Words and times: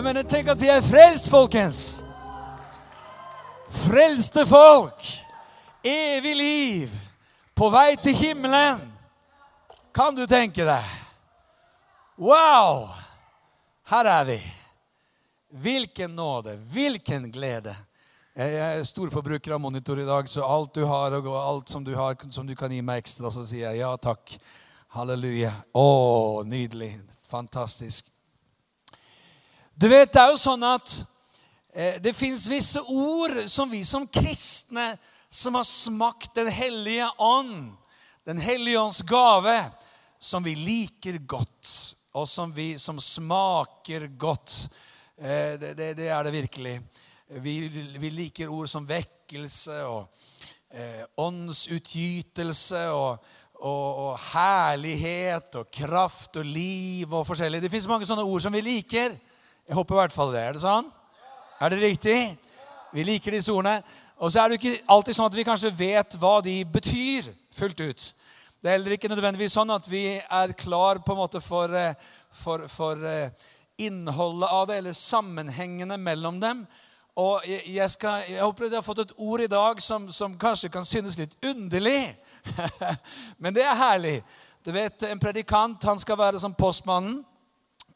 herlig. 0.00 0.14
men 0.14 0.26
Tenk 0.26 0.48
at 0.48 0.60
vi 0.60 0.68
er 0.68 0.82
frelst, 0.82 1.30
folkens. 1.30 2.02
Frelste 3.70 4.46
folk. 4.46 5.00
Evig 5.82 6.36
liv. 6.36 6.90
På 7.54 7.70
vei 7.70 7.96
til 7.96 8.14
himmelen. 8.14 8.80
Kan 9.94 10.14
du 10.14 10.26
tenke 10.26 10.64
deg? 10.64 10.96
Wow! 12.18 12.88
Her 13.90 14.04
er 14.04 14.24
vi. 14.24 14.40
Hvilken 15.50 16.14
nåde, 16.14 16.56
hvilken 16.56 17.30
glede. 17.32 17.74
Jeg 18.36 18.54
er 18.54 18.84
storforbruker 18.86 19.52
av 19.56 19.60
monitor 19.60 19.98
i 19.98 20.06
dag, 20.06 20.28
så 20.30 20.44
alt 20.46 20.74
du 20.74 20.84
har, 20.86 21.16
og 21.18 21.34
alt 21.34 21.68
som 21.68 21.84
du 21.84 21.94
har, 21.96 22.14
som 22.30 22.46
du 22.46 22.54
kan 22.54 22.70
gi 22.70 22.80
meg 22.82 23.02
ekstra, 23.02 23.32
så 23.34 23.42
sier 23.44 23.72
jeg 23.72 23.82
ja 23.82 23.90
takk. 23.98 24.36
Halleluja. 24.94 25.52
Å, 25.74 26.42
nydelig. 26.46 26.94
Fantastisk. 27.30 28.09
Du 29.80 29.88
vet, 29.88 30.10
det 30.12 30.20
er 30.20 30.28
jo 30.34 30.36
sånn 30.36 30.64
at 30.68 30.92
eh, 31.72 31.94
det 32.04 32.12
fins 32.12 32.42
visse 32.52 32.82
ord 32.92 33.38
som 33.48 33.70
vi 33.72 33.78
som 33.88 34.04
kristne 34.12 34.90
som 35.32 35.54
har 35.56 35.64
smakt 35.64 36.34
Den 36.36 36.50
hellige 36.52 37.06
ånd, 37.16 37.70
Den 38.28 38.42
hellige 38.44 38.80
ånds 38.80 39.00
gave, 39.08 39.54
som 40.20 40.44
vi 40.44 40.52
liker 40.52 41.16
godt, 41.24 41.70
og 42.12 42.28
som 42.28 42.52
vi 42.52 42.74
som 42.76 43.00
smaker 43.00 44.04
godt. 44.20 44.58
Eh, 45.16 45.56
det, 45.56 45.72
det, 45.78 45.88
det 46.02 46.10
er 46.12 46.28
det 46.28 46.34
virkelig. 46.34 46.76
Vi, 47.40 47.56
vi, 47.96 48.12
liker 48.18 48.52
ord 48.52 48.68
som 48.68 48.84
vekkelse 48.84 49.80
og 49.88 50.12
eh, 50.76 51.08
åndsutgytelse 51.24 52.84
og, 52.92 53.32
og, 53.62 53.88
og, 54.04 54.12
herlighet 54.34 55.56
og 55.62 55.72
kraft 55.72 56.36
og 56.36 56.44
liv 56.44 57.08
og 57.08 57.24
forskjellig. 57.32 57.64
Det 57.64 57.72
fins 57.72 57.88
mange 57.88 58.04
sånne 58.04 58.28
ord 58.28 58.44
som 58.44 58.52
vi 58.52 58.66
liker. 58.68 59.16
Jeg 59.70 59.76
håper 59.78 59.94
i 59.94 59.98
hvert 60.00 60.14
fall 60.14 60.32
det. 60.34 60.40
Er 60.42 60.56
det 60.56 60.60
sånn? 60.64 60.86
Er 61.62 61.70
det 61.70 61.76
riktig? 61.78 62.14
Vi 62.90 63.04
liker 63.06 63.36
disse 63.36 63.52
ordene. 63.54 63.84
Og 64.18 64.32
så 64.34 64.40
er 64.42 64.50
det 64.50 64.56
ikke 64.58 64.80
alltid 64.90 65.14
sånn 65.14 65.28
at 65.30 65.36
vi 65.38 65.44
kanskje 65.46 65.70
vet 65.78 66.16
hva 66.18 66.32
de 66.42 66.54
betyr 66.66 67.28
fullt 67.54 67.84
ut. 67.84 68.06
Det 68.58 68.66
er 68.66 68.74
heller 68.74 68.96
ikke 68.96 69.12
nødvendigvis 69.12 69.54
sånn 69.54 69.70
at 69.70 69.86
vi 69.86 70.02
er 70.18 70.56
klar 70.58 70.98
på 71.06 71.14
en 71.14 71.20
måte 71.20 71.38
for, 71.44 71.70
eh, 71.70 71.94
for, 72.34 72.66
for 72.66 73.06
eh, 73.06 73.30
innholdet 73.78 74.50
av 74.50 74.66
det, 74.72 74.80
eller 74.82 74.98
sammenhengene 74.98 76.00
mellom 76.02 76.42
dem. 76.42 76.66
Og 77.14 77.46
jeg, 77.46 77.86
skal, 77.94 78.26
jeg 78.26 78.42
håper 78.42 78.66
dere 78.66 78.82
har 78.82 78.90
fått 78.90 79.04
et 79.06 79.16
ord 79.22 79.46
i 79.46 79.50
dag 79.54 79.86
som, 79.86 80.10
som 80.10 80.34
kanskje 80.34 80.74
kan 80.74 80.88
synes 80.88 81.20
litt 81.20 81.38
underlig. 81.46 82.08
Men 83.38 83.54
det 83.54 83.70
er 83.70 83.78
herlig. 83.86 84.18
Du 84.66 84.74
vet, 84.74 85.06
En 85.06 85.22
predikant 85.22 85.86
han 85.86 86.02
skal 86.02 86.18
være 86.18 86.42
som 86.42 86.58
postmannen. 86.58 87.20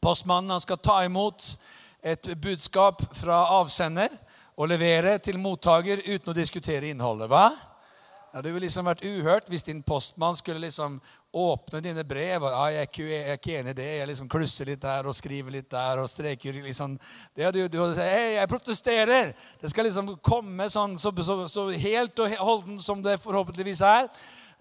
Postmannen 0.05 0.61
skal 0.61 0.77
ta 0.77 0.99
imot 1.05 1.57
et 2.05 2.27
budskap 2.37 2.99
fra 3.17 3.39
avsender 3.55 4.11
og 4.53 4.67
levere 4.69 5.15
til 5.17 5.39
mottaker 5.41 6.03
uten 6.05 6.29
å 6.29 6.35
diskutere 6.37 6.91
innholdet. 6.91 7.25
Hva? 7.31 7.47
Det 7.49 8.37
hadde 8.37 8.51
jo 8.53 8.61
liksom 8.61 8.85
vært 8.85 9.01
uhørt 9.01 9.49
hvis 9.49 9.65
din 9.65 9.81
postmann 9.81 10.37
skulle 10.37 10.61
liksom 10.61 10.99
åpne 11.33 11.81
dine 11.81 12.05
brev. 12.05 12.45
og 12.45 12.53
ja, 12.53 12.83
er 12.83 12.85
ikke, 12.85 13.07
jeg, 13.09 13.23
er 13.23 13.39
ikke, 13.39 13.57
enig 13.57 13.73
i 13.73 13.79
det. 13.81 13.89
Jeg 13.97 14.11
liksom 14.11 14.29
klusser 14.29 14.69
litt 14.69 14.85
der 14.85 15.09
og 15.09 15.17
skriver 15.17 15.57
litt 15.57 15.71
der 15.73 16.03
og 16.03 16.09
streker 16.13 16.61
liksom. 16.61 16.99
Det 17.33 17.49
hadde, 17.49 17.65
du 17.65 17.81
hadde 17.81 17.97
sagt 17.97 18.13
hei, 18.13 18.31
jeg 18.35 18.53
protesterer. 18.53 19.33
Det 19.63 19.73
skal 19.73 19.89
liksom 19.89 20.13
komme 20.21 20.69
sånn 20.69 20.99
så, 21.01 21.15
så, 21.25 21.41
så 21.49 21.69
helt 21.73 22.21
og 22.21 22.41
holdent 22.45 22.85
som 22.85 23.01
det 23.01 23.17
forhåpentligvis 23.25 23.81
er. 23.89 24.11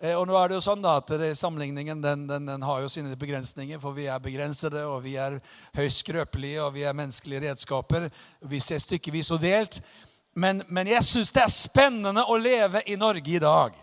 Eh, 0.03 0.15
og 0.19 0.27
nå 0.28 0.37
er 0.38 0.50
det 0.50 0.59
jo 0.59 0.65
sånn 0.65 0.82
da 0.82 0.97
at 1.00 1.12
Sammenligningen 1.38 2.03
den, 2.03 2.27
den, 2.28 2.47
den, 2.49 2.65
har 2.66 2.82
jo 2.82 2.91
sine 2.91 3.15
begrensninger, 3.16 3.78
for 3.82 3.97
vi 3.97 4.09
er 4.10 4.22
begrensede, 4.22 4.82
og 4.87 5.05
vi 5.05 5.15
er 5.21 5.38
høyst 5.77 6.05
skrøpelige, 6.05 6.62
og 6.65 6.75
vi 6.75 6.82
er 6.82 6.97
menneskelige 6.97 7.44
redskaper. 7.49 8.09
Vi 8.41 8.60
ser 8.60 8.83
stykkevis 8.83 9.31
og 9.37 9.43
delt. 9.44 9.81
Men, 10.34 10.65
men 10.69 10.91
jeg 10.91 11.04
syns 11.06 11.31
det 11.33 11.44
er 11.44 11.53
spennende 11.53 12.25
å 12.27 12.38
leve 12.41 12.83
i 12.91 12.97
Norge 12.99 13.37
i 13.37 13.43
dag. 13.43 13.77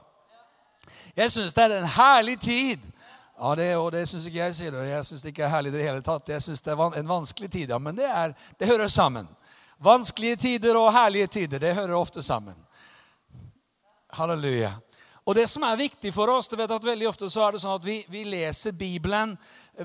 Jeg 1.15 1.31
syns 1.31 1.55
det 1.55 1.63
er 1.63 1.77
en 1.79 1.93
herlig 1.95 2.37
tid. 2.43 2.83
Ja, 3.41 3.55
det, 3.55 3.69
og 3.79 3.87
det 3.95 4.03
syns 4.09 4.27
ikke 4.27 4.43
jeg, 4.43 4.55
sier 4.55 4.73
det. 4.75 4.83
Jeg 4.91 5.05
syns 5.07 5.23
det 5.23 5.31
ikke 5.31 5.47
er 5.47 5.53
herlig 5.55 5.71
i 5.71 5.77
det 5.77 5.85
hele 5.87 6.03
tatt. 6.05 6.29
Jeg 6.29 6.43
syns 6.45 6.61
det 6.61 6.75
er 6.75 6.97
en 6.99 7.07
vanskelig 7.09 7.49
tid, 7.49 7.71
ja, 7.73 7.79
men 7.81 7.97
det, 7.97 8.05
er, 8.05 8.35
det 8.59 8.69
hører 8.69 8.91
sammen. 8.91 9.29
Vanskelige 9.81 10.37
tider 10.43 10.77
og 10.77 10.91
herlige 10.93 11.31
tider, 11.39 11.59
det 11.63 11.73
hører 11.73 11.95
ofte 11.97 12.21
sammen. 12.21 12.53
Halleluja. 14.13 14.75
Og 15.31 15.35
det 15.37 15.45
som 15.47 15.63
er 15.63 15.77
viktig 15.79 16.09
for 16.11 16.27
oss, 16.27 16.49
du 16.51 16.57
vet 16.59 16.71
at 16.75 16.83
veldig 16.83 17.05
ofte 17.07 17.29
så 17.31 17.45
er 17.45 17.55
det 17.55 17.61
sånn 17.63 17.77
at 17.77 17.85
vi, 17.87 18.01
vi 18.11 18.25
leser 18.27 18.73
Bibelen 18.75 19.37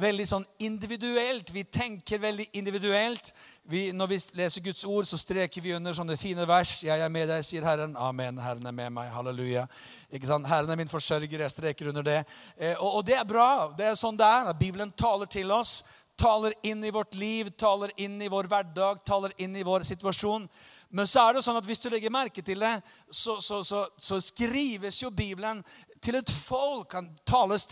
veldig 0.02 0.24
sånn 0.26 0.46
individuelt. 0.66 1.52
Vi 1.54 1.62
tenker 1.70 2.18
veldig 2.18 2.48
individuelt. 2.58 3.30
Vi, 3.70 3.84
når 3.94 4.10
vi 4.10 4.18
leser 4.40 4.64
Guds 4.64 4.82
ord, 4.90 5.06
så 5.06 5.20
streker 5.20 5.62
vi 5.62 5.76
under 5.76 5.94
sånne 5.94 6.16
fine 6.18 6.48
vers. 6.50 6.80
'Jeg 6.82 6.98
er 6.98 7.14
med 7.14 7.30
deg', 7.30 7.46
sier 7.46 7.62
Herren. 7.62 7.94
Amen. 7.94 8.42
Herren 8.42 8.66
er 8.66 8.74
med 8.74 8.90
meg. 8.98 9.12
Halleluja. 9.14 9.68
Ikke 10.10 10.26
sant? 10.26 10.50
Herren 10.50 10.74
er 10.74 10.82
min 10.82 10.90
forsørger. 10.90 11.38
Jeg 11.38 11.54
streker 11.54 11.94
under 11.94 12.02
det. 12.02 12.24
Eh, 12.58 12.74
og, 12.80 12.96
og, 12.96 13.06
det 13.06 13.14
er 13.14 13.24
bra. 13.24 13.70
Det 13.78 13.86
er 13.86 13.94
sånn 13.94 14.18
det 14.18 14.26
er. 14.26 14.52
Bibelen 14.58 14.90
taler 14.98 15.30
til 15.30 15.54
oss. 15.54 15.84
Taler 16.18 16.58
inn 16.62 16.82
i 16.82 16.90
vårt 16.90 17.14
liv, 17.14 17.54
taler 17.54 17.94
inn 17.96 18.18
i 18.18 18.32
vår 18.32 18.48
hverdag, 18.50 19.04
taler 19.06 19.30
inn 19.38 19.54
i 19.54 19.62
vår 19.62 19.86
situasjon. 19.86 20.48
Men 20.96 21.08
så 21.08 21.26
er 21.26 21.36
det 21.36 21.42
sånn 21.44 21.58
at 21.58 21.66
hvis 21.68 21.82
du 21.82 21.90
legger 21.92 22.12
merke 22.12 22.40
til 22.44 22.62
det, 22.62 22.78
så, 23.12 23.36
så, 23.44 23.60
så, 23.66 23.82
så 24.00 24.20
skrives 24.24 25.02
jo 25.02 25.10
Bibelen 25.12 25.60
til 26.00 26.16
et 26.16 26.30
folk. 26.32 26.94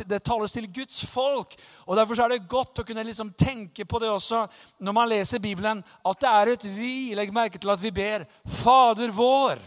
Det 0.05 0.21
tales 0.25 0.53
til 0.53 0.69
Guds 0.69 1.01
folk. 1.09 1.57
Og 1.87 1.97
Derfor 1.97 2.21
er 2.21 2.35
det 2.35 2.49
godt 2.51 2.83
å 2.83 2.87
kunne 2.87 3.07
liksom 3.07 3.33
tenke 3.39 3.87
på 3.89 4.01
det 4.03 4.11
også 4.13 4.43
når 4.85 4.97
man 4.99 5.09
leser 5.09 5.41
Bibelen, 5.41 5.81
at 5.81 6.21
det 6.21 6.35
er 6.35 6.53
et 6.53 6.69
vi. 6.75 7.15
Legg 7.17 7.33
merke 7.33 7.61
til 7.61 7.73
at 7.73 7.81
vi 7.81 7.95
ber 7.95 8.27
Fader 8.61 9.15
vår. 9.15 9.63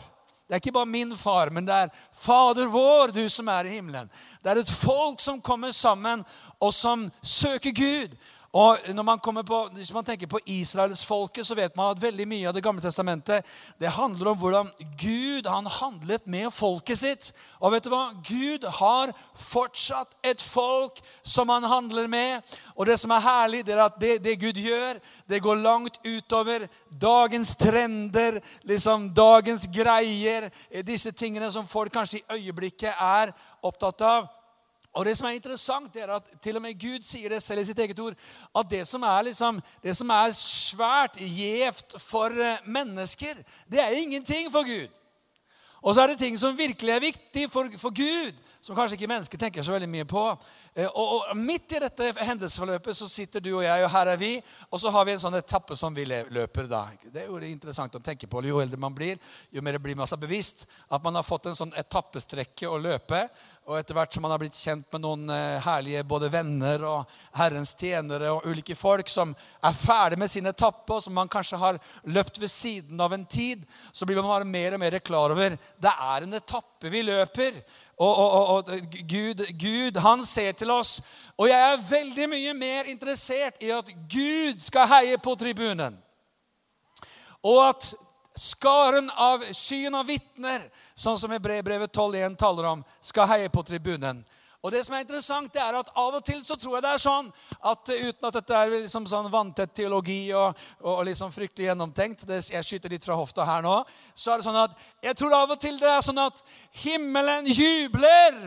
Det 0.47 0.56
er 0.56 0.62
ikke 0.62 0.78
bare 0.78 0.88
min 0.88 1.09
far, 1.17 1.50
men 1.51 1.66
det 1.67 1.75
er 1.75 1.90
Fader 2.16 2.69
vår, 2.72 3.12
du 3.12 3.25
som 3.28 3.50
er 3.51 3.67
i 3.67 3.73
himmelen. 3.73 4.07
Det 4.40 4.53
er 4.53 4.62
et 4.62 4.69
folk 4.72 5.19
som 5.19 5.41
kommer 5.44 5.73
sammen, 5.75 6.22
og 6.63 6.72
som 6.73 7.09
søker 7.19 7.73
Gud. 7.75 8.13
Og 8.53 8.78
man 9.03 9.19
på, 9.19 9.69
Hvis 9.74 9.94
man 9.94 10.06
tenker 10.06 10.28
på 10.28 10.40
israelsfolket, 10.46 11.46
så 11.46 11.56
vet 11.56 11.75
man 11.75 11.91
at 11.91 12.02
veldig 12.02 12.28
mye 12.28 12.47
av 12.47 12.53
Det 12.53 12.63
gamle 12.63 12.81
testamentet 12.81 13.46
det 13.80 13.90
handler 13.90 14.28
om 14.31 14.38
hvordan 14.38 14.72
Gud 14.97 15.46
han 15.46 15.66
handlet 15.66 16.28
med 16.28 16.52
folket 16.53 16.97
sitt. 16.97 17.34
Og 17.59 17.72
vet 17.72 17.84
du 17.84 17.90
hva? 17.90 18.12
Gud 18.24 18.63
har 18.63 19.12
fortsatt 19.35 20.16
et 20.24 20.41
folk 20.41 21.02
som 21.24 21.50
han 21.50 21.63
handler 21.63 22.08
med. 22.08 22.41
Og 22.75 22.85
det 22.85 23.00
som 23.00 23.12
er 23.12 23.19
herlig, 23.19 23.66
det 23.66 23.75
er 23.75 23.84
at 23.85 24.00
det, 24.00 24.24
det 24.24 24.40
Gud 24.40 24.58
gjør, 24.58 25.00
det 25.28 25.44
går 25.44 25.56
langt 25.56 26.00
utover 26.06 26.68
dagens 26.90 27.56
trender, 27.56 28.41
liksom 28.64 29.12
dagens 29.14 29.68
greier, 29.74 30.50
disse 30.84 31.12
tingene 31.12 31.52
som 31.52 31.68
folk 31.68 31.94
kanskje 31.94 32.19
i 32.19 32.40
øyeblikket 32.40 32.94
er 33.00 33.34
opptatt 33.62 34.02
av. 34.02 34.28
Og 34.97 35.06
Det 35.06 35.18
som 35.18 35.28
er 35.30 35.38
interessant, 35.38 35.96
er 35.96 36.16
at 36.18 36.30
til 36.41 36.58
og 36.58 36.62
med 36.62 36.80
Gud 36.81 37.06
sier 37.06 37.30
det 37.30 37.41
selv 37.44 37.62
i 37.62 37.68
sitt 37.69 37.80
eget 37.80 38.00
ord, 38.00 38.16
at 38.56 38.69
det 38.69 38.84
som 38.88 39.03
er, 39.03 39.28
liksom, 39.30 39.62
det 39.84 39.94
som 39.97 40.09
er 40.09 40.31
svært 40.34 41.19
gjevt 41.22 42.00
for 42.02 42.34
eh, 42.34 42.63
mennesker, 42.66 43.44
det 43.69 43.84
er 43.84 44.00
ingenting 44.02 44.52
for 44.52 44.66
Gud. 44.66 44.90
Og 45.81 45.96
så 45.96 46.02
er 46.02 46.08
det 46.12 46.18
ting 46.19 46.38
som 46.40 46.58
virkelig 46.58 46.91
er 46.91 47.00
viktig 47.00 47.44
for, 47.52 47.69
for 47.78 47.94
Gud, 47.96 48.40
som 48.62 48.75
kanskje 48.75 48.97
ikke 48.97 49.08
mennesker 49.08 49.40
tenker 49.40 49.63
så 49.63 49.75
veldig 49.75 49.90
mye 49.90 50.08
på. 50.09 50.24
Eh, 50.74 50.88
og, 50.88 51.12
og, 51.16 51.38
Midt 51.38 51.78
i 51.78 51.81
dette 51.84 52.09
hendelsesforløpet 52.17 52.97
så 52.97 53.08
sitter 53.08 53.44
du 53.44 53.52
og 53.53 53.64
jeg, 53.64 53.85
og 53.85 53.91
her 53.94 54.11
er 54.11 54.20
vi. 54.20 54.32
Og 54.72 54.82
så 54.82 54.91
har 54.91 55.05
vi 55.05 55.14
en 55.14 55.22
sånn 55.22 55.38
etappe 55.38 55.78
som 55.78 55.96
vi 55.96 56.08
løper. 56.09 56.67
da. 56.67 56.82
Det 57.05 57.23
er 57.23 57.29
jo 57.29 57.40
interessant 57.46 57.96
å 57.96 58.02
tenke 58.03 58.28
på. 58.28 58.41
Jo 58.49 58.59
eldre 58.64 58.79
man 58.82 58.96
blir, 58.96 59.22
jo 59.53 59.64
mer 59.64 59.78
blir 59.79 59.96
man 59.96 60.09
seg 60.09 60.20
bevisst 60.26 60.66
at 60.90 61.03
man 61.03 61.16
har 61.16 61.28
fått 61.28 61.47
en 61.52 61.59
sånn 61.61 61.76
etappestrekke 61.78 62.67
å 62.67 62.82
løpe. 62.82 63.28
Og 63.67 63.75
etter 63.75 63.97
hvert 63.97 64.16
som 64.16 64.23
man 64.23 64.31
har 64.31 64.40
blitt 64.40 64.55
kjent 64.55 64.85
med 64.96 65.02
noen 65.03 65.31
eh, 65.34 65.58
herlige 65.59 66.05
både 66.08 66.29
venner 66.31 66.84
og 66.87 67.17
Herrens 67.35 67.73
tjenere 67.75 68.29
og 68.31 68.46
ulike 68.47 68.78
folk 68.79 69.09
som 69.11 69.34
er 69.35 69.75
ferdig 69.75 70.19
med 70.22 70.31
sin 70.31 70.47
etappe, 70.47 70.87
og 70.96 71.03
som 71.03 71.11
man 71.17 71.28
kanskje 71.28 71.59
har 71.59 71.79
løpt 72.08 72.40
ved 72.40 72.47
siden 72.47 73.03
av 73.03 73.11
en 73.11 73.25
tid, 73.28 73.66
så 73.91 74.08
blir 74.08 74.22
man 74.22 74.29
bare 74.31 74.47
mer 74.47 74.78
og 74.78 74.81
mer 74.85 74.96
klar 75.03 75.35
over 75.35 75.58
det 75.59 75.91
er 75.91 76.23
en 76.23 76.40
etappe 76.40 76.93
vi 76.93 77.03
løper. 77.09 77.59
Og, 77.97 78.08
og, 78.08 78.31
og, 78.31 78.72
og 78.72 78.97
Gud, 79.09 79.43
Gud, 79.59 79.99
han 79.99 80.23
ser 80.23 80.55
til 80.55 80.72
oss. 80.72 81.02
Og 81.35 81.52
jeg 81.52 81.59
er 81.59 81.87
veldig 81.90 82.31
mye 82.31 82.55
mer 82.55 82.87
interessert 82.87 83.59
i 83.59 83.73
at 83.75 83.91
Gud 84.08 84.63
skal 84.63 84.87
heie 84.93 85.20
på 85.20 85.35
tribunen. 85.35 85.99
Og 87.43 87.66
at 87.67 87.91
skaren 88.37 89.09
av 89.09 89.43
skyen 89.51 89.95
av 89.95 90.07
vitner, 90.07 90.63
sånn 90.95 91.17
som 91.19 91.34
i 91.34 91.39
brevet 91.39 91.91
12.1 91.91 92.37
taler 92.39 92.72
om, 92.73 92.84
skal 93.01 93.29
heie 93.34 93.49
på 93.49 93.63
tribunen. 93.66 94.23
Og 94.66 94.72
det 94.73 94.81
som 94.84 94.95
er 94.97 95.03
interessant, 95.05 95.51
det 95.53 95.61
er 95.61 95.75
at 95.78 95.89
Av 95.95 96.16
og 96.17 96.23
til 96.25 96.39
så 96.43 96.57
tror 96.57 96.78
jeg 96.78 96.84
det 96.84 96.93
er 96.95 97.01
sånn 97.01 97.28
at 97.72 97.91
uten 97.91 98.28
at 98.28 98.37
dette 98.39 98.55
er 98.57 98.73
liksom 98.73 99.05
sånn 99.07 99.29
vanntett 99.31 99.72
teologi 99.78 100.34
og, 100.35 100.57
og, 100.81 101.03
liksom 101.07 101.31
fryktelig 101.31 101.69
gjennomtenkt 101.69 102.25
det, 102.28 102.41
Jeg 102.51 102.66
skyter 102.66 102.91
litt 102.91 103.05
fra 103.05 103.16
hofta 103.16 103.45
her 103.47 103.61
nå. 103.63 103.78
Så 104.16 104.34
er 104.34 104.41
det 104.41 104.47
sånn 104.47 104.59
at 104.59 104.73
jeg 105.05 105.19
tror 105.19 105.37
av 105.37 105.53
og 105.53 105.61
til 105.61 105.78
det 105.79 105.91
er 105.93 106.03
sånn 106.03 106.19
at 106.19 106.41
himmelen 106.84 107.47
jubler 107.47 108.41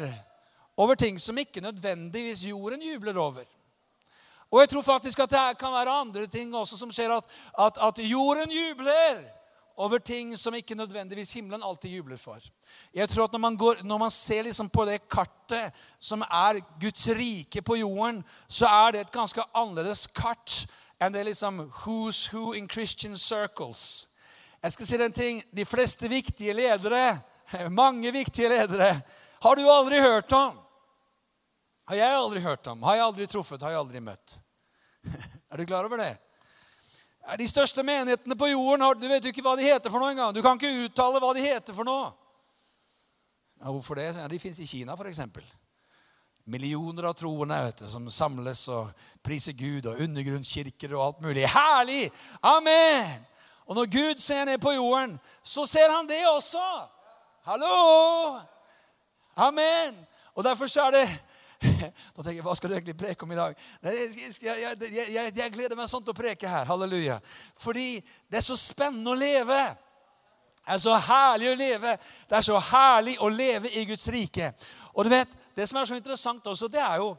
over 0.76 0.98
ting 0.98 1.18
som 1.20 1.38
ikke 1.38 1.62
nødvendigvis 1.62 2.44
jorden 2.50 2.82
jubler 2.82 3.16
over. 3.20 3.46
Og 4.50 4.64
jeg 4.64 4.72
tror 4.72 4.82
faktisk 4.82 5.20
at 5.22 5.30
det 5.30 5.58
kan 5.60 5.72
være 5.72 5.98
andre 6.02 6.26
ting 6.26 6.50
også 6.54 6.76
som 6.76 6.90
skjer, 6.90 7.12
at, 7.14 7.36
at, 7.54 7.78
at 7.78 8.02
jorden 8.02 8.50
jubler 8.50 9.22
over 9.80 9.98
ting 9.98 10.34
som 10.36 10.54
ikke 10.54 10.76
nødvendigvis 10.76 11.32
himmelen 11.38 11.62
alltid 11.64 11.90
jubler 11.90 12.18
for. 12.20 12.38
Jeg 12.94 13.08
tror 13.08 13.24
at 13.24 13.32
Når 13.32 13.38
man, 13.38 13.56
går, 13.56 13.82
når 13.82 13.98
man 13.98 14.10
ser 14.10 14.42
liksom 14.42 14.68
på 14.68 14.84
det 14.84 15.08
kartet 15.08 15.72
som 15.98 16.22
er 16.22 16.60
Guds 16.80 17.08
rike 17.08 17.62
på 17.62 17.76
jorden, 17.76 18.24
så 18.48 18.66
er 18.66 18.92
det 18.92 19.00
et 19.00 19.12
ganske 19.12 19.42
annerledes 19.54 20.06
kart 20.06 20.66
enn 21.00 21.12
det 21.12 21.24
liksom 21.30 21.60
who's 21.82 22.28
who 22.32 22.52
in 22.52 22.68
Christian 22.68 23.16
circles. 23.16 24.08
Jeg 24.62 24.72
skal 24.72 24.86
si 24.86 24.96
en 25.00 25.12
ting. 25.12 25.42
De 25.56 25.64
fleste 25.64 26.08
viktige 26.08 26.52
ledere, 26.52 27.20
mange 27.70 28.12
viktige 28.12 28.48
ledere, 28.48 29.00
har 29.40 29.56
du 29.56 29.70
aldri 29.70 30.00
hørt 30.00 30.32
om. 30.32 30.58
Har 31.88 31.96
jeg 31.96 32.14
aldri 32.14 32.40
hørt 32.40 32.66
om, 32.66 32.82
har 32.82 32.94
jeg 32.94 33.04
aldri 33.04 33.26
truffet, 33.26 33.62
har 33.62 33.72
jeg 33.72 33.80
aldri 33.80 34.00
møtt. 34.00 34.36
Er 35.50 35.58
du 35.58 35.64
klar 35.66 35.84
over 35.88 35.98
det? 35.98 36.12
De 37.38 37.46
største 37.48 37.82
menighetene 37.86 38.36
på 38.36 38.48
jorden 38.50 39.00
du 39.00 39.06
vet 39.08 39.24
jo 39.24 39.30
ikke 39.30 39.44
hva 39.44 39.54
de 39.58 39.66
heter 39.68 39.92
for 39.92 40.02
noe 40.02 40.10
engang. 40.14 40.34
Du 40.34 40.42
kan 40.42 40.58
ikke 40.58 40.86
uttale 40.86 41.20
hva 41.22 41.32
de 41.36 41.44
heter 41.44 41.76
for 41.76 41.86
noe. 41.86 42.10
Ja, 43.60 43.70
hvorfor 43.70 43.94
det? 43.94 44.14
Ja, 44.16 44.28
de 44.28 44.38
fins 44.40 44.58
i 44.60 44.66
Kina, 44.66 44.96
f.eks. 44.96 45.20
Millioner 46.50 47.10
av 47.10 47.14
troende 47.14 47.58
vet 47.66 47.82
du, 47.84 47.88
som 47.92 48.06
samles 48.10 48.62
og 48.72 48.88
priser 49.22 49.52
Gud, 49.54 49.86
og 49.86 50.00
undergrunnskirker 50.00 50.94
og 50.96 51.04
alt 51.04 51.20
mulig. 51.26 51.44
Herlig! 51.52 52.08
Amen! 52.42 53.26
Og 53.68 53.76
når 53.76 53.90
Gud 53.92 54.18
ser 54.18 54.48
ned 54.48 54.58
på 54.58 54.72
jorden, 54.74 55.12
så 55.44 55.66
ser 55.68 55.92
han 55.92 56.08
det 56.08 56.24
også. 56.26 56.64
Hallo! 57.46 58.40
Amen! 59.36 60.00
Og 60.34 60.44
derfor 60.44 60.66
så 60.66 60.88
er 60.88 60.90
det 60.90 61.04
Nå 62.14 62.22
tenker 62.22 62.38
jeg, 62.38 62.44
Hva 62.46 62.54
skal 62.56 62.70
du 62.70 62.76
egentlig 62.76 62.96
preke 62.96 63.26
om 63.26 63.32
i 63.34 63.38
dag? 63.38 63.56
Jeg, 63.84 64.08
jeg, 64.40 64.78
jeg, 65.12 65.32
jeg, 65.36 65.52
gleder 65.52 65.76
meg 65.76 65.90
sånn 65.90 66.04
til 66.04 66.14
å 66.14 66.20
preke 66.20 66.48
her. 66.48 66.68
Halleluja. 66.68 67.18
Fordi 67.60 68.00
det 68.00 68.40
er 68.40 68.46
så 68.46 68.56
spennende 68.58 69.12
å 69.12 69.18
leve. 69.18 69.58
Det 70.60 70.76
er 70.76 70.80
så 70.80 70.94
herlig 71.04 71.50
å 71.50 71.58
leve. 71.58 71.96
Det 72.30 72.38
er 72.38 72.46
så 72.46 72.62
herlig 72.70 73.18
å 73.20 73.28
leve 73.32 73.72
i 73.76 73.84
Guds 73.88 74.08
rike. 74.12 74.52
Og 74.94 75.04
du 75.04 75.12
vet, 75.12 75.36
Det 75.54 75.66
som 75.68 75.76
er 75.80 75.84
så 75.84 75.96
interessant 75.98 76.46
også, 76.46 76.68
det 76.72 76.80
er 76.80 77.02
jo 77.02 77.10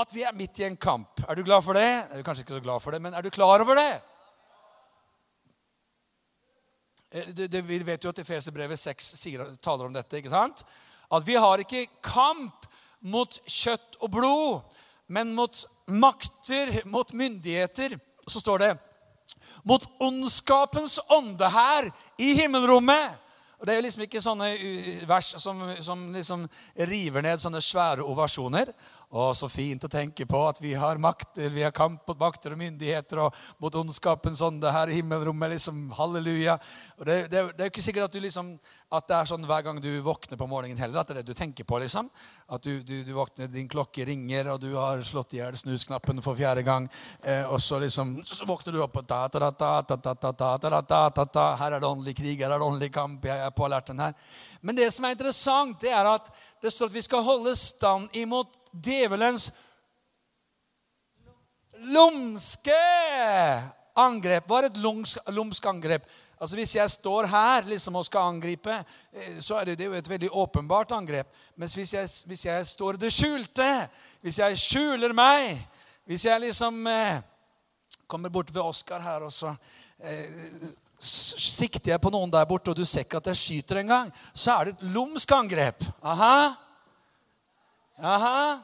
at 0.00 0.14
vi 0.14 0.22
er 0.24 0.32
midt 0.32 0.60
i 0.62 0.64
en 0.64 0.76
kamp. 0.80 1.20
Er 1.28 1.36
du 1.36 1.42
glad 1.44 1.60
for 1.64 1.76
det? 1.76 1.84
Er 1.84 2.16
du 2.16 2.24
kanskje 2.24 2.46
ikke 2.46 2.56
så 2.56 2.64
glad 2.64 2.80
for 2.80 2.94
det, 2.94 3.02
men 3.02 3.12
er 3.12 3.22
du 3.22 3.28
klar 3.28 3.60
over 3.60 3.76
det? 3.76 4.00
Eh, 7.12 7.60
vi 7.60 7.82
vet 7.84 8.04
jo 8.04 8.08
at 8.08 8.22
Efeserbrevet 8.22 8.78
6 8.78 9.12
taler 9.60 9.84
om 9.84 9.92
dette. 9.92 10.16
ikke 10.16 10.32
sant? 10.32 10.64
At 11.12 11.26
vi 11.26 11.34
har 11.34 11.60
ikke 11.60 11.86
kamp 12.00 12.64
mot 13.02 13.38
kjøtt 13.46 13.98
og 14.00 14.14
blod, 14.14 14.78
men 15.12 15.34
mot 15.34 15.64
makter, 15.86 16.80
mot 16.86 17.12
myndigheter. 17.12 17.98
Så 18.28 18.40
står 18.40 18.62
det 18.62 18.72
mot 19.62 19.84
ondskapens 20.02 20.98
ånde 21.12 21.48
her 21.50 21.90
i 22.18 22.32
himmelrommet. 22.38 23.18
Og 23.60 23.66
Det 23.66 23.74
er 23.74 23.78
jo 23.78 23.84
liksom 23.86 24.02
ikke 24.02 24.22
sånne 24.22 24.48
vers 25.06 25.28
som, 25.38 25.60
som 25.86 26.08
liksom 26.10 26.48
river 26.90 27.22
ned 27.22 27.38
sånne 27.38 27.60
svære 27.62 28.02
ovasjoner. 28.02 28.72
Å, 29.12 29.26
så 29.36 29.46
fint 29.52 29.84
å 29.84 29.90
tenke 29.92 30.24
på 30.26 30.38
at 30.48 30.58
vi 30.64 30.72
har 30.72 30.98
makt, 30.98 31.36
vi 31.52 31.62
har 31.62 31.74
kamp 31.76 32.00
mot 32.08 32.18
makter 32.18 32.54
og 32.54 32.58
myndigheter 32.62 33.20
og 33.26 33.36
mot 33.60 33.74
ondskapens 33.76 34.40
ånde 34.42 34.72
her 34.72 34.88
i 34.88 34.96
himmelrommet. 34.98 35.52
liksom, 35.52 35.84
Halleluja. 35.94 36.56
Og 37.02 37.06
det, 37.08 37.14
det, 37.32 37.40
det 37.58 37.64
er 37.64 37.66
jo 37.66 37.70
ikke 37.72 37.82
sikkert 37.82 38.04
at, 38.12 38.16
liksom, 38.22 38.52
at 38.94 39.06
det 39.10 39.14
er 39.16 39.26
sånn 39.26 39.46
hver 39.48 39.64
gang 39.66 39.80
du 39.82 39.88
våkner 40.06 40.38
på 40.38 40.46
morgenen 40.46 40.78
heller, 40.78 41.00
at 41.00 41.08
det 41.10 41.16
er 41.16 41.24
det 41.24 41.34
du 41.34 41.38
tenker 41.40 41.66
på. 41.66 41.80
liksom. 41.82 42.06
At 42.46 42.62
du, 42.62 42.76
du, 42.86 42.92
du 43.02 43.10
våkner, 43.16 43.48
din 43.50 43.66
klokke 43.66 44.06
ringer, 44.06 44.52
og 44.52 44.60
du 44.62 44.68
har 44.76 45.02
slått 45.02 45.34
i 45.34 45.40
hjel 45.40 45.58
snusknappen 45.58 46.22
for 46.22 46.38
fjerde 46.38 46.62
gang. 46.62 46.86
Eh, 47.26 47.42
og 47.50 47.58
så 47.58 47.80
liksom, 47.82 48.14
så 48.22 48.46
våkner 48.46 48.78
du 48.78 48.84
opp 48.86 49.00
og 49.02 49.10
ta, 49.10 49.24
ta, 49.26 49.50
ta, 49.50 49.82
ta, 49.82 49.98
ta, 49.98 50.14
ta, 50.14 50.30
ta, 50.30 50.52
ta, 50.62 50.82
ta, 50.86 51.02
ta, 51.18 51.26
ta, 51.26 51.48
Her 51.64 51.74
er 51.74 51.82
det 51.82 51.90
åndelig 51.90 52.16
krig, 52.22 52.38
her 52.38 52.54
er 52.54 52.62
det 52.62 52.70
åndelig 52.70 52.92
kamp. 52.94 53.26
jeg 53.26 53.48
er 53.48 53.58
på 53.58 53.66
alerten 53.66 54.06
her. 54.06 54.14
Men 54.62 54.78
det 54.78 54.92
som 54.94 55.10
er 55.10 55.18
interessant, 55.18 55.82
det 55.82 55.90
er 55.90 56.14
at 56.14 56.30
det 56.62 56.70
står 56.70 56.92
at 56.92 56.98
vi 57.00 57.06
skal 57.10 57.26
holde 57.26 57.58
stand 57.58 58.14
imot 58.14 58.54
djevelens 58.70 59.50
lumske 61.90 62.82
angrep. 63.98 64.46
Hva 64.46 64.62
er 64.62 64.70
et 64.70 64.84
lumsk 65.34 65.66
angrep? 65.66 66.06
Altså 66.42 66.56
Hvis 66.58 66.74
jeg 66.74 66.90
står 66.90 67.26
her 67.30 67.68
liksom 67.70 67.96
og 68.00 68.04
skal 68.08 68.32
angripe, 68.32 68.74
eh, 69.12 69.36
så 69.38 69.60
er 69.60 69.64
det, 69.70 69.76
det 69.78 69.86
jo 69.86 69.92
et 69.94 70.08
veldig 70.10 70.30
åpenbart 70.32 70.90
angrep. 70.96 71.28
Mens 71.54 71.76
hvis 71.78 71.94
jeg, 71.94 72.08
hvis 72.26 72.46
jeg 72.46 72.66
står 72.66 72.98
det 72.98 73.12
skjulte, 73.14 73.68
hvis 74.20 74.40
jeg 74.40 74.58
skjuler 74.58 75.14
meg, 75.14 75.60
hvis 76.04 76.24
jeg 76.26 76.42
liksom 76.42 76.86
eh, 76.90 77.20
kommer 78.10 78.28
bort 78.28 78.50
ved 78.54 78.62
Oskar 78.62 79.00
her, 79.00 79.22
og 79.22 79.30
så 79.32 79.54
eh, 80.02 80.66
sikter 80.98 81.92
jeg 81.92 82.02
på 82.02 82.10
noen 82.10 82.34
der 82.34 82.48
borte, 82.50 82.74
og 82.74 82.76
du 82.76 82.84
ser 82.84 83.06
ikke 83.06 83.22
at 83.22 83.30
jeg 83.30 83.38
skyter 83.38 83.84
engang, 83.84 84.10
så 84.34 84.56
er 84.56 84.64
det 84.64 84.74
et 84.74 84.84
lumsk 84.96 85.36
angrep. 85.38 85.86
Aha. 86.02 86.34
Aha. 88.02 88.58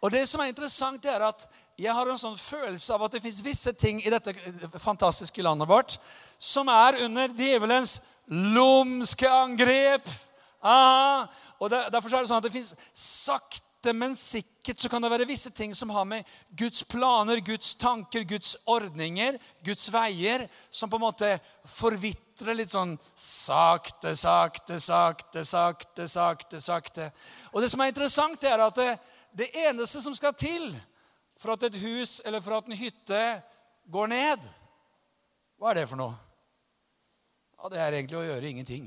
Og 0.00 0.08
det 0.16 0.24
som 0.28 0.40
er 0.40 0.54
interessant, 0.54 1.04
er 1.04 1.28
at 1.28 1.44
jeg 1.80 1.92
har 1.96 2.08
en 2.08 2.20
sånn 2.20 2.40
følelse 2.40 2.96
av 2.96 3.04
at 3.04 3.12
det 3.12 3.22
fins 3.24 3.44
visse 3.44 3.76
ting 3.76 4.00
i 4.00 4.12
dette 4.12 4.32
fantastiske 4.80 5.44
landet 5.44 5.68
vårt 5.68 6.00
som 6.40 6.68
er 6.72 7.02
under 7.04 7.32
djevelens 7.36 7.98
lumske 8.30 9.28
angrep. 9.28 10.08
Aha. 10.62 11.26
Og 11.60 11.70
Derfor 11.70 12.14
er 12.14 12.22
det 12.22 12.30
sånn 12.30 12.40
at 12.40 12.46
det 12.46 12.54
fins 12.54 12.72
sakte, 12.96 13.92
men 13.96 14.14
sikkert 14.16 14.80
så 14.80 14.90
kan 14.92 15.04
det 15.04 15.10
være 15.12 15.28
visse 15.28 15.52
ting 15.56 15.72
som 15.76 15.92
har 15.92 16.06
med 16.08 16.28
Guds 16.56 16.82
planer, 16.88 17.40
Guds 17.44 17.74
tanker, 17.80 18.24
Guds 18.28 18.54
ordninger, 18.68 19.38
Guds 19.64 19.88
veier, 19.92 20.46
som 20.70 20.92
på 20.92 21.00
en 21.00 21.06
måte 21.06 21.30
forvitrer 21.68 22.56
litt 22.56 22.72
sånn 22.72 22.94
sakte, 23.16 24.14
sakte, 24.16 24.80
sakte, 24.80 25.44
sakte, 25.44 26.08
sakte. 26.08 26.60
sakte. 26.60 27.10
Og 27.52 27.64
det 27.64 27.72
som 27.72 27.84
er 27.84 27.92
interessant, 27.92 28.44
er 28.44 28.64
at 28.64 28.80
det, 28.80 28.94
det 29.32 29.52
eneste 29.66 30.04
som 30.04 30.16
skal 30.16 30.36
til 30.36 30.70
for 31.40 31.56
at 31.56 31.68
et 31.68 31.80
hus 31.80 32.20
eller 32.24 32.44
for 32.44 32.58
at 32.58 32.68
en 32.68 32.76
hytte 32.76 33.22
går 33.88 34.12
ned, 34.12 34.50
hva 35.60 35.72
er 35.72 35.82
det 35.82 35.88
for 35.88 36.00
noe? 36.00 36.29
Ja, 37.62 37.68
Det 37.68 37.80
er 37.80 37.92
egentlig 37.92 38.16
å 38.16 38.24
gjøre 38.24 38.48
ingenting. 38.48 38.86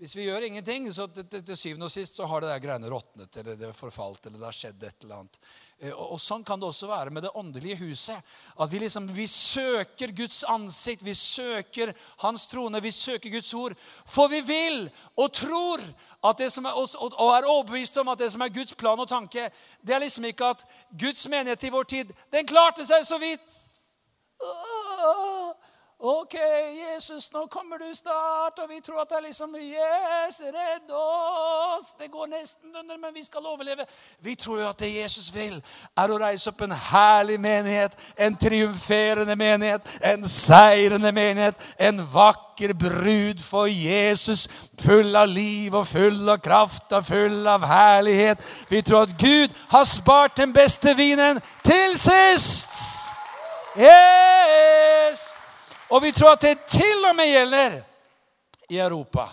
Hvis 0.00 0.14
vi 0.16 0.24
gjør 0.24 0.46
ingenting, 0.46 0.86
så 0.92 1.04
til, 1.06 1.56
syvende 1.56 1.86
og 1.86 1.92
sist 1.92 2.16
så 2.16 2.26
har 2.26 2.40
det 2.40 2.48
der 2.50 2.62
greiene 2.64 2.88
råtnet 2.90 3.36
eller 3.38 3.58
det 3.60 3.68
er 3.68 3.76
forfalt 3.76 4.24
eller 4.26 4.40
det 4.40 4.46
har 4.48 4.56
skjedd 4.56 4.82
et 4.82 5.04
eller 5.04 5.20
annet. 5.20 5.36
Eh, 5.78 5.92
og, 5.92 6.16
og 6.16 6.22
Sånn 6.24 6.42
kan 6.44 6.58
det 6.58 6.66
også 6.66 6.88
være 6.88 7.12
med 7.14 7.22
det 7.26 7.34
åndelige 7.36 7.76
huset. 7.82 8.32
At 8.56 8.72
vi 8.72 8.80
liksom, 8.80 9.06
vi 9.14 9.26
søker 9.30 10.14
Guds 10.16 10.40
ansikt, 10.50 11.04
vi 11.04 11.14
søker 11.14 11.92
Hans 12.24 12.46
trone, 12.50 12.80
vi 12.80 12.92
søker 12.96 13.30
Guds 13.36 13.52
ord. 13.60 13.76
For 14.08 14.32
vi 14.32 14.40
vil 14.48 14.88
og 15.20 15.36
tror 15.36 15.84
at 16.24 16.40
det 16.40 16.50
som 16.52 16.66
er, 16.66 16.80
og, 16.80 16.96
og 17.12 17.36
er 17.36 17.50
overbevist 17.52 18.00
om 18.00 18.10
at 18.12 18.24
det 18.24 18.32
som 18.32 18.42
er 18.42 18.56
Guds 18.56 18.74
plan 18.80 19.04
og 19.04 19.08
tanke, 19.12 19.50
det 19.84 19.94
er 19.94 20.02
liksom 20.02 20.26
ikke 20.32 20.50
at 20.56 20.64
Guds 20.90 21.28
menighet 21.28 21.68
i 21.68 21.74
vår 21.76 21.92
tid, 21.92 22.16
den 22.32 22.48
klarte 22.48 22.88
seg 22.88 23.04
så 23.06 23.20
vidt. 23.22 23.60
Ok, 26.06 26.34
Jesus, 26.94 27.32
nå 27.32 27.46
kommer 27.46 27.78
du 27.78 27.94
snart, 27.94 28.58
og 28.58 28.68
vi 28.68 28.80
tror 28.84 29.00
at 29.00 29.08
det 29.08 29.16
er 29.16 29.22
liksom 29.24 29.54
Yes, 29.56 30.42
redd 30.52 30.90
oss! 30.92 31.94
Det 31.98 32.10
går 32.12 32.26
nesten 32.26 32.76
under, 32.76 32.98
men 33.00 33.14
vi 33.14 33.24
skal 33.24 33.46
overleve. 33.46 33.86
Vi 34.20 34.34
tror 34.34 34.58
jo 34.60 34.66
at 34.68 34.78
det 34.78 34.90
Jesus 34.94 35.30
vil, 35.34 35.54
er 35.96 36.12
å 36.12 36.18
reise 36.20 36.52
opp 36.52 36.60
en 36.60 36.74
herlig 36.76 37.38
menighet, 37.40 37.96
en 38.20 38.36
triumferende 38.36 39.36
menighet, 39.36 39.94
en 40.04 40.28
seirende 40.28 41.12
menighet, 41.12 41.64
en 41.80 42.02
vakker 42.12 42.74
brud 42.76 43.40
for 43.40 43.72
Jesus, 43.72 44.42
full 44.84 45.16
av 45.16 45.32
liv 45.32 45.72
og 45.72 45.86
full 45.88 46.28
av 46.28 46.42
kraft 46.44 46.92
og 46.92 47.06
full 47.08 47.48
av 47.48 47.64
herlighet. 47.64 48.44
Vi 48.68 48.82
tror 48.84 49.06
at 49.06 49.16
Gud 49.16 49.56
har 49.72 49.88
spart 49.88 50.36
den 50.36 50.52
beste 50.52 50.92
vinen 51.00 51.40
til 51.64 51.96
sist. 51.96 52.76
Yes! 53.80 55.33
Og 55.94 56.02
vi 56.02 56.10
tror 56.12 56.34
at 56.34 56.42
det 56.42 56.64
til 56.66 57.06
og 57.06 57.14
med 57.14 57.28
gjelder 57.30 57.76
i 58.68 58.78
Europa. 58.82 59.28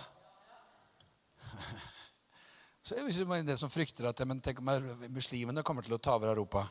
Så 2.84 2.96
er 2.96 3.08
det 3.08 3.40
en 3.40 3.48
del 3.48 3.58
som 3.58 3.72
frykter 3.72 4.10
at 4.10 4.22
men 4.28 4.42
tenk 4.46 4.60
om 4.62 4.70
muslimene 5.10 5.64
kommer 5.66 5.82
til 5.82 5.98
å 5.98 6.02
ta 6.02 6.14
over 6.20 6.30
Europa. 6.36 6.68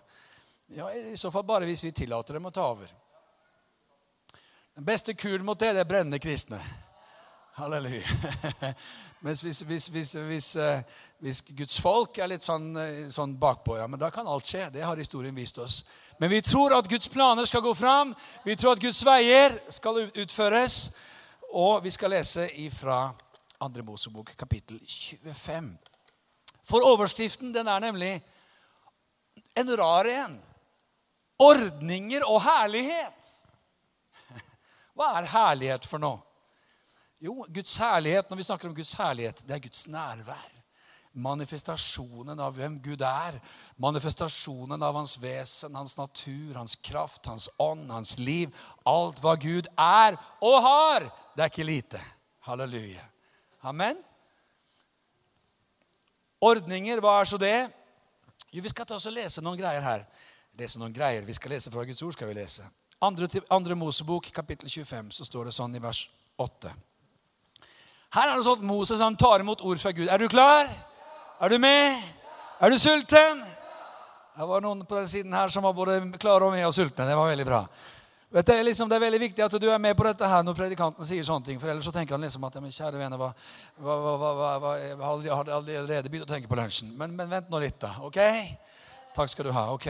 Ja, 0.71 0.93
I 0.95 1.17
så 1.19 1.33
fall 1.35 1.43
bare 1.49 1.67
hvis 1.67 1.83
vi 1.83 1.91
tillater 1.91 2.39
dem 2.39 2.47
å 2.47 2.55
ta 2.55 2.69
over. 2.71 2.93
Den 4.79 4.87
beste 4.87 5.17
kuren 5.19 5.45
mot 5.45 5.59
det, 5.59 5.73
det 5.75 5.83
er 5.83 5.91
brennende 5.91 6.23
kristne. 6.23 6.61
Halleluja. 7.59 8.07
Mens 9.27 9.43
hvis, 9.43 9.61
hvis, 9.67 10.15
hvis, 10.15 10.57
eh, 10.57 10.83
hvis 11.19 11.43
Guds 11.51 11.81
folk 11.83 12.19
er 12.23 12.31
litt 12.31 12.47
sånn, 12.47 12.71
eh, 12.79 13.09
sånn 13.13 13.35
bakpå, 13.41 13.77
ja, 13.77 13.89
men 13.91 14.01
da 14.01 14.09
kan 14.15 14.29
alt 14.31 14.47
skje. 14.47 14.71
Det 14.73 14.87
har 14.87 14.97
historien 14.97 15.35
vist 15.37 15.59
oss. 15.61 15.83
Men 16.21 16.31
vi 16.31 16.43
tror 16.43 16.75
at 16.77 16.89
Guds 16.89 17.09
planer 17.09 17.45
skal 17.49 17.63
gå 17.65 17.75
fram. 17.75 18.15
Vi 18.45 18.57
tror 18.57 18.75
at 18.77 18.81
Guds 18.81 18.99
veier 19.09 19.55
skal 19.73 20.03
utføres. 20.05 20.75
Og 21.57 21.81
vi 21.85 21.91
skal 21.91 22.13
lese 22.13 22.45
ifra 22.61 23.07
Andre 23.65 23.83
Mosebok, 23.83 24.35
kapittel 24.37 24.77
25. 24.85 25.71
For 26.61 26.85
overskriften 26.85 27.55
den 27.57 27.73
er 27.73 27.81
nemlig 27.81 28.13
en 29.57 29.77
rar 29.81 30.05
en. 30.05 30.37
ordninger 31.41 32.29
og 32.29 32.43
herlighet. 32.45 33.33
Hva 34.95 35.15
er 35.17 35.33
herlighet 35.33 35.89
for 35.89 36.05
noe? 36.05 36.21
Jo, 37.21 37.47
Guds 37.49 37.79
herlighet, 37.81 38.29
når 38.29 38.37
vi 38.37 38.45
snakker 38.45 38.69
om 38.69 38.75
Guds 38.77 38.93
herlighet, 39.01 39.41
det 39.49 39.57
er 39.57 39.65
Guds 39.65 39.89
nærvær. 39.89 40.60
Manifestasjonen 41.21 42.41
av 42.41 42.57
hvem 42.57 42.79
Gud 42.83 43.03
er. 43.05 43.37
Manifestasjonen 43.81 44.83
av 44.83 44.97
hans 44.97 45.17
vesen, 45.21 45.75
hans 45.77 45.97
natur, 45.99 46.55
hans 46.57 46.77
kraft, 46.81 47.27
hans 47.31 47.49
ånd, 47.61 47.91
hans 47.93 48.17
liv. 48.19 48.55
Alt 48.89 49.21
hva 49.23 49.37
Gud 49.41 49.69
er 49.77 50.17
og 50.41 50.57
har. 50.65 51.09
Det 51.37 51.45
er 51.45 51.53
ikke 51.53 51.69
lite. 51.69 52.01
Halleluja. 52.49 53.05
Amen. 53.69 54.01
Ordninger, 56.41 57.01
hva 57.05 57.19
er 57.21 57.29
så 57.29 57.39
det? 57.41 57.71
Jo, 58.51 58.63
Vi 58.63 58.69
skal 58.73 58.87
ta 58.87 58.97
oss 58.97 59.07
og 59.07 59.15
lese 59.15 59.45
noen 59.45 59.61
greier 59.61 59.85
her. 59.85 60.07
Lese 60.59 60.81
noen 60.81 60.93
greier. 60.93 61.23
Vi 61.25 61.37
skal 61.37 61.53
lese 61.55 61.71
fra 61.71 61.85
Guds 61.85 62.03
ord. 62.03 62.13
skal 62.13 62.29
vi 62.29 62.35
lese. 62.41 62.65
Andre, 63.01 63.29
andre 63.51 63.75
Mosebok, 63.75 64.33
kapittel 64.33 64.69
25, 64.69 65.11
så 65.13 65.25
står 65.25 65.45
det 65.49 65.55
sånn 65.57 65.77
i 65.77 65.81
vers 65.81 66.09
8. 66.37 66.73
Her 68.13 68.29
er 68.29 68.37
det 68.37 68.45
sånn 68.45 68.59
at 68.59 68.67
Moses 68.67 69.01
han 69.01 69.17
tar 69.17 69.41
imot 69.41 69.63
ord 69.63 69.79
fra 69.79 69.93
Gud. 69.93 70.09
Er 70.09 70.19
du 70.19 70.29
klar? 70.29 70.69
Er 71.41 71.49
du 71.49 71.57
med? 71.59 71.97
Er 72.61 72.69
du 72.71 72.77
sulten? 72.77 73.39
Det 74.37 74.47
var 74.49 74.61
noen 74.61 74.83
på 74.85 74.99
den 74.99 75.07
siden 75.09 75.33
her 75.33 75.49
som 75.49 75.65
var 75.65 75.73
både 75.73 75.95
klare 76.21 76.45
og 76.45 76.53
med 76.53 76.67
og 76.67 76.75
sultne. 76.77 77.07
Det 77.09 77.15
var 77.17 77.31
veldig 77.31 77.47
bra. 77.49 77.61
Vet 78.31 78.51
du, 78.51 78.53
liksom, 78.67 78.91
det 78.91 78.99
er 78.99 79.03
veldig 79.07 79.21
viktig 79.23 79.45
at 79.47 79.57
du 79.57 79.65
er 79.73 79.81
med 79.81 79.97
på 79.97 80.05
dette 80.05 80.29
her 80.29 80.45
når 80.45 80.59
predikanten 80.59 81.09
sier 81.09 81.25
sånne 81.25 81.49
ting. 81.49 81.63
For 81.63 81.73
ellers 81.73 81.89
så 81.89 81.95
tenker 81.97 82.19
han 82.19 82.27
liksom 82.27 82.45
at 82.45 82.59
men 82.61 82.75
kjære 82.77 83.01
venner, 83.01 83.17
hva, 83.17 83.31
hva, 83.81 83.97
hva, 84.05 84.53
hva, 84.61 84.75
jeg 85.25 85.33
har 85.33 85.55
allerede 85.57 86.13
begynt 86.13 86.29
å 86.29 86.31
tenke 86.35 86.51
på 86.51 86.61
lunsjen. 86.61 86.93
Men, 87.01 87.17
men, 87.17 87.33
vent 87.33 87.49
nå 87.49 87.63
litt, 87.65 87.81
da. 87.81 87.95
ok? 88.05 88.21
Takk 89.17 89.33
skal 89.33 89.49
du 89.49 89.55
ha. 89.57 89.65
ok? 89.73 89.89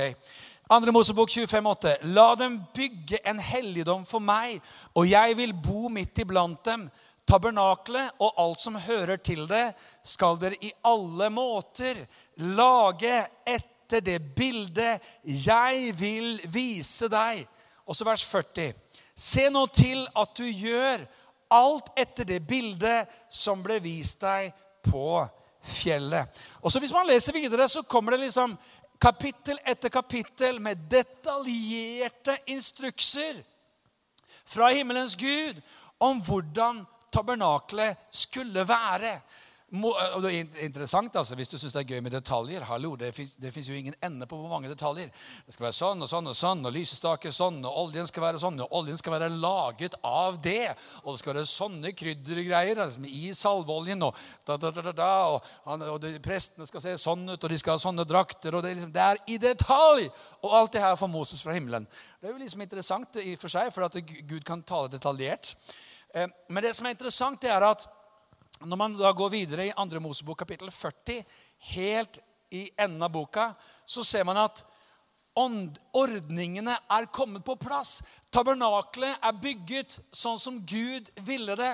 Andre 0.70 0.94
Mosebok 0.94 1.34
25,8. 1.34 1.96
La 2.14 2.28
dem 2.38 2.60
bygge 2.78 3.18
en 3.26 3.42
helligdom 3.42 4.06
for 4.06 4.22
meg, 4.22 4.62
og 4.94 5.10
jeg 5.10 5.34
vil 5.42 5.50
bo 5.66 5.90
midt 5.90 6.22
iblant 6.22 6.62
dem. 6.70 6.86
Tabernaklet 7.30 8.18
og 8.18 8.38
alt 8.42 8.60
som 8.60 8.74
hører 8.74 9.20
til 9.22 9.44
det, 9.50 9.70
skal 10.02 10.38
dere 10.40 10.58
i 10.58 10.72
alle 10.90 11.30
måter 11.30 12.00
lage 12.56 13.20
etter 13.46 14.02
det 14.02 14.18
bildet 14.34 15.04
jeg 15.22 15.92
vil 15.98 16.40
vise 16.50 17.10
deg. 17.10 17.44
Og 17.86 17.96
så 17.96 18.06
vers 18.06 18.24
40. 18.26 18.72
Se 19.14 19.46
nå 19.50 19.62
til 19.74 20.02
at 20.18 20.34
du 20.38 20.46
gjør 20.46 21.06
alt 21.54 21.90
etter 21.98 22.26
det 22.26 22.40
bildet 22.46 23.10
som 23.30 23.62
ble 23.62 23.78
vist 23.82 24.22
deg 24.22 24.50
på 24.86 25.22
fjellet. 25.62 26.42
Og 26.62 26.72
så 26.72 26.80
Hvis 26.80 26.94
man 26.94 27.06
leser 27.06 27.36
videre, 27.36 27.68
så 27.68 27.82
kommer 27.82 28.12
det 28.12 28.24
liksom 28.26 28.56
kapittel 29.00 29.58
etter 29.64 29.88
kapittel 29.88 30.60
med 30.60 30.86
detaljerte 30.90 32.36
instrukser 32.46 33.38
fra 34.44 34.70
himmelens 34.74 35.16
Gud 35.16 35.60
om 36.00 36.20
hvordan 36.24 36.82
tabernaklet 37.12 38.10
skulle 38.10 38.66
være. 38.68 39.14
Og 39.70 40.22
det 40.24 40.30
er 40.34 40.64
interessant 40.66 41.14
altså, 41.14 41.36
Hvis 41.38 41.52
du 41.52 41.56
syns 41.60 41.76
det 41.76 41.84
er 41.84 41.90
gøy 41.94 42.00
med 42.02 42.10
detaljer 42.10 42.64
hallo, 42.66 42.96
Det 42.98 43.14
fins 43.14 43.68
jo 43.68 43.76
ingen 43.78 43.94
ende 44.02 44.26
på 44.26 44.38
hvor 44.40 44.50
mange 44.50 44.68
detaljer. 44.68 45.10
Det 45.46 45.54
skal 45.54 45.68
være 45.68 45.76
sånn 45.76 46.02
og 46.02 46.08
sånn 46.10 46.26
og 46.26 46.34
sånn, 46.34 46.64
og 46.66 46.74
lysestaker 46.74 47.30
sånn, 47.34 47.60
og 47.62 47.76
oljen 47.84 48.08
skal 48.08 48.24
være 48.24 48.40
sånn, 48.42 48.58
og 48.64 48.72
oljen 48.80 48.98
skal 48.98 49.14
være 49.14 49.28
laget 49.30 49.94
av 50.02 50.40
det. 50.42 50.72
Og 51.04 51.14
det 51.14 51.20
skal 51.20 51.34
være 51.34 51.44
sånne 51.46 51.92
kryddergreier 51.94 52.80
altså, 52.82 53.04
i 53.06 53.30
salveoljen. 53.36 54.02
Og, 54.08 54.18
da, 54.48 54.56
da, 54.58 54.72
da, 54.74 54.94
da, 54.96 55.10
og, 55.36 55.84
og 55.86 56.00
de, 56.02 56.16
prestene 56.24 56.66
skal 56.66 56.82
se 56.82 56.96
sånn 56.98 57.22
ut, 57.30 57.38
og 57.38 57.52
de 57.52 57.60
skal 57.60 57.76
ha 57.76 57.82
sånne 57.84 58.06
drakter. 58.08 58.56
og 58.56 58.66
Det 58.66 58.74
liksom, 58.74 58.94
det 58.96 59.04
er 59.04 59.22
i 59.30 59.38
detalj! 59.38 60.08
Og 60.42 60.56
alt 60.56 60.74
det 60.74 60.82
her 60.82 60.98
får 60.98 61.12
Moses 61.12 61.44
fra 61.46 61.54
himmelen. 61.54 61.86
Det 62.18 62.26
er 62.26 62.34
jo 62.34 62.42
liksom 62.42 62.66
interessant 62.66 63.22
i 63.22 63.36
for 63.38 63.52
seg, 63.52 63.70
for 63.74 63.86
at 63.86 64.02
Gud 64.02 64.42
kan 64.46 64.66
tale 64.66 64.90
detaljert. 64.90 65.54
Eh, 66.14 66.28
men 66.48 66.62
det 66.62 66.74
som 66.74 66.86
er 66.86 66.96
interessant, 66.96 67.40
det 67.42 67.52
er 67.52 67.66
at 67.66 67.86
når 68.60 68.76
man 68.76 68.96
da 68.98 69.12
går 69.16 69.30
videre 69.32 69.68
i 69.70 69.72
2. 69.76 70.00
Mosebok 70.04 70.42
kapittel 70.42 70.70
40, 70.70 71.22
helt 71.74 72.20
i 72.50 72.66
enden 72.76 73.02
av 73.02 73.12
boka, 73.14 73.52
så 73.86 74.04
ser 74.04 74.26
man 74.28 74.40
at 74.42 74.64
ordningene 75.40 76.74
er 76.90 77.06
kommet 77.14 77.44
på 77.46 77.54
plass. 77.56 78.00
Tabernaklet 78.34 79.22
er 79.22 79.38
bygget 79.40 79.96
sånn 80.12 80.38
som 80.42 80.58
Gud 80.66 81.08
ville 81.24 81.54
det. 81.56 81.70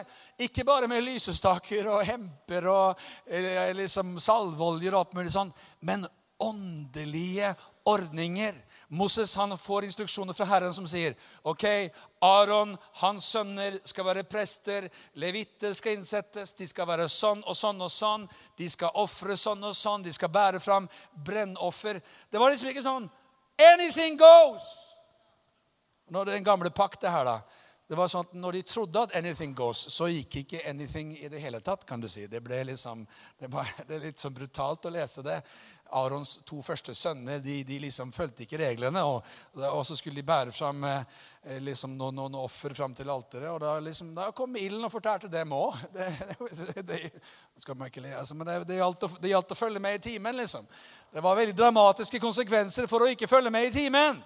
Ikke 0.46 0.64
bare 0.68 0.88
med 0.90 1.02
lysestaker 1.02 1.88
og 1.90 2.04
hemper 2.06 2.68
og 2.70 3.06
eh, 3.26 3.72
liksom 3.74 4.18
salveoljer 4.22 4.94
og 4.94 5.00
alt 5.00 5.16
mulig 5.18 5.32
sånn, 5.34 5.52
men 5.88 6.06
åndelige 6.42 7.54
ordninger. 7.88 8.54
Moses 8.88 9.36
han 9.36 9.58
får 9.58 9.84
instruksjoner 9.84 10.32
fra 10.32 10.46
Herren 10.46 10.74
som 10.74 10.86
sier 10.86 11.16
ok, 11.42 11.64
Aron, 12.22 12.76
hans 13.00 13.26
sønner 13.32 13.80
skal 13.84 14.06
være 14.06 14.22
prester, 14.30 14.86
levitter 15.18 15.74
skal 15.74 15.96
innsettes, 15.96 16.54
de 16.54 16.68
skal 16.70 16.86
være 16.86 17.08
sånn 17.10 17.42
og 17.42 17.58
sånn 17.58 17.82
og 17.82 17.90
sånn, 17.90 18.28
de 18.56 18.68
skal 18.70 18.94
ofre 19.02 19.36
sånn 19.36 19.64
og 19.66 19.74
sånn, 19.74 20.06
de 20.06 20.14
skal 20.14 20.30
bære 20.30 20.62
fram 20.62 20.86
brennoffer. 21.26 21.98
Det 22.30 22.38
var 22.38 22.54
liksom 22.54 22.70
ikke 22.70 22.86
sånn 22.86 23.10
Anything 23.56 24.18
goes! 24.20 24.66
Når 26.12 26.24
det 26.24 26.34
den 26.36 26.44
gamle 26.44 26.70
pakt, 26.70 27.02
her, 27.02 27.24
da. 27.24 27.40
Det 27.86 27.94
var 27.94 28.08
sånn 28.10 28.24
at 28.26 28.32
Når 28.34 28.52
de 28.52 28.62
trodde 28.66 29.02
at 29.02 29.12
'anything 29.14 29.54
goes', 29.54 29.88
så 29.90 30.08
gikk 30.10 30.36
ikke 30.36 30.62
'anything' 30.66 31.12
i 31.22 31.28
det 31.28 31.40
hele 31.40 31.60
tatt. 31.60 31.86
kan 31.86 32.00
du 32.00 32.08
si. 32.08 32.26
Det 32.26 32.42
ble 32.42 32.64
liksom, 32.64 33.06
det, 33.38 33.46
var, 33.52 33.68
det 33.88 33.98
litt 34.02 34.18
sånn 34.18 34.34
brutalt 34.34 34.86
å 34.86 34.90
lese 34.90 35.22
det. 35.22 35.42
Arons 35.90 36.36
to 36.44 36.62
første 36.62 36.94
sønner 36.94 37.38
de, 37.38 37.62
de 37.64 37.78
liksom 37.78 38.10
fulgte 38.12 38.42
ikke 38.42 38.58
reglene. 38.58 39.04
Og, 39.04 39.22
og, 39.54 39.86
så 39.86 39.96
skulle 39.96 40.16
de 40.16 40.22
bære 40.26 40.52
fram 40.52 40.84
eh, 40.84 41.04
liksom 41.62 41.96
noen, 41.96 42.14
noen 42.14 42.34
offer 42.34 42.74
fram 42.74 42.94
til 42.94 43.10
alteret. 43.10 43.50
Og 43.52 43.60
da, 43.60 43.78
liksom, 43.78 44.14
da 44.14 44.32
kom 44.32 44.56
ilden 44.56 44.84
og 44.84 44.92
fortalte 44.92 45.28
dem 45.28 45.52
òg. 45.52 45.78
Det, 45.96 46.10
det, 46.18 46.36
altså, 46.40 46.64
det, 48.66 48.76
gjaldt 48.76 49.22
det 49.22 49.30
gjaldt 49.30 49.52
å 49.52 49.54
følge 49.54 49.78
med 49.78 49.94
i 49.94 50.02
timen. 50.10 50.36
liksom. 50.36 50.66
Det 51.12 51.22
var 51.22 51.36
veldig 51.36 51.54
dramatiske 51.54 52.18
konsekvenser 52.18 52.90
for 52.90 53.06
å 53.06 53.14
ikke 53.14 53.30
følge 53.30 53.50
med 53.50 53.70
i 53.70 53.72
timen 53.78 54.18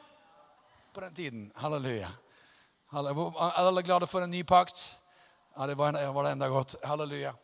på 0.93 1.00
den 1.00 1.14
tiden. 1.14 1.52
Halleluja. 1.61 2.09
Er 2.92 3.66
alle 3.66 3.82
glade 3.87 4.06
for 4.11 4.23
en 4.23 4.30
ny 4.30 4.42
pakt? 4.44 4.82
Ja, 5.56 5.66
det 5.66 5.76
var, 5.78 6.12
var 6.12 6.25
det 6.25 6.30
enda 6.30 6.49
godt. 6.49 6.75
Halleluja. 6.85 7.35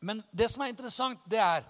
Men 0.00 0.22
det 0.30 0.48
som 0.50 0.62
er 0.62 0.72
interessant, 0.72 1.20
det 1.30 1.40
er 1.40 1.64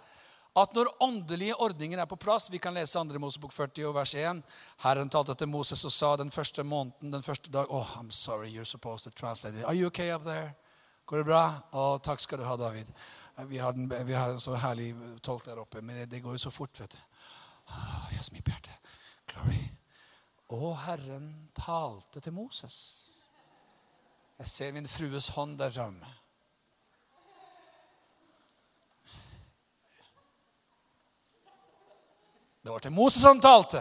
at 0.55 0.75
når 0.77 0.91
åndelige 1.03 1.55
ordninger 1.55 1.99
er 1.99 2.07
på 2.07 2.17
plass 2.21 2.51
Vi 2.53 2.59
kan 2.59 2.75
lese 2.75 2.99
2. 2.99 3.19
Mosebok 3.19 3.53
40, 3.53 3.93
vers 3.95 4.15
1. 4.15 4.43
Herren 4.85 5.09
talte 5.09 5.35
til 5.35 5.49
Moses 5.49 5.85
og 5.85 5.93
sa 5.93 6.17
den 6.17 6.31
første 6.31 6.63
måneden, 6.63 7.13
den 7.13 7.23
første 7.23 7.51
dag 7.51 7.71
Oh, 7.71 7.97
I'm 7.99 8.11
sorry, 8.11 8.49
you're 8.49 8.69
supposed 8.69 9.05
to 9.05 9.11
translate 9.11 9.59
it. 9.59 9.65
Are 9.65 9.75
you 9.75 9.87
okay 9.87 10.15
up 10.15 10.23
there? 10.23 10.53
Går 11.07 11.17
det 11.17 11.25
bra? 11.25 11.43
Å, 11.73 11.99
takk 12.05 12.21
skal 12.21 12.39
du 12.39 12.45
ha, 12.45 12.57
David. 12.57 12.93
Vi 13.49 13.59
har, 13.59 13.73
den, 13.73 13.89
vi 14.07 14.15
har 14.15 14.31
en 14.31 14.41
så 14.41 14.55
herlig 14.55 14.93
tolk 15.23 15.45
der 15.45 15.59
oppe, 15.59 15.83
men 15.83 15.97
det, 15.97 16.11
det 16.13 16.21
går 16.23 16.37
jo 16.37 16.45
så 16.47 16.53
fort, 16.53 16.77
vet 16.81 16.95
du. 16.95 17.01
Oh, 17.73 18.09
yes, 18.15 18.31
mitt 18.33 18.49
hjerte. 18.49 18.77
Glory. 19.33 19.82
Og 20.53 20.75
Herren 20.85 21.31
talte 21.57 22.21
til 22.21 22.35
Moses. 22.37 22.77
Jeg 24.39 24.49
ser 24.49 24.73
min 24.73 24.89
frues 24.89 25.29
hånd 25.33 25.57
der 25.59 25.71
framme. 25.71 26.11
Det 32.63 32.71
var 32.71 32.85
til 32.85 32.93
Moses 32.93 33.25
han 33.25 33.41
talte. 33.41 33.81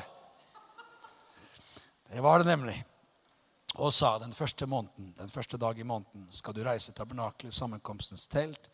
Det 2.08 2.24
var 2.24 2.38
det 2.40 2.48
nemlig. 2.48 2.78
Og 3.76 3.94
sa 3.94 4.18
den 4.20 4.34
første 4.34 4.66
måneden, 4.66 5.14
den 5.18 5.30
første 5.30 5.58
dag 5.58 5.78
i 5.80 5.84
måneden 5.84 6.28
skal 6.32 6.56
du 6.56 6.64
reise 6.64 6.92
tabernakelet, 6.96 7.54
sammenkomstens 7.54 8.28
telt. 8.28 8.71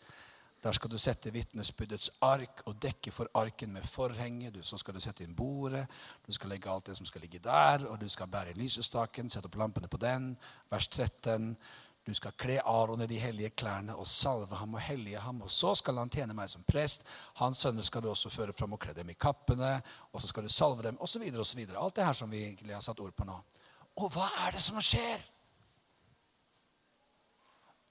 Der 0.64 0.74
skal 0.74 0.90
du 0.90 0.98
sette 0.98 1.32
vitnesbyrdets 1.32 2.10
ark 2.26 2.64
og 2.66 2.80
dekke 2.82 3.12
for 3.14 3.30
arken 3.38 3.74
med 3.74 3.86
forhenge. 3.86 4.52
Så 4.64 4.80
skal 4.82 4.96
du 4.96 5.00
sette 5.00 5.24
inn 5.24 5.36
bordet, 5.38 5.86
du 6.26 6.34
skal 6.34 6.50
legge 6.50 6.72
alt 6.72 6.90
det 6.90 6.98
som 6.98 7.06
skal 7.06 7.22
ligge 7.22 7.40
der, 7.40 7.86
og 7.86 8.00
du 8.02 8.08
skal 8.10 8.28
bære 8.28 8.58
lysestaken, 8.58 9.30
sette 9.30 9.52
opp 9.52 9.60
lampene 9.60 9.88
på 9.88 10.02
den. 10.02 10.32
Vers 10.72 10.88
13. 10.88 11.52
Du 12.08 12.14
skal 12.16 12.32
kle 12.40 12.56
Aron 12.64 13.04
i 13.04 13.08
de 13.08 13.20
hellige 13.20 13.52
klærne 13.60 13.96
og 14.00 14.08
salve 14.08 14.56
ham 14.56 14.74
og 14.74 14.82
hellige 14.82 15.20
ham. 15.20 15.42
Og 15.44 15.52
så 15.52 15.74
skal 15.76 15.98
han 16.00 16.10
tjene 16.10 16.34
meg 16.34 16.48
som 16.50 16.64
prest. 16.64 17.04
Hans 17.42 17.60
sønner 17.66 17.84
skal 17.84 18.02
du 18.02 18.08
også 18.10 18.32
føre 18.32 18.56
fram 18.56 18.78
og 18.78 18.80
kle 18.80 18.94
dem 18.96 19.12
i 19.12 19.18
kappene. 19.20 19.74
Og 20.14 20.24
så 20.24 20.30
skal 20.32 20.48
du 20.48 20.50
salve 20.50 20.86
dem, 20.88 21.00
osv. 21.04 21.26
osv. 21.36 21.66
Alt 21.68 21.96
det 22.00 22.06
her 22.08 22.16
som 22.16 22.32
vi 22.32 22.46
egentlig 22.46 22.74
har 22.74 22.86
satt 22.86 23.04
ord 23.04 23.12
på 23.12 23.28
nå. 23.28 23.36
Og 24.00 24.14
hva 24.14 24.30
er 24.46 24.56
det 24.56 24.64
som 24.64 24.80
skjer? 24.80 25.26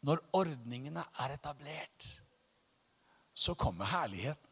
Når 0.08 0.22
ordningene 0.38 1.04
er 1.20 1.34
etablert, 1.36 2.08
så 3.36 3.54
kommer 3.54 3.84
herligheten. 3.84 4.50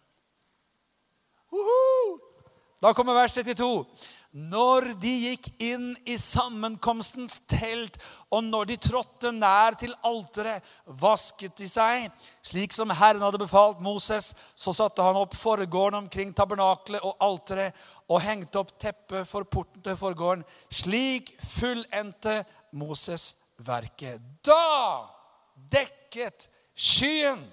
Da 2.80 2.92
kommer 2.92 3.14
vers 3.16 3.32
32. 3.32 3.86
når 4.34 4.88
de 4.98 5.10
gikk 5.28 5.46
inn 5.62 5.92
i 6.10 6.16
sammenkomstens 6.18 7.38
telt, 7.46 7.96
og 8.34 8.42
når 8.44 8.66
de 8.72 8.76
trådte 8.82 9.30
nær 9.32 9.76
til 9.78 9.94
alteret, 10.04 10.66
vasket 11.00 11.54
de 11.62 11.68
seg, 11.70 12.10
slik 12.42 12.74
som 12.74 12.90
Herren 12.90 13.22
hadde 13.22 13.40
befalt 13.40 13.80
Moses. 13.80 14.32
Så 14.58 14.74
satte 14.74 15.06
han 15.06 15.16
opp 15.16 15.38
forgården 15.38 16.02
omkring 16.02 16.34
tabernaklet 16.34 17.06
og 17.06 17.22
alteret 17.22 17.78
og 18.10 18.20
hengte 18.26 18.58
opp 18.60 18.74
teppet 18.74 19.30
for 19.30 19.46
porten 19.46 19.86
til 19.86 19.96
forgården. 20.02 20.44
Slik 20.66 21.30
fullendte 21.38 22.40
Moses 22.74 23.30
verket. 23.62 24.18
Da 24.42 25.06
dekket 25.54 26.50
skyen 26.74 27.46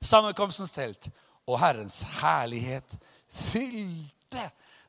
sammenkomstens 0.00 0.72
telt, 0.72 1.10
og 1.46 1.60
Herrens 1.60 2.02
herlighet 2.20 2.96
fylte 3.28 4.46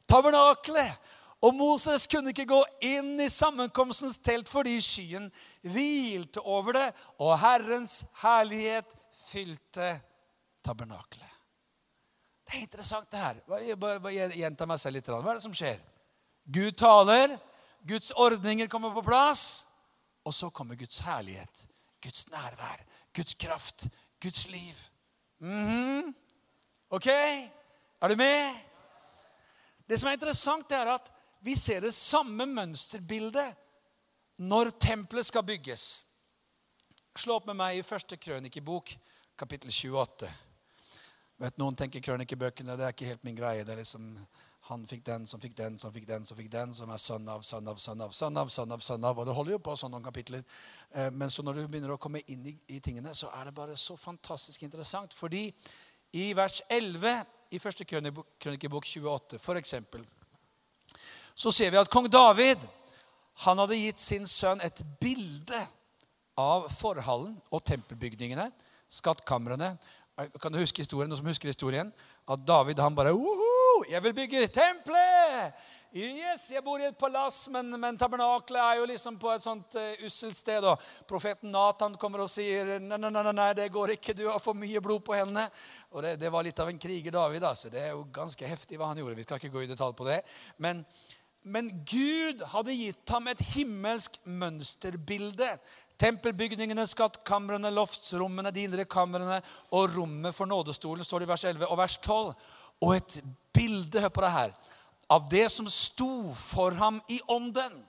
tabernaklet. 0.09 0.93
Og 1.41 1.55
Moses 1.57 2.05
kunne 2.07 2.29
ikke 2.29 2.45
gå 2.45 2.59
inn 2.85 3.15
i 3.19 3.29
sammenkomstens 3.29 4.19
telt 4.21 4.49
fordi 4.49 4.75
skyen 4.83 5.31
hvilte 5.65 6.43
over 6.45 6.77
det, 6.77 6.87
og 7.17 7.39
Herrens 7.41 8.03
herlighet 8.21 8.93
fylte 9.25 9.95
tabernaklet. 10.63 11.25
Det 12.45 12.59
er 12.59 12.67
interessant, 12.67 13.11
det 13.11 13.19
her. 13.19 13.39
Jeg 13.63 13.79
bare 13.79 14.13
gjenta 14.35 14.67
meg 14.67 14.79
selv 14.79 14.99
litt. 14.99 15.09
Hva 15.09 15.23
er 15.23 15.39
det 15.39 15.45
som 15.45 15.55
skjer? 15.55 15.79
Gud 16.51 16.75
taler, 16.77 17.37
Guds 17.87 18.11
ordninger 18.11 18.67
kommer 18.69 18.93
på 18.93 19.05
plass, 19.05 19.65
og 20.25 20.33
så 20.35 20.49
kommer 20.53 20.75
Guds 20.75 20.99
herlighet, 21.05 21.65
Guds 22.03 22.29
nærvær, 22.29 22.83
Guds 23.15 23.33
kraft, 23.33 23.87
Guds 24.21 24.49
liv. 24.51 24.77
Mm 25.41 25.65
-hmm. 25.65 26.13
Ok? 26.89 27.07
Er 27.07 28.07
du 28.07 28.15
med? 28.15 28.55
Det 29.87 29.97
som 29.97 30.07
er 30.07 30.13
interessant, 30.13 30.71
er 30.71 30.85
at 30.85 31.11
vi 31.39 31.55
ser 31.55 31.79
det 31.79 31.93
samme 31.93 32.45
mønsterbildet 32.45 33.55
når 34.37 34.69
tempelet 34.69 35.25
skal 35.25 35.43
bygges. 35.43 36.05
Slå 37.17 37.35
opp 37.35 37.47
med 37.47 37.55
meg 37.55 37.77
i 37.77 37.81
første 37.81 38.17
krønikebok, 38.17 38.93
kapittel 39.37 39.71
28. 39.71 40.29
Vet, 41.37 41.57
noen 41.57 41.75
tenker 41.75 41.99
krønikebøkene 41.99 42.77
det 42.77 42.85
er 42.85 42.93
ikke 42.93 43.05
helt 43.05 43.23
min 43.23 43.35
greie. 43.35 43.63
det 43.63 43.73
er 43.73 43.81
liksom 43.81 44.27
han 44.71 44.85
fikk 44.87 45.03
den, 45.05 45.25
som 45.27 45.41
fikk 45.43 45.55
den, 45.57 45.77
som 45.79 45.91
fikk 45.91 46.07
den, 46.07 46.25
som 46.25 46.37
fikk 46.37 46.47
den, 46.51 46.73
som 46.73 46.91
er 46.93 46.99
sønn 47.01 47.27
av, 47.27 47.41
sønn 47.43 47.67
av, 47.67 47.79
sønn 47.83 48.01
av, 48.01 48.13
sønn 48.15 48.37
av, 48.39 48.51
sønn 48.53 48.71
av, 48.71 48.83
sønn 48.85 49.07
av. 49.09 49.19
Og 49.19 49.27
det 49.27 49.35
holder 49.35 49.57
jo 49.57 49.63
på 49.65 49.75
sånn 49.75 49.91
noen 49.91 50.05
kapitler. 50.05 50.45
Eh, 50.95 51.09
men 51.11 51.33
så 51.33 51.43
når 51.43 51.59
du 51.59 51.65
begynner 51.65 51.91
å 51.91 51.99
komme 51.99 52.23
inn 52.31 52.45
i, 52.47 52.55
i 52.71 52.79
tingene, 52.79 53.11
så 53.17 53.33
er 53.35 53.49
det 53.49 53.55
bare 53.57 53.75
så 53.75 53.97
fantastisk 53.99 54.63
interessant. 54.63 55.13
Fordi 55.17 55.49
i 56.15 56.31
vers 56.37 56.61
11 56.71 57.19
i 57.51 57.59
første 57.59 57.83
krønikebok 57.83 58.87
28 58.87 59.39
for 59.43 59.59
eksempel, 59.59 60.05
så 61.35 61.51
ser 61.51 61.71
vi 61.73 61.79
at 61.79 61.91
kong 61.91 62.07
David 62.11 62.63
han 63.43 63.59
hadde 63.59 63.79
gitt 63.79 63.99
sin 63.99 64.27
sønn 64.27 64.63
et 64.63 64.79
bilde 65.01 65.59
av 66.39 66.67
forhallen 66.71 67.35
og 67.51 67.63
tempelbygningene, 67.67 68.47
skattkamrene. 68.91 69.73
Kan 70.39 70.53
du 70.53 70.59
huske 70.61 70.83
historien, 70.83 71.09
noen 71.09 71.19
som 71.19 71.29
husker 71.31 71.51
historien? 71.51 71.91
At 72.29 72.43
David 72.47 72.79
han 72.79 72.95
bare 72.95 73.15
Jeg 73.89 74.03
vil 74.03 74.13
bygge 74.13 74.47
tempelet! 74.53 75.53
Yes, 75.91 76.45
jeg 76.53 76.63
bor 76.63 76.79
i 76.79 76.85
et 76.87 76.95
palass, 76.95 77.49
men, 77.51 77.67
men 77.75 77.97
tabernaklet 77.99 78.59
er 78.63 78.77
jo 78.79 78.85
liksom 78.87 79.17
på 79.19 79.27
et 79.33 79.43
sånt 79.43 79.75
uh, 79.75 80.05
usselt 80.07 80.37
sted. 80.39 80.63
Og 80.63 80.79
profeten 81.09 81.51
Nathan 81.51 81.97
kommer 81.99 82.23
og 82.23 82.31
sier 82.31 82.77
nei, 82.79 82.95
nei, 82.95 83.11
nei, 83.11 83.33
nei, 83.35 83.49
det 83.59 83.67
går 83.75 83.97
ikke, 83.97 84.15
du 84.15 84.23
har 84.29 84.39
for 84.39 84.55
mye 84.55 84.79
blod 84.83 85.03
på 85.03 85.17
hendene. 85.17 85.49
Og 85.91 86.05
det, 86.05 86.13
det 86.21 86.31
var 86.31 86.47
litt 86.47 86.61
av 86.63 86.71
en 86.71 86.79
kriger, 86.79 87.11
David. 87.11 87.43
så 87.59 87.73
Det 87.73 87.83
er 87.83 87.91
jo 87.91 88.05
ganske 88.07 88.53
heftig 88.53 88.79
hva 88.79 88.93
han 88.93 89.03
gjorde. 89.03 89.17
Vi 89.19 89.27
skal 89.27 89.41
ikke 89.41 89.51
gå 89.57 89.65
i 89.65 89.71
detalj 89.73 89.97
på 89.99 90.07
det. 90.07 90.21
Men, 90.63 90.85
men 91.43 91.67
Gud 91.83 92.47
hadde 92.53 92.77
gitt 92.79 93.11
ham 93.11 93.27
et 93.27 93.43
himmelsk 93.51 94.21
mønsterbilde. 94.31 95.51
Tempelbygningene, 95.99 96.87
skattkamrene, 96.87 97.69
loftsrommene, 97.75 98.55
de 98.55 98.63
indre 98.63 98.87
kamrene 98.87 99.43
og 99.75 99.91
rommet 99.97 100.39
for 100.39 100.47
nådestolen, 100.47 101.03
står 101.03 101.21
det 101.21 101.27
i 101.27 101.33
vers 101.35 101.47
11 101.51 101.67
og 101.67 101.83
vers 101.83 101.99
12. 101.99 102.31
Og 102.81 102.95
et 102.95 103.21
bilde, 103.53 104.01
hør 104.01 104.09
på 104.09 104.21
det 104.25 104.31
her 104.31 104.53
av 105.11 105.27
det 105.29 105.49
som 105.51 105.67
sto 105.69 106.31
for 106.37 106.75
ham 106.79 107.01
i 107.11 107.19
ånden. 107.27 107.81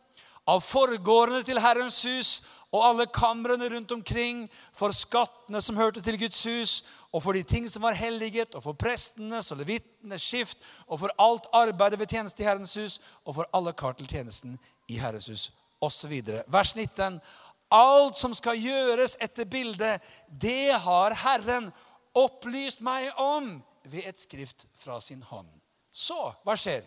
Av 0.50 0.58
forgårdene 0.64 1.44
til 1.46 1.60
Herrens 1.62 2.00
hus 2.08 2.32
og 2.72 2.82
alle 2.86 3.04
kamrene 3.12 3.68
rundt 3.68 3.92
omkring, 3.92 4.46
for 4.72 4.94
skattene 4.96 5.60
som 5.62 5.76
hørte 5.76 6.00
til 6.02 6.16
Guds 6.18 6.40
hus, 6.48 6.72
og 7.12 7.20
for 7.22 7.36
de 7.36 7.42
ting 7.44 7.68
som 7.70 7.84
var 7.84 7.94
helliget, 7.94 8.54
og 8.56 8.64
for 8.64 8.78
prestenes 8.80 9.52
og 9.52 9.60
levitenes 9.60 10.24
skift, 10.24 10.58
og 10.88 11.02
for 11.02 11.12
alt 11.20 11.46
arbeidet 11.52 12.00
ved 12.00 12.08
tjeneste 12.08 12.42
i 12.42 12.46
Herrens 12.48 12.74
hus, 12.80 12.98
og 13.28 13.36
for 13.36 13.50
alle 13.52 13.74
kar 13.76 13.92
til 13.98 14.08
tjenesten 14.08 14.56
i 14.88 14.96
Herrens 14.98 15.28
hus, 15.28 15.50
osv. 15.84 16.16
Vers 16.48 16.74
19. 16.76 17.20
Alt 17.72 18.16
som 18.16 18.34
skal 18.34 18.56
gjøres 18.58 19.18
etter 19.20 19.44
bildet, 19.44 20.00
det 20.28 20.72
har 20.72 21.14
Herren 21.22 21.68
opplyst 22.16 22.80
meg 22.80 23.12
om 23.20 23.60
ved 23.84 24.08
et 24.08 24.18
skrift 24.18 24.66
fra 24.74 25.00
sin 25.00 25.22
hånd. 25.22 25.48
Så 25.92 26.18
hva 26.44 26.56
skjer? 26.56 26.84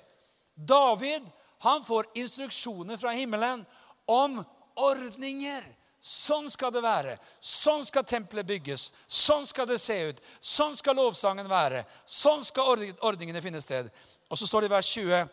David 0.56 1.26
han 1.66 1.84
får 1.84 2.06
instruksjoner 2.14 2.98
fra 2.98 3.12
himmelen 3.12 3.66
om 4.06 4.40
ordninger. 4.76 5.64
Sånn 6.06 6.46
skal 6.54 6.70
det 6.70 6.84
være. 6.86 7.16
Sånn 7.42 7.82
skal 7.86 8.06
tempelet 8.06 8.46
bygges. 8.46 8.92
Sånn 9.08 9.46
skal 9.50 9.66
det 9.66 9.80
se 9.82 9.96
ut. 10.12 10.20
Sånn 10.40 10.76
skal 10.78 11.00
lovsangen 11.00 11.50
være. 11.50 11.82
Sånn 12.06 12.44
skal 12.46 12.86
ordningene 13.02 13.42
finne 13.42 13.62
sted. 13.64 13.90
Og 14.30 14.38
så 14.38 14.46
står 14.46 14.66
det 14.66 14.70
i 14.70 14.76
vers 14.76 14.92
20. 14.94 15.32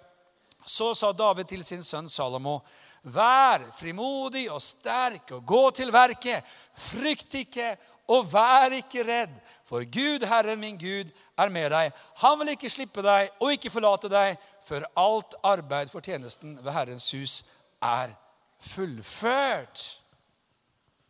Så 0.64 0.92
sa 0.96 1.12
David 1.12 1.50
til 1.50 1.64
sin 1.66 1.84
sønn 1.84 2.08
Salomo.: 2.08 2.62
Vær 3.02 3.64
frimodig 3.76 4.46
og 4.48 4.62
sterk 4.62 5.34
og 5.36 5.44
gå 5.44 5.62
til 5.76 5.92
verket. 5.92 6.44
Frykt 6.72 7.34
ikke 7.42 7.74
og 8.10 8.26
vær 8.32 8.74
ikke 8.74 9.04
redd, 9.06 9.34
for 9.72 9.84
Gud, 9.84 10.22
Herren 10.28 10.60
min 10.60 10.76
Gud, 10.76 11.08
er 11.40 11.48
med 11.48 11.70
deg. 11.72 11.94
Han 12.20 12.34
vil 12.42 12.50
ikke 12.52 12.68
slippe 12.68 13.00
deg 13.00 13.30
og 13.40 13.54
ikke 13.54 13.70
forlate 13.72 14.10
deg 14.12 14.34
før 14.60 14.84
alt 15.00 15.38
arbeid 15.48 15.88
for 15.88 16.04
tjenesten 16.04 16.58
ved 16.60 16.74
Herrens 16.76 17.06
hus 17.16 17.38
er 17.80 18.12
fullført. 18.60 19.86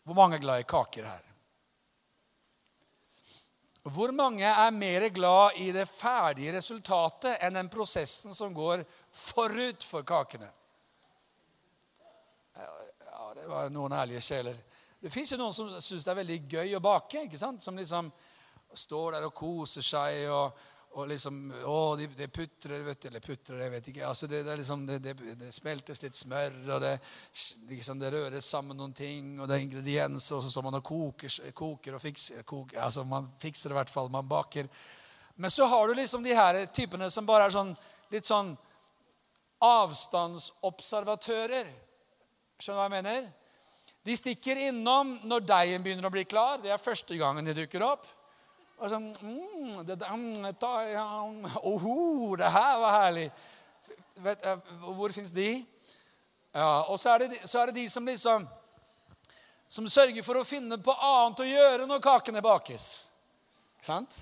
Hvor 0.07 0.15
mange 0.15 0.39
er 0.39 0.45
glad 0.47 0.63
i 0.63 0.69
kaker 0.71 1.11
her? 1.11 1.27
Hvor 3.83 4.15
mange 4.15 4.47
er 4.47 4.71
mer 4.71 5.09
glad 5.11 5.59
i 5.59 5.73
det 5.75 5.89
ferdige 5.91 6.55
resultatet 6.55 7.43
enn 7.43 7.59
den 7.59 7.71
prosessen 7.71 8.31
som 8.31 8.55
går 8.55 8.87
forut 9.11 9.83
for 9.83 10.07
kakene? 10.07 10.47
Ja, 12.55 13.33
det 13.35 13.51
var 13.51 13.75
noen 13.75 13.99
ærlige 14.05 14.23
sjeler. 14.23 14.69
Det 15.03 15.11
fins 15.11 15.35
jo 15.35 15.43
noen 15.43 15.57
som 15.57 15.81
syns 15.81 16.07
det 16.07 16.13
er 16.15 16.23
veldig 16.23 16.45
gøy 16.47 16.77
å 16.79 16.85
bake. 16.85 17.27
ikke 17.27 17.43
sant? 17.43 17.59
Som 17.59 17.75
liksom 17.75 18.13
står 18.75 19.13
der 19.17 19.25
og 19.29 19.35
koser 19.35 19.83
seg. 19.85 20.29
og, 20.31 20.53
og 20.93 21.09
liksom, 21.09 21.53
å, 21.65 21.97
de, 21.97 22.07
de 22.13 22.29
putrer, 22.29 22.83
vet 22.85 23.01
du, 23.01 23.09
eller 23.09 23.21
putrer, 23.25 23.63
jeg 23.65 23.73
vet 23.73 23.89
ikke. 23.93 24.09
altså 24.09 24.27
Det, 24.29 24.43
det, 24.45 24.57
liksom, 24.61 24.87
det, 24.87 25.15
det 25.41 25.53
smeltes 25.55 26.03
litt 26.03 26.17
smør, 26.19 26.53
og 26.75 26.81
det, 26.85 27.01
liksom, 27.71 27.99
det 28.03 28.13
røres 28.13 28.45
sammen 28.45 28.77
noen 28.77 28.93
ting, 28.97 29.41
og 29.41 29.49
det 29.49 29.55
er 29.57 29.63
ingredienser, 29.65 30.37
og 30.37 30.43
så 30.45 30.51
står 30.53 30.65
man 30.69 30.81
og 30.81 30.85
koker, 30.85 31.31
koker 31.57 31.95
og 31.97 32.05
fikser. 32.05 32.43
Koker, 32.45 32.81
altså 32.85 33.05
Man 33.09 33.31
fikser 33.41 33.69
det 33.71 33.75
i 33.77 33.81
hvert 33.81 33.95
fall. 33.95 34.09
Man 34.13 34.29
baker. 34.29 34.67
Men 35.41 35.51
så 35.51 35.67
har 35.67 35.89
du 35.89 35.95
liksom 35.97 36.23
de 36.25 36.35
her 36.37 36.67
typene 36.77 37.11
som 37.11 37.27
bare 37.27 37.45
er 37.49 37.53
sånn 37.57 37.73
litt 38.13 38.27
sånn 38.29 38.57
avstandsobservatører. 39.63 41.67
Skjønner 42.61 42.77
du 42.77 42.81
hva 42.81 42.85
jeg 42.85 42.97
mener? 42.99 43.31
De 44.03 44.17
stikker 44.19 44.57
innom 44.69 45.15
når 45.31 45.41
deigen 45.47 45.85
begynner 45.85 46.07
å 46.09 46.13
bli 46.13 46.25
klar. 46.29 46.59
Det 46.63 46.71
er 46.75 46.79
første 46.83 47.17
gangen 47.19 47.45
de 47.47 47.55
dukker 47.63 47.83
opp. 47.87 48.07
Og 48.83 48.91
sånn 48.91 49.05
mm, 49.15 49.85
det, 49.87 49.95
det, 50.01 50.09
ja, 50.91 51.05
oh, 51.63 52.33
det 52.39 52.49
her 52.51 52.81
var 52.83 52.97
herlig. 52.97 53.29
Vet, 54.25 54.43
eh, 54.43 54.73
hvor 54.97 55.15
fins 55.15 55.31
de? 55.35 55.53
Ja, 56.53 56.83
og 56.91 56.99
så 56.99 57.15
er, 57.15 57.29
det, 57.31 57.39
så 57.47 57.63
er 57.63 57.71
det 57.71 57.79
de 57.81 57.87
som 57.89 58.07
liksom 58.07 58.49
Som 59.73 59.87
sørger 59.89 60.21
for 60.27 60.37
å 60.37 60.45
finne 60.45 60.77
på 60.83 60.93
annet 60.93 61.41
å 61.41 61.47
gjøre 61.49 61.87
når 61.89 62.03
kakene 62.05 62.43
bakes. 62.45 62.89
Ikke 63.79 63.87
sant? 63.87 64.19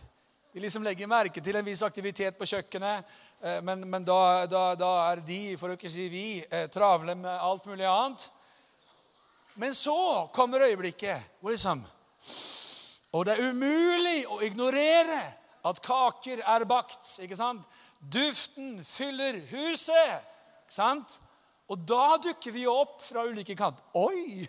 De 0.53 0.63
liksom 0.63 0.85
legger 0.87 1.11
merke 1.11 1.43
til 1.43 1.57
en 1.59 1.67
viss 1.67 1.83
aktivitet 1.83 2.39
på 2.39 2.47
kjøkkenet, 2.47 3.17
eh, 3.43 3.59
men, 3.67 3.83
men 3.91 4.07
da, 4.07 4.47
da, 4.47 4.63
da, 4.79 4.93
er 5.09 5.25
de, 5.27 5.57
for 5.59 5.73
å 5.73 5.79
ikke 5.79 5.91
si 5.91 6.07
vi, 6.13 6.25
eh, 6.45 6.69
travle 6.71 7.17
med 7.19 7.33
alt 7.33 7.67
mulig 7.67 7.89
annet. 7.89 8.29
Men 9.59 9.75
så 9.75 10.29
kommer 10.35 10.69
øyeblikket 10.69 11.41
hvor 11.41 11.51
liksom 11.55 11.83
Og 13.13 13.27
det 13.27 13.35
er 13.35 13.51
umulig 13.51 14.21
å 14.31 14.39
ignorere 14.47 15.19
at 15.67 15.81
kaker 15.85 16.43
er 16.47 16.65
bakt. 16.69 17.03
ikke 17.23 17.37
sant? 17.37 17.67
Duften 18.01 18.79
fyller 18.85 19.41
huset. 19.51 20.23
ikke 20.65 20.77
sant? 20.77 21.19
Og 21.71 21.79
da 21.87 22.17
dukker 22.23 22.55
vi 22.55 22.67
opp 22.71 23.01
fra 23.03 23.27
ulike 23.27 23.57
kanter. 23.59 23.85
Oi! 23.95 24.47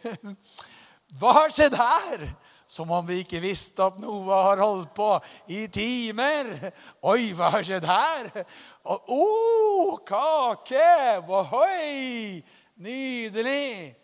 Hva 1.20 1.34
har 1.36 1.52
skjedd 1.54 1.76
her? 1.76 2.24
Som 2.72 2.92
om 2.96 3.04
vi 3.04 3.18
ikke 3.20 3.42
visste 3.44 3.84
at 3.84 3.98
noe 4.00 4.32
har 4.32 4.62
holdt 4.64 4.94
på 4.96 5.10
i 5.52 5.66
timer. 5.68 6.48
Oi, 7.04 7.34
hva 7.36 7.50
har 7.58 7.66
skjedd 7.68 7.84
her? 7.84 8.30
Å, 8.88 8.96
oh, 9.12 9.98
kake! 10.08 11.20
Ohoi! 11.28 12.40
Nydelig! 12.80 14.01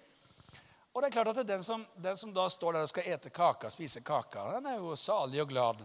Og 0.98 1.04
det 1.04 1.12
er 1.12 1.14
klart 1.14 1.28
at 1.30 1.46
den 1.46 1.62
som, 1.64 1.84
den 1.96 2.18
som 2.18 2.32
da 2.34 2.48
står 2.50 2.74
der 2.74 2.86
og 2.88 2.90
skal 2.90 3.06
ete 3.06 3.30
kaka, 3.30 3.70
spise 3.70 4.02
kaka, 4.02 4.48
den 4.56 4.66
er 4.66 4.80
jo 4.82 4.96
salig 4.98 5.44
og 5.44 5.52
glad. 5.52 5.84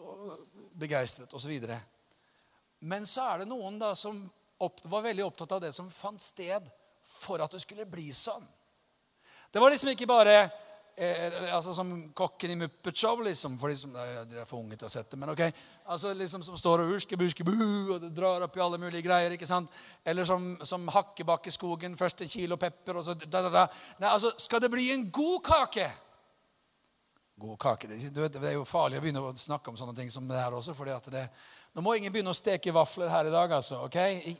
Og 0.00 0.38
begeistret 0.72 1.34
osv. 1.36 1.52
Men 2.88 3.04
så 3.04 3.26
er 3.34 3.42
det 3.42 3.48
noen 3.50 3.76
da 3.76 3.90
som 3.92 4.22
opp, 4.56 4.80
var 4.88 5.04
veldig 5.04 5.26
opptatt 5.26 5.52
av 5.52 5.60
det 5.66 5.74
som 5.76 5.92
fant 5.92 6.24
sted 6.24 6.70
for 7.04 7.44
at 7.44 7.52
det 7.52 7.60
skulle 7.60 7.84
bli 7.84 8.08
sånn. 8.08 8.48
Det 9.52 9.60
var 9.60 9.74
liksom 9.74 9.92
ikke 9.92 10.08
bare 10.08 10.38
eh, 10.96 11.54
altså 11.54 11.74
Som 11.74 11.92
kokken 12.16 12.50
i 12.50 12.58
Muppet 12.60 12.96
Show, 12.96 13.20
liksom, 13.24 13.58
for 13.60 13.72
de 13.72 13.76
som 13.76 13.92
Dere 13.92 14.42
er 14.42 14.48
for 14.48 14.60
unge 14.60 14.76
til 14.76 14.86
å 14.86 14.90
ha 14.90 14.94
sett 14.94 15.10
det, 15.12 15.18
men 15.20 15.32
ok. 15.32 15.42
Altså 15.92 16.14
liksom 16.16 16.42
Som 16.46 16.56
står 16.58 16.84
og 16.84 16.94
urske-buske-bu, 16.96 17.58
og 17.94 18.00
det 18.00 18.14
drar 18.16 18.46
opp 18.46 18.56
i 18.56 18.64
alle 18.64 18.80
mulige 18.82 19.04
greier. 19.06 19.36
ikke 19.36 19.48
sant? 19.48 19.70
Eller 20.04 20.24
som, 20.24 20.54
som 20.64 20.88
Hakkebakkeskogen. 20.88 21.96
Først 21.96 22.22
en 22.22 22.32
kilo 22.32 22.56
pepper, 22.56 22.96
og 22.96 23.04
så 23.04 23.14
da, 23.14 23.42
da, 23.42 23.52
da. 23.52 23.68
Nei, 24.00 24.10
altså, 24.10 24.32
Skal 24.38 24.64
det 24.64 24.72
bli 24.72 24.90
en 24.94 25.10
god 25.10 25.40
kake 25.46 25.90
God 27.36 27.58
kake 27.60 27.88
det, 27.90 28.10
det 28.32 28.48
er 28.48 28.54
jo 28.54 28.64
farlig 28.64 28.96
å 28.96 29.02
begynne 29.04 29.20
å 29.20 29.34
snakke 29.36 29.68
om 29.68 29.76
sånne 29.76 29.92
ting 29.98 30.08
som 30.08 30.24
det 30.24 30.38
her 30.40 30.54
også. 30.56 30.72
fordi 30.72 30.94
at 30.94 31.08
det 31.12 31.24
nå 31.76 31.82
må 31.84 31.92
ingen 31.92 32.08
begynne 32.08 32.32
å 32.32 32.36
steke 32.36 32.72
vafler 32.72 33.10
her 33.12 33.28
i 33.28 33.32
dag. 33.34 33.50
altså, 33.52 33.82
ok? 33.84 33.96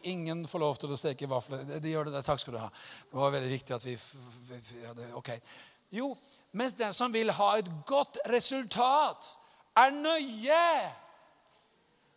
Ingen 0.09 0.47
får 0.49 0.63
lov 0.63 0.79
til 0.81 0.95
å 0.95 0.97
steke 0.97 1.29
vafler. 1.29 1.67
De 1.85 1.91
gjør 1.91 2.09
det 2.09 2.15
der. 2.15 2.25
Takk 2.25 2.41
skal 2.41 2.57
du 2.57 2.61
ha. 2.63 2.71
Det 3.11 3.19
var 3.21 3.35
veldig 3.35 3.51
viktig 3.51 3.75
at 3.77 3.85
vi 3.85 3.93
ja, 4.81 4.95
det, 4.97 5.11
ok. 5.21 5.29
Jo, 5.97 6.11
mens 6.53 6.77
den 6.77 6.93
som 6.93 7.13
vil 7.13 7.33
ha 7.33 7.51
et 7.59 7.69
godt 7.89 8.19
resultat, 8.29 9.33
er 9.77 9.93
nøye 9.93 10.93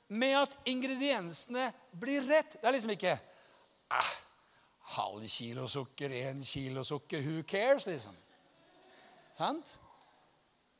med 0.09 0.35
at 0.41 0.57
ingrediensene 0.65 1.69
blir 1.99 2.25
rett. 2.27 2.57
Det 2.59 2.67
er 2.67 2.75
liksom 2.75 2.93
ikke 2.95 3.13
eh, 3.15 4.11
halv 4.95 5.27
kilo 5.27 5.67
sukker, 5.67 6.09
én 6.09 6.43
kilo 6.45 6.83
sukker. 6.83 7.21
Who 7.21 7.43
cares, 7.47 7.87
liksom? 7.87 8.15
Sant? 9.37 9.75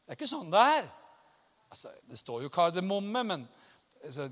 Det 0.06 0.16
er 0.16 0.20
ikke 0.20 0.30
sånn 0.30 0.52
det 0.52 0.68
er. 0.80 0.88
Altså, 1.70 1.92
det 2.10 2.18
står 2.20 2.48
jo 2.48 2.54
kardemomme, 2.54 3.24
men 3.24 3.50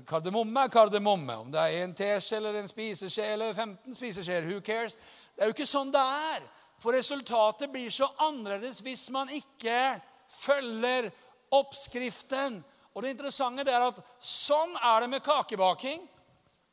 Kardemomme 0.08 0.60
er 0.64 0.70
kardemomme. 0.72 1.34
Om 1.36 1.50
det 1.52 1.60
er 1.60 1.82
en 1.84 1.94
teskje 1.94 2.36
eller 2.36 2.56
en 2.56 2.68
spiseskje 2.68 3.24
eller 3.34 3.52
15 3.52 3.94
spiseskjeer, 3.94 4.46
who 4.48 4.60
cares? 4.64 4.96
Det 5.36 5.44
er 5.44 5.50
jo 5.50 5.54
ikke 5.56 5.68
sånn 5.68 5.92
det 5.92 6.00
er. 6.00 6.46
For 6.78 6.94
resultatet 6.94 7.72
blir 7.72 7.90
så 7.90 8.06
annerledes 8.22 8.82
hvis 8.86 9.08
man 9.14 9.30
ikke 9.34 9.98
følger 10.30 11.10
oppskriften. 11.54 12.60
Og 12.94 13.02
det 13.02 13.14
interessante 13.14 13.66
er 13.70 13.88
at 13.88 13.98
sånn 14.18 14.76
er 14.76 15.02
det 15.04 15.10
med 15.10 15.24
kakebaking. 15.26 16.04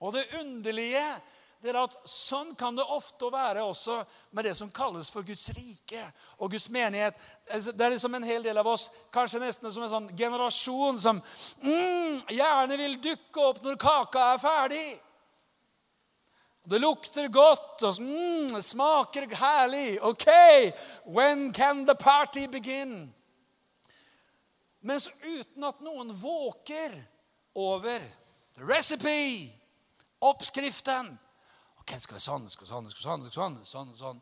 Og 0.01 0.13
det 0.13 0.27
underlige 0.39 1.07
det 1.65 1.71
er 1.71 1.79
at 1.81 1.95
Sånn 2.05 2.51
kan 2.57 2.75
det 2.77 2.83
ofte 2.93 3.29
være 3.33 3.63
også 3.65 3.95
med 4.37 4.45
det 4.45 4.53
som 4.57 4.69
kalles 4.73 5.09
for 5.09 5.25
Guds 5.25 5.47
rike 5.55 6.03
og 6.37 6.51
Guds 6.53 6.67
menighet. 6.69 7.17
Altså, 7.49 7.73
det 7.73 7.85
er 7.85 7.95
liksom 7.95 8.17
en 8.17 8.27
hel 8.27 8.45
del 8.45 8.59
av 8.61 8.69
oss, 8.69 8.89
kanskje 9.13 9.41
nesten 9.41 9.73
som 9.73 9.85
en 9.85 9.93
sånn 9.93 10.11
generasjon, 10.17 10.99
som 11.01 11.21
mm, 11.63 12.27
gjerne 12.35 12.77
vil 12.77 12.99
dukke 13.01 13.47
opp 13.49 13.63
når 13.65 13.79
kaka 13.81 14.27
er 14.35 14.43
ferdig. 14.43 14.85
Det 16.65 16.79
lukter 16.81 17.27
godt 17.29 17.83
og 17.85 17.99
mm, 18.01 18.61
smaker 18.61 19.27
herlig. 19.37 19.99
OK, 20.01 20.27
when 21.05 21.51
can 21.53 21.85
the 21.85 21.95
party 21.95 22.47
begin? 22.47 23.13
Mens 24.81 25.09
uten 25.21 25.65
at 25.65 25.81
noen 25.81 26.09
våker 26.13 26.93
over 27.55 28.01
the 28.55 28.65
recipe, 28.65 29.51
oppskriften 30.19 31.17
Ok, 31.85 31.91
det 31.93 32.01
skal 32.01 32.15
være 32.15 32.25
sånn, 32.25 32.45
det 32.47 32.53
skal 32.53 32.65
være 32.65 32.73
sånn, 32.73 32.85
det 32.85 32.93
skal 32.95 33.03
være 33.05 33.25
sånn, 33.29 33.57
sånn, 33.65 33.65
sånn, 33.69 33.97
sånn, 33.99 34.21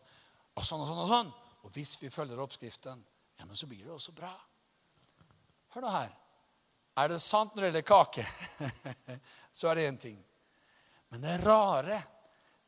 og 0.53 0.65
sånn 0.67 0.81
og 0.83 0.87
sånn. 0.89 0.99
Og 0.99 1.11
sånn. 1.11 1.29
Og 1.63 1.71
hvis 1.77 1.93
vi 2.01 2.09
følger 2.11 2.41
oppskriften, 2.43 2.99
ja, 3.39 3.45
men 3.47 3.55
så 3.55 3.69
blir 3.69 3.85
det 3.85 3.93
også 3.95 4.11
bra. 4.17 4.33
Hør 5.71 5.85
nå 5.85 5.93
her. 5.93 6.11
Er 6.99 7.09
det 7.09 7.21
sant 7.23 7.55
når 7.55 7.63
det 7.63 7.69
gjelder 7.69 7.85
kake, 7.87 8.25
så 9.57 9.71
er 9.71 9.79
det 9.79 9.85
én 9.87 10.01
ting. 10.01 10.19
Men 11.13 11.23
det 11.23 11.37
rare 11.45 12.01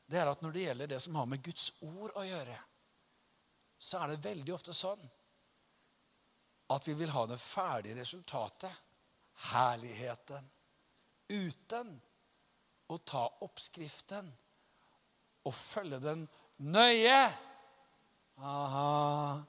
det 0.05 0.21
er 0.21 0.29
at 0.29 0.41
når 0.43 0.53
det 0.53 0.65
gjelder 0.67 0.89
det 0.93 0.99
som 1.01 1.15
har 1.19 1.29
med 1.29 1.43
Guds 1.43 1.71
ord 1.85 2.13
å 2.15 2.23
gjøre, 2.25 2.57
så 3.77 4.01
er 4.01 4.13
det 4.13 4.25
veldig 4.25 4.53
ofte 4.55 4.73
sånn 4.75 5.01
at 6.73 6.87
vi 6.87 6.95
vil 6.97 7.13
ha 7.13 7.25
det 7.29 7.37
ferdige 7.41 7.99
resultatet, 7.99 8.71
herligheten, 9.51 10.45
uten 11.29 11.91
å 12.89 12.97
ta 13.01 13.25
oppskriften 13.45 14.29
og 15.45 15.53
følge 15.53 15.99
den 16.01 16.23
nøye. 16.65 17.19
Aha. 18.41 19.41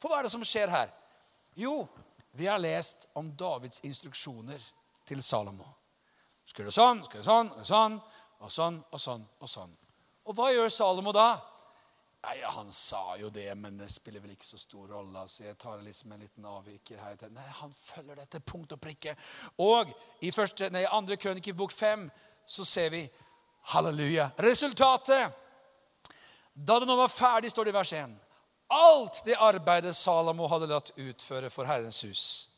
For 0.00 0.10
hva 0.10 0.20
er 0.20 0.26
det 0.26 0.32
som 0.34 0.46
skjer 0.46 0.72
her? 0.72 0.90
Jo, 1.58 1.84
vi 2.38 2.46
har 2.46 2.62
lest 2.62 3.08
om 3.18 3.30
Davids 3.36 3.82
instruksjoner 3.86 4.62
til 5.06 5.22
Salomo. 5.22 5.66
Skal 6.46 6.66
gjøre 6.66 6.74
sånn, 6.74 7.04
skal 7.06 7.20
gjøre 7.20 7.28
sånn, 7.28 7.50
skal 7.50 7.62
gjøre 7.62 7.70
sånn, 7.70 8.00
og 8.40 8.52
sånn 8.52 8.80
og 8.90 9.00
sånn. 9.00 9.24
Og 9.40 9.48
sånn. 9.48 9.72
Og 10.26 10.36
hva 10.36 10.50
gjør 10.52 10.68
Salomo 10.72 11.12
da? 11.12 11.30
Nei, 12.20 12.36
Han 12.44 12.72
sa 12.72 13.16
jo 13.16 13.30
det, 13.30 13.54
men 13.56 13.78
det 13.78 13.88
spiller 13.90 14.20
vel 14.20 14.34
ikke 14.34 14.46
så 14.46 14.58
stor 14.58 14.88
rolle. 14.88 15.28
så 15.28 15.44
jeg 15.44 15.58
tar 15.58 15.80
liksom 15.82 16.12
en 16.12 16.20
liten 16.20 16.44
avviker 16.44 16.98
her. 16.98 17.16
Nei, 17.30 17.48
Han 17.60 17.72
følger 17.72 18.16
dette 18.16 18.40
punkt 18.40 18.72
og 18.72 18.80
prikke. 18.80 19.16
Og 19.58 19.92
i 20.20 20.30
første, 20.30 20.70
nei, 20.70 20.84
andre 20.84 21.16
krønik 21.16 21.48
i 21.48 21.52
bok 21.56 21.72
fem 21.72 22.10
så 22.46 22.64
ser 22.64 22.90
vi 22.90 23.08
Halleluja. 23.72 24.30
Resultatet 24.38 25.32
Da 26.54 26.78
det 26.78 26.86
nå 26.86 26.96
var 26.96 27.08
ferdig, 27.08 27.50
står 27.50 27.64
det 27.64 27.70
i 27.70 27.78
vers 27.78 27.92
1. 27.92 28.18
Alt 28.70 29.22
det 29.24 29.36
arbeidet 29.40 29.96
Salomo 29.96 30.46
hadde 30.46 30.66
latt 30.66 30.92
utføre 30.96 31.50
for 31.50 31.64
Herrens 31.64 32.02
hus. 32.02 32.49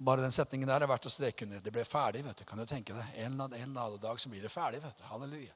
Bare 0.00 0.24
den 0.24 0.32
setningen 0.32 0.68
der 0.68 0.80
er 0.80 0.88
verdt 0.88 1.10
å 1.10 1.12
streke 1.12 1.44
under. 1.44 1.60
Det 1.60 1.72
ble 1.74 1.84
ferdig. 1.84 2.22
vet 2.24 2.38
du, 2.40 2.44
kan 2.48 2.58
du 2.58 2.66
tenke 2.66 2.94
deg. 2.96 3.08
En, 3.20 3.34
eller 3.36 3.64
annen 3.64 3.98
dag 4.00 4.20
så 4.20 4.30
blir 4.32 4.42
det 4.42 4.48
ferdig. 4.48 4.80
vet 4.80 4.96
du. 4.96 5.04
Halleluja. 5.10 5.52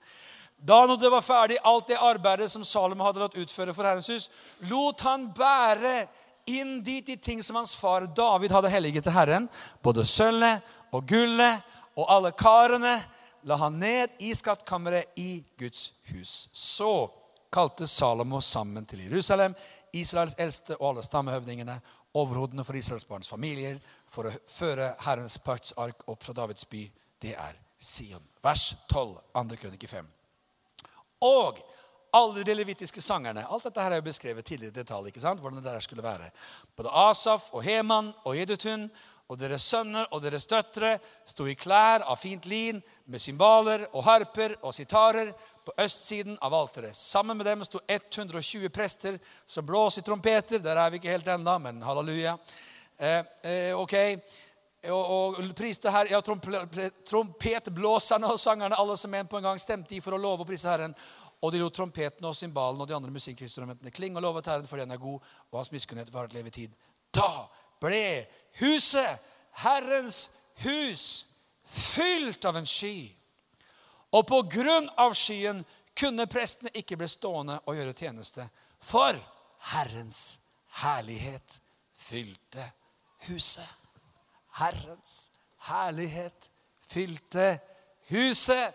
Da 0.57 0.85
når 0.87 1.01
det 1.01 1.11
var 1.11 1.25
ferdig, 1.25 1.59
alt 1.65 1.89
det 1.89 1.97
arbeidet 1.99 2.51
som 2.53 2.65
Salomo 2.65 3.05
hadde 3.05 3.25
latt 3.25 3.39
utføre 3.41 3.73
for 3.75 3.89
Herrens 3.89 4.11
hus, 4.13 4.29
lot 4.69 5.01
han 5.09 5.31
bære 5.35 6.07
inn 6.47 6.77
dit 6.85 7.07
de 7.07 7.17
ting 7.17 7.43
som 7.43 7.57
hans 7.57 7.75
far 7.75 8.05
David 8.07 8.53
hadde 8.53 8.73
helliget 8.73 9.07
til 9.09 9.17
Herren, 9.17 9.49
både 9.83 10.05
sølvet 10.05 10.61
og 10.93 11.09
gullet 11.09 11.65
og 11.97 12.11
alle 12.13 12.33
karene 12.37 12.99
la 13.49 13.59
han 13.61 13.79
ned 13.81 14.21
i 14.25 14.33
skattkammeret 14.37 15.17
i 15.21 15.45
Guds 15.61 15.91
hus. 16.13 16.49
Så 16.53 17.09
kalte 17.53 17.87
Salomo 17.87 18.41
sammen 18.41 18.87
til 18.89 19.05
Jerusalem 19.07 19.55
Israels 19.95 20.37
eldste 20.39 20.77
og 20.81 20.89
alle 20.91 21.05
stammehøvdingene, 21.07 21.77
overhodene 22.15 22.65
for 22.65 22.77
Israels 22.79 23.07
barns 23.09 23.31
familier, 23.31 23.79
for 24.07 24.29
å 24.29 24.35
føre 24.51 24.93
Herrens 25.07 25.39
paktsark 25.43 26.07
opp 26.11 26.23
fra 26.25 26.35
Davids 26.37 26.69
by. 26.71 26.85
Det 27.21 27.35
er 27.35 27.57
Sion. 27.79 28.23
Vers 28.43 28.69
12, 28.91 29.17
2. 29.35 29.59
krønike 29.61 29.89
5. 29.89 30.07
Og 31.25 31.59
alle 32.15 32.45
de 32.47 32.55
levitiske 32.55 33.03
sangerne 33.03 33.43
Alt 33.51 33.65
dette 33.67 33.83
her 33.83 33.95
er 33.95 33.99
jo 33.99 34.07
beskrevet 34.07 34.47
tidligere 34.47 34.71
i 34.71 34.77
detalj. 34.77 35.09
ikke 35.09 35.21
sant? 35.21 35.41
hvordan 35.41 35.59
det 35.63 35.73
der 35.73 35.81
skulle 35.81 36.03
være. 36.03 36.31
Både 36.77 36.93
Asaf 36.93 37.49
og 37.53 37.63
Heman 37.63 38.13
og 38.25 38.37
Jedutun 38.39 38.91
og 39.29 39.39
deres 39.41 39.63
sønner 39.63 40.07
og 40.13 40.23
deres 40.23 40.47
døtre 40.47 40.99
sto 41.27 41.47
i 41.49 41.57
klær 41.57 42.05
av 42.05 42.21
fint 42.21 42.47
lin 42.47 42.83
med 43.07 43.21
cymbaler 43.21 43.87
og 43.93 44.05
harper 44.05 44.55
og 44.63 44.75
sitarer 44.75 45.33
på 45.65 45.73
østsiden 45.81 46.39
av 46.41 46.55
alteret. 46.55 46.97
Sammen 46.97 47.37
med 47.37 47.47
dem 47.47 47.65
sto 47.65 47.81
120 47.89 48.69
prester 48.69 49.19
som 49.47 49.67
blåser 49.67 50.03
i 50.03 50.05
trompeter. 50.05 50.59
Der 50.59 50.77
er 50.77 50.91
vi 50.91 50.97
ikke 51.01 51.15
helt 51.15 51.29
ennå, 51.29 51.59
men 51.59 51.83
halleluja. 51.83 52.39
Eh, 52.99 53.25
eh, 53.43 53.81
ok. 53.81 53.95
Og, 54.85 55.39
og 55.39 55.55
priste 55.57 55.91
her, 55.91 56.07
ja, 56.13 56.21
Trompetblåserne 56.21 58.27
og 58.29 58.41
sangerne, 58.41 58.77
alle 58.77 58.97
som 59.01 59.15
en 59.15 59.27
på 59.27 59.37
en 59.41 59.47
gang 59.49 59.61
stemte 59.61 59.95
i 59.97 60.01
for 60.05 60.13
å 60.13 60.21
love 60.21 60.41
og 60.45 60.49
prise 60.51 60.69
Herren. 60.69 60.95
Og 61.41 61.53
de 61.53 61.59
lot 61.61 61.75
trompetene 61.77 62.29
og 62.29 62.37
cymbalene 62.37 62.85
og 62.85 62.89
de 62.89 62.97
andre 62.97 63.13
musikkinstrumentene 63.13 63.91
klinge 63.93 64.17
og 64.21 64.25
lovet 64.27 64.49
Herren, 64.49 64.69
fordi 64.69 64.85
han 64.85 64.95
er 64.95 65.01
god, 65.01 65.21
og 65.51 65.59
hans 65.61 65.73
miskunnhet 65.73 66.13
varer 66.13 66.29
til 66.33 66.41
evig 66.41 66.53
tid. 66.57 66.71
Da 67.15 67.49
ble 67.81 68.27
huset, 68.61 69.21
Herrens 69.65 70.19
hus, 70.65 71.05
fylt 71.65 72.45
av 72.49 72.57
en 72.61 72.69
sky. 72.69 73.09
Og 74.15 74.27
på 74.27 74.41
grunn 74.51 74.87
av 75.01 75.15
skyen 75.19 75.65
kunne 75.99 76.27
prestene 76.31 76.73
ikke 76.79 76.99
bli 76.99 77.09
stående 77.11 77.59
og 77.67 77.79
gjøre 77.79 77.95
tjeneste, 77.97 78.47
for 78.83 79.17
Herrens 79.75 80.21
herlighet 80.83 81.59
fylte 81.99 82.65
huset. 83.29 83.69
Herrens 84.59 85.31
herlighet 85.71 86.51
fylte 86.85 87.59
huset. 88.11 88.75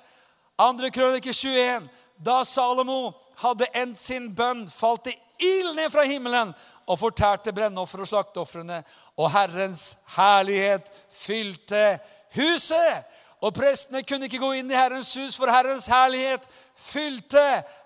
Andre 0.59 0.89
krønike 0.91 1.33
21. 1.33 1.87
Da 2.19 2.41
Salomo 2.43 3.13
hadde 3.39 3.69
endt 3.79 3.99
sin 3.99 4.31
bønn, 4.35 4.65
falt 4.67 5.07
det 5.07 5.15
ild 5.39 5.71
ned 5.77 5.91
fra 5.93 6.03
himmelen 6.03 6.51
og 6.89 6.99
fortærte 6.99 7.53
brennoffer 7.55 8.03
og 8.03 8.09
slakteofrene. 8.09 8.81
Og 9.15 9.31
Herrens 9.31 10.01
herlighet 10.17 10.89
fylte 11.13 11.99
huset. 12.35 13.05
Og 13.39 13.53
prestene 13.55 14.03
kunne 14.03 14.27
ikke 14.27 14.41
gå 14.41 14.51
inn 14.59 14.71
i 14.71 14.75
Herrens 14.75 15.13
hus, 15.15 15.37
for 15.39 15.51
Herrens 15.51 15.87
herlighet 15.87 16.47
fylte 16.75 17.43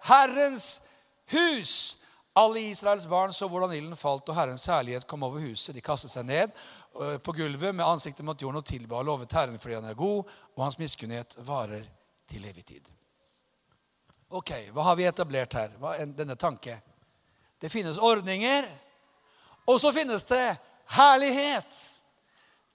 Herrens 0.07 0.69
hus. 1.33 1.75
Alle 2.33 2.63
Israels 2.71 3.05
barn 3.07 3.33
så 3.33 3.47
hvordan 3.47 3.75
ilden 3.77 3.97
falt, 3.97 4.29
og 4.29 4.35
Herrens 4.35 4.65
herlighet 4.65 5.05
kom 5.07 5.23
over 5.23 5.43
huset. 5.45 5.75
De 5.75 5.85
kastet 5.85 6.09
seg 6.11 6.25
ned 6.25 6.49
eh, 6.49 7.19
på 7.21 7.35
gulvet 7.37 7.75
med 7.75 7.85
ansiktet 7.85 8.25
mot 8.25 8.41
jorden 8.41 8.63
og 8.63 8.65
tilba 8.65 8.97
og 8.97 9.05
lovet 9.11 9.35
Herren 9.37 9.59
fordi 9.61 9.77
han 9.77 9.91
er 9.91 9.99
god, 9.99 10.33
og 10.55 10.65
hans 10.65 10.79
miskunnhet 10.81 11.37
varer 11.45 11.85
til 12.29 12.49
evig 12.49 12.65
tid. 12.65 12.89
Ok, 14.33 14.49
hva 14.73 14.87
har 14.89 14.97
vi 14.97 15.05
etablert 15.05 15.53
her? 15.53 15.77
Hva 15.77 15.93
er 16.01 16.09
denne 16.09 16.33
tanke? 16.39 16.79
Det 17.61 17.69
finnes 17.69 18.01
ordninger, 18.01 18.65
og 19.69 19.77
så 19.79 19.93
finnes 19.93 20.25
det 20.25 20.55
herlighet. 20.97 21.77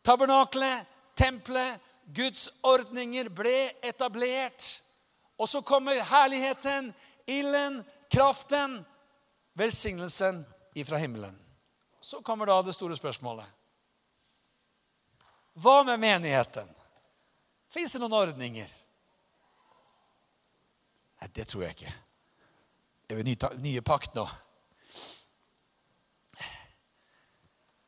Tabernaklet, 0.07 0.87
tempelet, 1.19 1.83
Guds 2.15 2.49
ordninger 2.65 3.29
ble 3.29 3.71
etablert. 3.85 4.65
Og 5.39 5.49
så 5.49 5.63
kommer 5.63 6.01
herligheten, 6.03 6.93
ilden, 7.27 7.83
kraften, 8.11 8.81
velsignelsen 9.59 10.41
ifra 10.75 10.97
himmelen. 10.97 11.37
Så 12.01 12.23
kommer 12.23 12.47
da 12.47 12.63
det 12.63 12.75
store 12.75 12.97
spørsmålet. 12.97 13.47
Hva 15.59 15.83
med 15.85 16.01
menigheten? 16.01 16.69
Fins 17.69 17.93
det 17.93 18.01
noen 18.01 18.17
ordninger? 18.17 18.69
Nei, 21.19 21.29
det 21.35 21.49
tror 21.51 21.67
jeg 21.67 21.77
ikke. 21.77 21.95
Det 23.09 23.17
er 23.17 23.21
vel 23.23 23.61
nye 23.65 23.83
pakt 23.83 24.15
nå. 24.17 24.25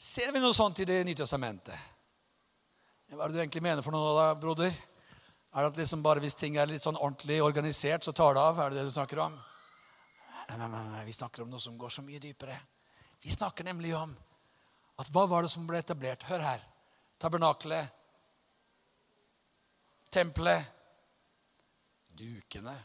Ser 0.00 0.32
vi 0.32 0.40
noe 0.40 0.56
sånt 0.56 0.80
i 0.80 0.88
Det 0.88 1.02
nye 1.04 1.16
testamentet? 1.16 1.76
Hva 3.10 3.24
er 3.24 3.32
det 3.32 3.34
du 3.34 3.42
egentlig 3.42 3.62
mener 3.64 3.82
for 3.82 3.94
noe, 3.94 4.10
da, 4.14 4.26
broder? 4.38 4.70
Er 5.50 5.64
det 5.64 5.70
at 5.72 5.78
liksom 5.80 6.02
bare 6.02 6.22
hvis 6.22 6.36
ting 6.38 6.54
er 6.62 6.68
litt 6.70 6.84
sånn 6.84 6.98
ordentlig 7.00 7.40
organisert, 7.42 8.04
så 8.06 8.14
tar 8.14 8.36
det 8.36 8.42
av? 8.42 8.60
Er 8.62 8.70
det 8.70 8.78
det 8.78 8.84
du 8.86 8.94
snakker 8.94 9.18
om? 9.24 9.34
Nei, 10.46 10.58
nei, 10.60 10.68
nei, 10.70 10.82
nei, 10.92 11.00
vi 11.08 11.14
snakker 11.16 11.42
om 11.42 11.50
noe 11.50 11.62
som 11.62 11.78
går 11.78 11.90
så 11.90 12.04
mye 12.06 12.22
dypere. 12.22 12.54
Vi 13.22 13.34
snakker 13.34 13.66
nemlig 13.66 13.96
om 13.98 14.14
at 15.02 15.10
hva 15.10 15.26
var 15.26 15.42
det 15.42 15.50
som 15.50 15.66
ble 15.66 15.82
etablert? 15.82 16.28
Hør 16.30 16.44
her. 16.44 16.62
Tabernakelet, 17.20 17.90
tempelet, 20.14 20.70
dukene, 22.16 22.78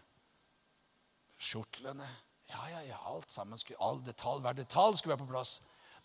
skjortlene 1.37 2.09
Ja, 2.49 2.65
ja, 2.69 2.81
ja, 2.85 2.97
alt 3.09 3.31
sammen. 3.31 3.57
Skulle, 3.57 3.81
all 3.81 4.01
detalj, 4.05 4.41
Hver 4.41 4.57
detalj 4.57 4.97
skulle 4.97 5.15
være 5.15 5.25
på 5.25 5.31
plass. 5.31 5.55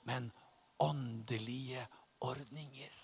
Men 0.09 0.30
åndelige 0.80 1.85
ordninger. 2.20 2.99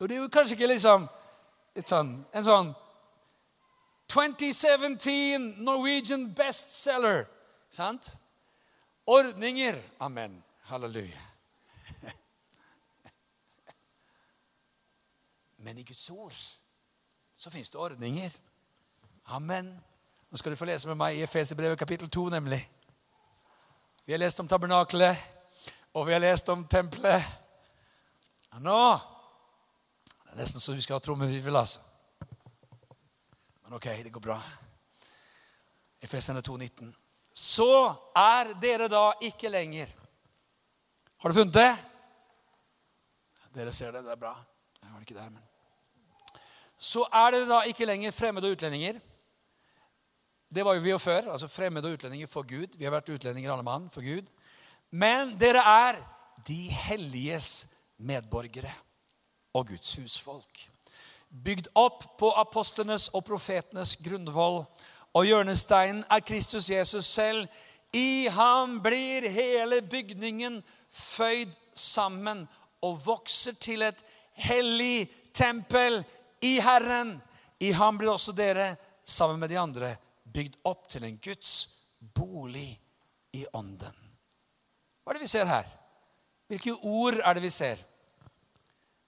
Og 0.00 0.08
det 0.08 0.16
er 0.16 0.20
jo 0.22 0.28
kanskje 0.28 0.54
ikke 0.56 0.66
liksom 0.72 1.08
sånn, 1.86 2.26
en 2.34 2.44
sånn 2.44 2.74
2017 4.14 5.64
Norwegian 5.64 6.34
bestseller. 6.34 7.24
Sant? 7.70 8.16
Ordninger. 9.06 9.82
Amen. 10.00 10.44
Halleluja. 10.70 11.20
Men 15.64 15.78
i 15.78 15.82
Guds 15.82 16.10
ord 16.10 16.32
så 17.34 17.50
fins 17.50 17.70
det 17.70 17.80
ordninger. 17.80 18.30
Amen. 19.26 19.80
Nå 20.30 20.36
skal 20.38 20.52
du 20.52 20.56
få 20.56 20.64
lese 20.68 20.88
med 20.88 20.96
meg 20.98 21.16
i 21.18 21.22
Efeserbrevet 21.22 21.78
kapittel 21.78 22.10
2, 22.10 22.28
nemlig. 22.28 22.70
Vi 24.06 24.12
har 24.12 24.18
lest 24.18 24.40
om 24.40 24.48
tabernakelet, 24.48 25.16
og 25.94 26.06
vi 26.06 26.12
har 26.12 26.20
lest 26.20 26.48
om 26.48 26.64
tempelet. 26.66 27.22
Nå 28.60 28.98
Det 30.34 30.40
er 30.40 30.48
nesten 30.48 30.58
så 30.58 30.72
vi 30.74 30.82
skal 30.82 30.96
ha 30.96 31.02
trommevirvel, 31.04 31.54
altså. 31.54 31.78
Men 33.62 33.76
ok, 33.76 33.84
det 34.02 34.10
går 34.10 34.22
bra. 34.24 34.34
Efesene 36.02 36.40
2,19. 36.42 36.88
Så 37.30 37.68
er 38.18 38.48
dere 38.58 38.88
da 38.90 39.12
ikke 39.22 39.46
lenger 39.50 39.92
Har 41.22 41.30
du 41.30 41.36
funnet 41.38 41.54
det? 41.54 41.68
Dere 43.54 43.72
ser 43.72 43.94
det. 43.94 44.02
Det 44.02 44.10
er 44.10 44.18
bra. 44.18 44.32
Jeg 44.82 44.90
var 44.90 45.04
ikke 45.04 45.14
der, 45.14 45.30
men 45.30 46.40
Så 46.78 47.06
er 47.12 47.30
dere 47.36 47.48
da 47.52 47.60
ikke 47.70 47.86
lenger 47.86 48.10
fremmede 48.10 48.50
og 48.50 48.56
utlendinger. 48.58 48.98
Det 50.50 50.64
var 50.66 50.74
jo 50.74 50.82
vi 50.82 50.90
jo 50.90 50.98
før. 50.98 51.30
altså 51.30 51.46
Fremmede 51.48 51.92
og 51.92 51.94
utlendinger 52.00 52.26
for 52.26 52.42
Gud. 52.42 52.74
Vi 52.74 52.84
har 52.84 52.96
vært 52.96 53.14
utlendinger 53.14 53.54
alle 53.54 53.62
mann 53.70 53.86
for 53.86 54.02
Gud. 54.02 54.26
Men 54.90 55.38
dere 55.38 55.62
er 55.62 56.02
de 56.42 56.58
helliges 56.88 57.52
medborgere 58.02 58.74
og 59.54 59.68
Guds 59.72 59.96
husfolk 59.96 60.68
bygd 61.42 61.68
opp 61.74 62.04
på 62.18 62.30
apostlenes 62.38 63.08
og 63.14 63.24
profetenes 63.26 63.96
grunnvoll. 64.04 64.62
Og 65.14 65.26
hjørnesteinen 65.28 66.04
er 66.10 66.22
Kristus 66.26 66.70
Jesus 66.70 67.06
selv. 67.06 67.48
I 67.94 68.28
ham 68.34 68.80
blir 68.82 69.28
hele 69.30 69.80
bygningen 69.82 70.60
føyd 70.90 71.52
sammen 71.74 72.44
og 72.82 72.98
vokser 73.06 73.54
til 73.58 73.82
et 73.86 74.02
hellig 74.46 75.08
tempel 75.34 76.02
i 76.42 76.58
Herren. 76.62 77.16
I 77.60 77.72
ham 77.72 77.98
blir 77.98 78.14
også 78.14 78.34
dere, 78.36 78.74
sammen 79.04 79.40
med 79.40 79.50
de 79.52 79.58
andre, 79.58 79.94
bygd 80.32 80.56
opp 80.64 80.88
til 80.88 81.04
en 81.04 81.18
Guds 81.22 81.52
bolig 82.14 82.70
i 83.32 83.44
ånden. 83.52 83.94
Hva 85.04 85.12
er 85.12 85.18
det 85.18 85.26
vi 85.26 85.30
ser 85.30 85.46
her? 85.46 85.66
Hvilke 86.48 86.74
ord 86.82 87.18
er 87.20 87.36
det 87.36 87.42
vi 87.44 87.50
ser? 87.52 87.80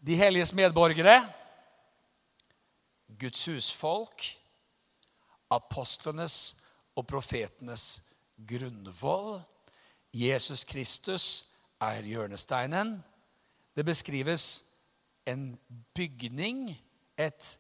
De 0.07 0.15
helliges 0.15 0.53
medborgere 0.55 1.17
Guds 3.19 3.45
husfolk, 3.49 4.23
apostlenes 5.51 6.37
og 6.95 7.07
profetenes 7.11 7.87
grunnvoll. 8.49 9.41
Jesus 10.15 10.65
Kristus 10.65 11.27
er 11.83 12.07
hjørnesteinen. 12.07 13.01
Det 13.77 13.85
beskrives 13.85 14.47
en 15.27 15.59
bygning, 15.95 16.71
et 17.19 17.59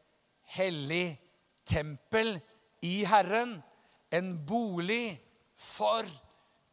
hellig 0.55 1.19
tempel 1.65 2.37
i 2.83 3.05
Herren. 3.05 3.59
En 4.13 4.47
bolig 4.47 5.19
for 5.59 6.07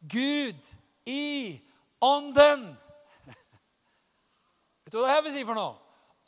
Gud 0.06 0.74
i 1.06 1.58
ånden. 2.00 2.76
Vet 4.94 5.00
du 5.00 5.02
hva 5.02 5.10
det 5.10 5.16
her 5.16 5.24
vil 5.26 5.32
si 5.34 5.40
for 5.42 5.58
noe? 5.58 5.74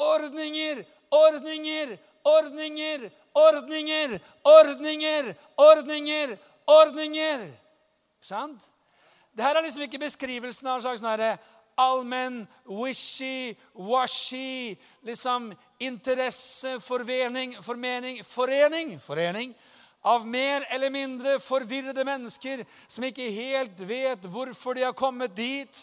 Ordninger, 0.03 0.81
ordninger, 1.15 1.93
ordninger, 2.27 3.05
ordninger, 3.39 4.17
ordninger, 4.43 5.29
ordninger, 5.57 6.33
ordninger. 6.67 7.45
Sant? 8.19 8.67
Dette 9.37 9.53
er 9.53 9.63
liksom 9.63 9.87
ikke 9.87 10.03
beskrivelsen 10.03 10.67
av 10.67 10.81
en 10.81 10.83
slags 10.83 11.05
sånn 11.05 11.39
allmenn, 11.77 12.41
wishy-washy 12.67 14.75
liksom 15.07 15.53
interesse, 15.79 16.81
forvening, 16.83 17.55
formening, 17.63 18.19
forening, 18.27 18.99
forening 18.99 19.55
av 20.07 20.27
mer 20.27 20.67
eller 20.71 20.91
mindre 20.91 21.33
forvirrede 21.43 22.05
mennesker 22.07 22.61
som 22.87 23.05
ikke 23.09 23.27
helt 23.35 23.81
vet 23.89 24.29
hvorfor 24.31 24.79
de 24.79 24.85
har 24.87 24.95
kommet 24.95 25.35
dit, 25.35 25.81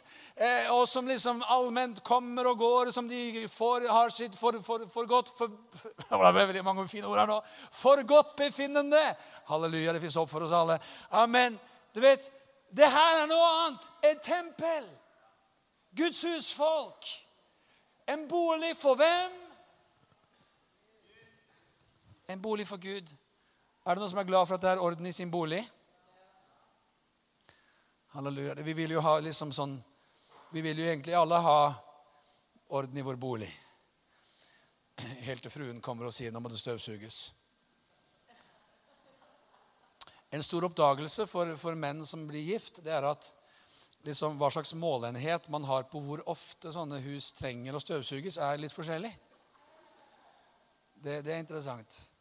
og 0.74 0.88
som 0.90 1.08
liksom 1.08 1.44
allment 1.46 2.00
kommer 2.04 2.48
og 2.50 2.58
går, 2.58 2.92
som 2.92 3.08
de 3.08 3.48
får, 3.48 3.86
har 3.88 4.10
sitt 4.10 4.36
for, 4.36 4.58
for, 4.66 4.88
for 4.90 5.06
godt 5.06 5.30
for, 5.38 5.52
Det 6.10 6.18
ble 6.18 6.32
veldig 6.34 6.64
mange 6.66 6.88
fine 6.90 7.06
ord 7.06 7.22
her 7.22 7.30
nå. 7.30 7.38
For 7.72 8.02
godt 8.08 8.36
befinnende. 8.42 9.02
Halleluja, 9.46 9.94
det 9.94 10.02
fins 10.02 10.18
håp 10.18 10.32
for 10.32 10.46
oss 10.48 10.56
alle. 10.58 10.80
Amen. 11.12 11.60
Du 11.94 12.02
vet, 12.02 12.32
det 12.74 12.90
her 12.90 13.22
er 13.22 13.30
noe 13.30 13.52
annet. 13.60 13.86
Et 14.10 14.26
tempel. 14.26 14.90
Guds 15.94 16.24
husfolk. 16.26 17.06
En 18.10 18.26
bolig 18.28 18.74
for 18.76 18.98
hvem? 18.98 19.38
En 22.34 22.42
bolig 22.42 22.66
for 22.68 22.82
Gud. 22.82 23.14
Er 23.86 23.94
det 23.94 24.02
noen 24.02 24.10
som 24.10 24.20
er 24.20 24.28
glad 24.28 24.48
for 24.48 24.58
at 24.58 24.66
det 24.66 24.74
er 24.74 24.82
orden 24.82 25.06
i 25.06 25.14
sin 25.14 25.32
bolig? 25.32 25.62
Halleluja. 28.18 28.58
Vi 28.66 28.74
vil 28.74 28.98
jo 28.98 29.02
ha 29.06 29.20
liksom 29.22 29.54
sånn 29.54 29.78
Vi 30.54 30.62
vil 30.62 30.78
jo 30.78 30.86
egentlig 30.86 31.16
alle 31.18 31.38
ha 31.42 31.74
orden 32.78 32.98
i 32.98 33.02
vår 33.02 33.16
bolig. 33.18 33.48
Helt 35.26 35.42
til 35.42 35.50
fruen 35.50 35.80
kommer 35.82 36.06
og 36.06 36.14
sier 36.14 36.30
'nå 36.32 36.40
må 36.40 36.50
det 36.52 36.60
støvsuges'. 36.62 37.32
En 40.30 40.44
stor 40.44 40.68
oppdagelse 40.70 41.26
for, 41.26 41.56
for 41.58 41.74
menn 41.74 42.06
som 42.06 42.28
blir 42.28 42.46
gift, 42.46 42.84
det 42.86 42.94
er 42.94 43.10
at 43.10 43.32
liksom, 44.06 44.38
hva 44.38 44.52
slags 44.54 44.76
målenhet 44.78 45.50
man 45.50 45.64
har 45.64 45.90
på 45.90 46.00
hvor 46.06 46.22
ofte 46.30 46.70
sånne 46.70 47.02
hus 47.02 47.32
trenger 47.32 47.74
å 47.74 47.82
støvsuges, 47.82 48.38
er 48.38 48.62
litt 48.62 48.78
forskjellig. 48.78 49.14
Det, 51.02 51.22
det 51.26 51.34
er 51.34 51.40
interessant. 51.40 52.13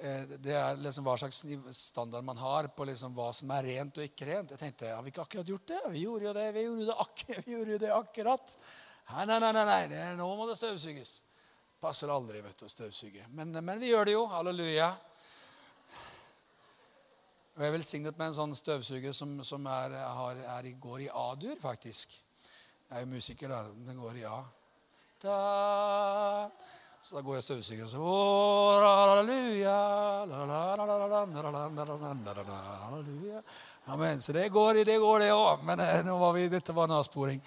Eh, 0.00 0.36
det 0.42 0.54
er 0.56 0.78
liksom 0.80 1.06
hva 1.06 1.16
slags 1.20 1.42
standard 1.76 2.24
man 2.24 2.40
har 2.40 2.70
på 2.76 2.86
liksom 2.88 3.14
hva 3.16 3.28
som 3.36 3.50
er 3.56 3.68
rent 3.68 4.00
og 4.00 4.06
ikke 4.06 4.28
rent. 4.28 4.54
Jeg 4.54 4.62
tenkte 4.62 4.94
har 4.94 5.02
vi 5.04 5.12
ikke 5.12 5.26
akkurat 5.26 5.52
gjort 5.52 5.68
det? 5.68 5.82
Vi 5.92 6.06
gjorde 6.06 6.28
jo 6.28 6.32
det, 6.38 6.46
vi 6.56 6.64
gjorde 6.66 6.88
det, 6.88 6.96
ak 7.04 7.24
vi 7.46 7.56
gjorde 7.56 7.78
det 7.82 7.92
akkurat. 7.96 8.56
Nei, 9.12 9.26
nei, 9.28 9.38
nei, 9.42 9.52
nei, 9.58 9.66
nei. 9.92 10.02
nå 10.16 10.28
må 10.38 10.48
det 10.48 10.56
støvsuges. 10.60 11.14
Passer 11.82 12.12
aldri 12.14 12.40
vet 12.44 12.60
du, 12.60 12.68
å 12.68 12.70
støvsuge. 12.70 13.26
Men, 13.34 13.52
men 13.58 13.80
vi 13.82 13.90
gjør 13.90 14.08
det 14.08 14.14
jo. 14.14 14.26
Halleluja. 14.30 14.92
Og 17.52 17.60
jeg 17.60 17.68
er 17.68 17.74
velsignet 17.74 18.16
med 18.16 18.30
en 18.30 18.36
sånn 18.36 18.54
støvsuger 18.56 19.12
som, 19.12 19.34
som 19.44 19.66
er, 19.68 19.96
har, 20.16 20.38
er, 20.54 20.68
går 20.80 21.04
i 21.04 21.08
A-dur, 21.10 21.58
faktisk. 21.60 22.14
Jeg 22.86 22.94
er 22.96 23.02
jo 23.04 23.10
musiker, 23.10 23.52
da. 23.52 23.66
Den 23.88 24.00
går 24.00 24.22
i 24.22 24.24
A. 24.30 24.38
Da. 25.22 25.36
Så 27.02 27.16
da 27.16 27.20
går 27.20 27.34
jeg 27.34 27.42
støvsuger, 27.42 27.84
og 27.84 27.90
så 27.90 27.98
halleluja. 28.86 29.78
Amen. 33.86 34.20
Så 34.20 34.32
det 34.32 34.52
går, 34.52 34.72
det 34.72 34.98
går, 34.98 35.18
det 35.18 35.32
òg. 35.32 35.64
Men 35.66 35.80
eh, 35.80 36.04
nå 36.06 36.18
var 36.18 36.32
vi, 36.32 36.48
dette 36.48 36.74
var 36.74 36.86
en 36.86 36.94
avsporing. 37.00 37.42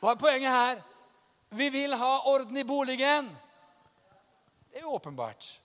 Hva 0.00 0.10
er 0.10 0.18
poenget 0.18 0.50
her? 0.50 0.82
Vi 1.50 1.68
vil 1.68 1.94
ha 1.94 2.10
orden 2.26 2.56
i 2.56 2.64
boligen. 2.66 3.30
Det 4.72 4.82
er 4.82 4.90
åpenbart. 4.90 5.60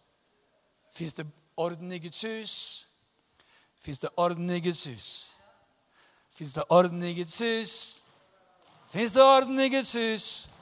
Fins 0.93 1.13
det 1.13 1.27
orden 1.57 1.91
i 1.91 1.99
Guds 1.99 2.21
hus? 2.21 2.87
Fins 3.81 3.99
det 3.99 4.09
orden 4.17 4.49
i 4.49 4.59
Guds 4.59 4.83
hus? 4.85 5.27
Fins 6.29 6.53
det 6.53 6.63
orden 6.69 7.03
i 7.03 7.13
Guds 7.13 7.39
hus? 7.41 8.03
Fins 8.87 9.13
det 9.13 9.23
orden 9.23 9.59
i 9.59 9.69
Guds 9.69 9.93
hus? 9.93 10.52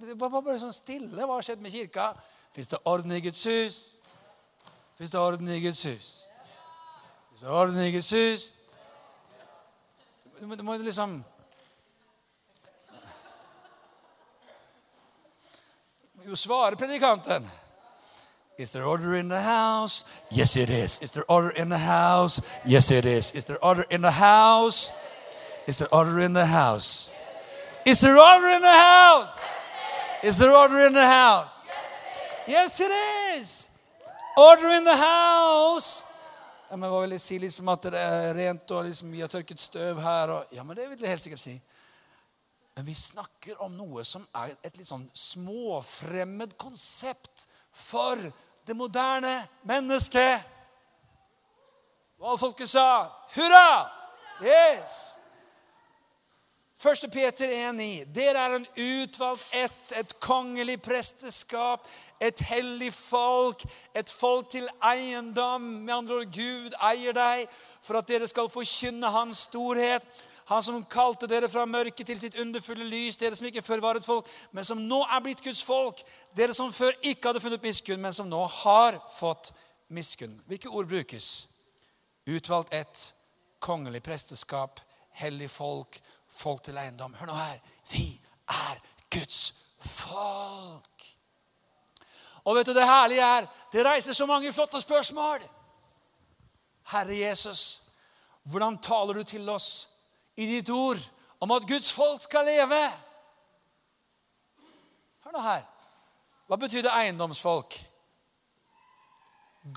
Det 0.00 0.14
var 0.20 0.40
bare 0.40 0.58
sånn 0.60 0.72
stille. 0.72 1.26
Hva 1.26 1.36
har 1.36 1.44
skjedd 1.44 1.60
med 1.60 1.72
kirka? 1.74 2.12
Fins 2.54 2.70
det 2.70 2.78
orden 2.88 3.12
i 3.12 3.20
Guds 3.20 3.42
hus? 3.48 3.78
Fins 4.96 5.12
det 5.12 5.20
orden 5.20 5.48
i 5.48 5.60
Guds 5.60 5.82
hus? 5.88 6.10
Fins 7.28 7.40
det 7.44 7.50
orden 7.50 7.80
i 7.82 7.90
Guds 7.92 8.10
hus? 8.16 8.48
Du 10.38 10.46
må, 10.46 10.56
du 10.56 10.64
må 10.66 10.76
liksom 10.80 11.20
jo 16.26 16.36
svarer 16.36 16.76
predikanten. 16.76 17.50
Is 18.58 18.72
there 18.72 18.84
order 18.84 19.14
in 19.14 19.28
the 19.28 19.40
house? 19.40 20.04
Yes, 20.30 20.56
it 20.56 20.70
is. 20.70 21.02
Is 21.02 21.12
there 21.12 21.24
order 21.28 21.50
in 21.50 21.68
the 21.68 21.78
house? 21.78 22.42
Yes, 22.64 22.90
it 22.90 23.04
is. 23.04 23.34
Is 23.34 23.44
there 23.44 23.58
order 23.64 23.84
in 23.90 24.02
the 24.02 24.10
house? 24.10 24.92
Is 25.66 25.78
there 25.78 25.94
order 25.94 26.18
in 26.20 26.32
the 26.32 26.46
house? 26.46 27.12
Is 27.84 28.00
there 28.00 28.18
order 28.18 28.48
in 28.48 28.62
the 28.62 28.68
house? 28.68 29.36
Is 30.22 30.38
there 30.38 30.56
order 30.56 30.86
in 30.86 30.92
the 30.92 31.06
house? 31.06 31.66
Yes, 32.46 32.80
it 32.80 32.92
is. 33.34 33.70
Order 34.36 34.68
in 34.68 34.84
the 34.84 34.96
house. 34.96 36.04
Ja, 36.70 36.76
men 36.76 36.90
Hva 36.90 37.00
vil 37.02 37.10
jeg 37.16 37.20
si? 37.20 37.38
Liksom 37.38 37.68
at 37.68 37.82
det 37.90 37.98
er 37.98 38.34
rent, 38.34 38.70
og 38.70 38.84
liksom 38.86 39.10
vi 39.12 39.20
har 39.20 39.28
tørket 39.28 39.60
støv 39.60 40.00
her. 40.00 40.30
Og, 40.30 40.44
ja, 40.52 40.62
men 40.62 40.76
Det 40.76 40.88
vil 40.90 41.00
jeg 41.00 41.08
helt 41.08 41.22
sikkert 41.22 41.42
si. 41.42 41.60
Men 42.76 42.86
vi 42.86 42.94
snakker 42.94 43.58
om 43.60 43.74
noe 43.76 44.04
som 44.04 44.22
er 44.40 44.54
et 44.64 44.78
litt 44.78 44.88
sånn 44.88 45.04
småfremmed 45.12 46.54
konsept 46.56 47.48
for 47.74 48.16
det 48.66 48.76
moderne 48.78 49.34
mennesket. 49.68 50.46
Hva 52.22 52.38
folket 52.38 52.70
sa? 52.70 53.10
Hurra! 53.34 53.90
Yes! 54.40 55.18
1. 56.82 57.12
Peter 57.12 57.46
1,9. 57.46 58.04
Dere 58.10 58.40
er 58.42 58.54
en 58.56 58.64
utvalgt 58.74 59.52
ett, 59.54 59.92
et 59.94 60.14
kongelig 60.18 60.80
presteskap, 60.82 61.84
et 62.18 62.40
hellig 62.48 62.88
folk, 62.94 63.62
et 63.94 64.10
folk 64.10 64.48
til 64.50 64.66
eiendom. 64.82 65.62
Med 65.86 65.94
andre 65.94 66.16
ord, 66.16 66.32
Gud 66.34 66.74
eier 66.82 67.14
deg 67.14 67.46
for 67.86 68.00
at 68.00 68.10
dere 68.10 68.26
skal 68.26 68.50
forkynne 68.50 69.12
Hans 69.14 69.44
storhet. 69.46 70.06
Han 70.50 70.64
som 70.66 70.82
kalte 70.90 71.28
dere 71.30 71.46
fra 71.48 71.68
mørket 71.70 72.08
til 72.10 72.18
sitt 72.18 72.38
underfulle 72.42 72.88
lys, 72.90 73.16
dere 73.20 73.38
som 73.38 73.46
ikke 73.46 73.62
før 73.62 73.84
var 73.84 74.00
et 74.00 74.06
folk, 74.06 74.26
men 74.50 74.66
som 74.66 74.82
nå 74.82 75.04
er 75.06 75.22
blitt 75.22 75.44
Guds 75.44 75.62
folk. 75.62 76.02
Dere 76.34 76.56
som 76.56 76.72
før 76.74 76.98
ikke 76.98 77.30
hadde 77.30 77.44
funnet 77.44 77.62
miskunn, 77.62 78.02
men 78.02 78.16
som 78.16 78.26
nå 78.26 78.42
har 78.58 78.98
fått 79.20 79.52
miskunn. 79.94 80.34
Hvilke 80.50 80.72
ord 80.72 80.90
brukes? 80.90 81.30
Utvalgt 82.26 82.74
ett, 82.74 83.04
kongelig 83.62 84.02
presteskap, 84.02 84.82
hellig 85.22 85.50
folk, 85.50 86.00
folk 86.36 86.62
til 86.62 86.78
eiendom. 86.78 87.14
Hør 87.14 87.26
nå 87.26 87.34
her. 87.34 87.58
Vi 87.92 88.20
er 88.48 88.80
Guds 89.10 89.40
folk. 89.80 91.04
Og 92.44 92.56
vet 92.56 92.66
du 92.66 92.74
det 92.74 92.86
herlige 92.86 93.22
er? 93.22 93.46
Det 93.72 93.84
reiser 93.86 94.12
så 94.12 94.26
mange 94.26 94.52
flotte 94.52 94.80
spørsmål. 94.80 95.42
Herre 96.92 97.18
Jesus, 97.18 97.82
hvordan 98.42 98.78
taler 98.78 99.12
du 99.12 99.22
til 99.22 99.48
oss 99.48 99.88
i 100.36 100.46
ditt 100.46 100.70
ord 100.70 100.98
om 101.40 101.50
at 101.50 101.68
Guds 101.68 101.92
folk 101.92 102.20
skal 102.20 102.44
leve? 102.46 102.82
Hør 105.24 105.32
nå 105.32 105.40
her. 105.40 105.62
Hva 106.46 106.56
betyr 106.56 106.82
det 106.82 106.92
eiendomsfolk? 106.92 107.78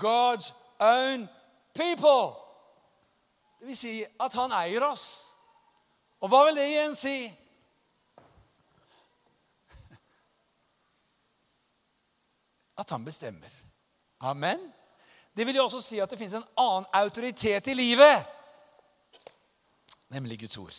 God's 0.02 0.52
own 0.78 1.28
people. 1.74 2.34
Det 3.60 3.68
vil 3.68 3.76
si 3.76 4.04
at 4.20 4.34
han 4.34 4.52
eier 4.52 4.84
oss. 4.84 5.25
Og 6.20 6.28
hva 6.32 6.44
vil 6.46 6.56
det 6.58 6.68
igjen 6.70 6.94
si? 6.96 7.16
At 12.80 12.90
han 12.90 13.04
bestemmer. 13.04 13.52
Amen. 14.20 14.72
Det 15.36 15.46
vil 15.46 15.56
jo 15.56 15.64
også 15.64 15.80
si 15.84 15.98
at 16.00 16.10
det 16.10 16.18
fins 16.18 16.34
en 16.34 16.44
annen 16.56 16.86
autoritet 16.96 17.66
i 17.68 17.74
livet, 17.74 18.24
nemlig 20.08 20.40
Guds 20.40 20.56
ord. 20.56 20.72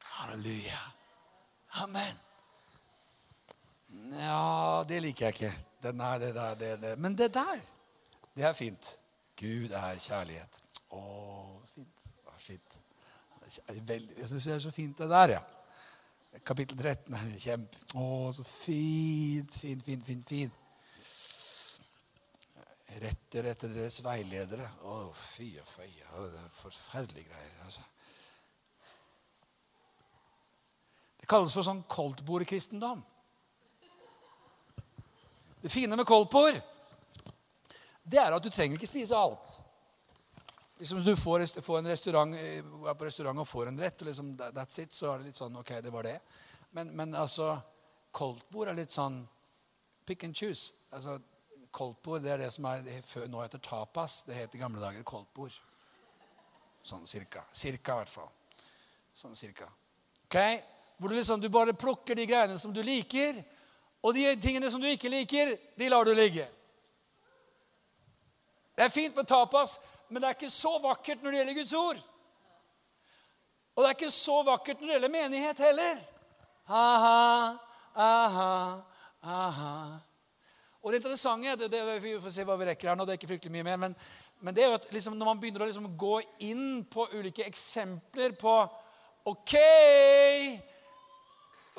Halleluja. 0.00 0.78
Amen. 1.82 2.16
Ja, 4.16 4.84
det 4.88 5.02
liker 5.02 5.26
jeg 5.26 5.34
ikke. 5.34 5.52
Det, 5.82 5.96
nei, 5.96 6.18
det 6.18 6.34
der, 6.34 6.54
det, 6.54 6.82
det. 6.82 6.98
Men 6.98 7.18
det 7.18 7.34
der, 7.34 7.60
det 8.36 8.44
er 8.44 8.52
fint. 8.52 8.96
Gud 9.36 9.70
er 9.70 9.98
kjærlighet. 9.98 10.62
Å, 10.90 10.96
fint. 10.96 10.96
fint. 10.96 11.49
Jeg 13.50 14.28
syns 14.28 14.46
det 14.46 14.54
er 14.54 14.62
så 14.62 14.70
fint, 14.74 14.98
det 14.98 15.10
der, 15.10 15.34
ja. 15.36 15.40
Kapittel 16.46 16.78
13 16.78 17.14
er 17.14 17.30
kjempe... 17.42 17.78
Å, 17.98 18.30
så 18.32 18.44
fint, 18.46 19.50
fint, 19.50 19.82
fint, 19.82 20.04
fint. 20.06 20.28
fint. 20.28 20.52
Retter 23.00 23.48
etter 23.50 23.72
deres 23.74 24.00
veiledere. 24.04 24.66
Å, 24.86 24.98
fy 25.14 25.52
og 25.58 25.72
er 26.26 26.52
forferdelige 26.60 27.30
greier. 27.30 27.56
altså. 27.64 27.82
Det 31.20 31.28
kalles 31.30 31.54
for 31.54 31.66
sånn 31.66 31.82
koldtbordkristendom. 31.90 33.02
Det 35.60 35.68
fine 35.68 35.96
med 35.98 36.08
koldtbord, 36.08 36.56
det 38.10 38.18
er 38.18 38.32
at 38.32 38.44
du 38.44 38.48
trenger 38.50 38.78
ikke 38.78 38.88
spise 38.88 39.18
alt. 39.18 39.50
Liksom, 40.80 41.02
du 41.04 41.16
får, 41.16 41.44
får, 41.60 41.78
en 41.78 41.88
restaurant, 41.92 42.34
eh, 42.34 42.60
er 42.64 42.94
på 42.96 43.04
restaurant 43.04 43.38
og 43.42 43.48
får 43.48 43.68
en 43.68 43.80
rett, 43.80 44.02
og 44.02 44.08
liksom, 44.08 44.30
that's 44.40 44.80
it, 44.80 44.94
så 44.96 45.10
er 45.12 45.20
det 45.20 45.28
litt 45.28 45.36
sånn 45.36 45.58
Ok, 45.60 45.74
det 45.84 45.92
var 45.92 46.08
det. 46.08 46.16
Men, 46.76 46.94
men 46.96 47.12
altså, 47.14 47.52
koldtbord 48.16 48.70
er 48.72 48.78
litt 48.78 48.94
sånn 48.94 49.20
pick 50.08 50.24
and 50.24 50.36
choose. 50.36 50.86
Altså, 50.96 51.18
Koldtbord 51.70 52.24
det 52.24 52.32
er 52.32 52.40
det 52.42 52.48
som 52.50 52.66
er, 52.66 52.82
nå 53.30 53.42
heter 53.44 53.60
tapas. 53.62 54.24
Det 54.26 54.34
het 54.34 54.54
i 54.54 54.58
gamle 54.58 54.82
dager 54.82 55.04
koldtbord. 55.06 55.54
Sånn 56.82 57.06
cirka. 57.06 57.44
Cirka, 57.52 57.94
i 57.94 58.00
hvert 58.00 58.10
fall. 58.10 58.30
Sånn 59.14 59.36
cirka. 59.38 59.68
Ok? 60.24 60.38
Hvor 60.98 61.12
du 61.12 61.14
liksom, 61.14 61.40
du 61.40 61.48
bare 61.52 61.76
plukker 61.76 62.18
de 62.18 62.26
greiene 62.26 62.58
som 62.58 62.74
du 62.74 62.82
liker, 62.82 63.38
og 64.02 64.16
de 64.16 64.26
tingene 64.40 64.70
som 64.72 64.82
du 64.82 64.88
ikke 64.90 65.12
liker, 65.12 65.54
de 65.78 65.88
lar 65.92 66.08
du 66.08 66.12
ligge. 66.16 66.48
Det 68.74 68.86
er 68.86 68.92
fint 68.92 69.16
med 69.16 69.28
tapas, 69.28 69.78
men 70.10 70.20
det 70.20 70.28
er 70.28 70.36
ikke 70.36 70.52
så 70.52 70.74
vakkert 70.82 71.22
når 71.22 71.30
det 71.30 71.40
gjelder 71.40 71.58
Guds 71.60 71.74
ord. 71.78 72.00
Og 73.76 73.82
det 73.82 73.88
er 73.88 73.96
ikke 73.96 74.12
så 74.12 74.40
vakkert 74.44 74.80
når 74.80 74.88
det 74.88 74.94
gjelder 74.96 75.12
menighet 75.14 75.62
heller. 75.62 76.00
Aha, 76.68 77.56
aha, 77.94 78.52
aha. 79.22 79.74
Og 80.80 80.92
det 80.92 81.00
interessante 81.00 81.56
det, 81.56 81.70
det, 81.72 82.02
Vi 82.02 82.16
får 82.20 82.34
se 82.34 82.44
hva 82.48 82.56
vi 82.56 82.68
rekker 82.70 82.88
her 82.88 82.98
nå. 82.98 83.04
det 83.04 83.14
er 83.14 83.20
ikke 83.20 83.32
fryktelig 83.34 83.52
mye 83.58 83.66
mer, 83.68 83.80
men, 83.84 83.96
men 84.40 84.56
det 84.56 84.64
er 84.64 84.70
jo 84.70 84.78
at 84.78 84.86
liksom, 84.94 85.16
når 85.18 85.28
man 85.28 85.40
begynner 85.40 85.64
å 85.64 85.68
liksom 85.68 85.90
gå 86.00 86.20
inn 86.46 86.84
på 86.90 87.08
ulike 87.14 87.46
eksempler 87.46 88.36
på 88.40 88.54
Ok 89.28 89.52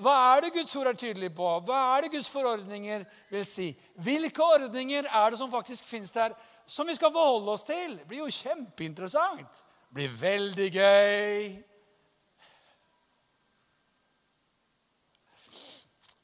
Hva 0.01 0.13
er 0.35 0.45
det 0.45 0.53
Guds 0.59 0.75
ord 0.77 0.91
er 0.91 0.99
tydelig 0.99 1.31
på? 1.37 1.47
Hva 1.65 1.79
er 1.95 2.05
det 2.05 2.11
Guds 2.13 2.29
forordninger 2.29 3.07
vil 3.31 3.45
si? 3.49 3.71
Hvilke 3.97 4.45
ordninger 4.45 5.09
er 5.09 5.33
det 5.33 5.39
som 5.41 5.51
faktisk 5.51 5.89
finnes 5.89 6.13
der? 6.13 6.37
Som 6.71 6.87
vi 6.87 6.95
skal 6.95 7.11
forholde 7.11 7.51
oss 7.51 7.65
til. 7.67 7.97
Det 7.99 8.07
blir 8.07 8.21
jo 8.23 8.31
kjempeinteressant. 8.31 9.63
Det 9.89 9.95
blir 9.97 10.13
veldig 10.21 10.67
gøy. 10.71 11.63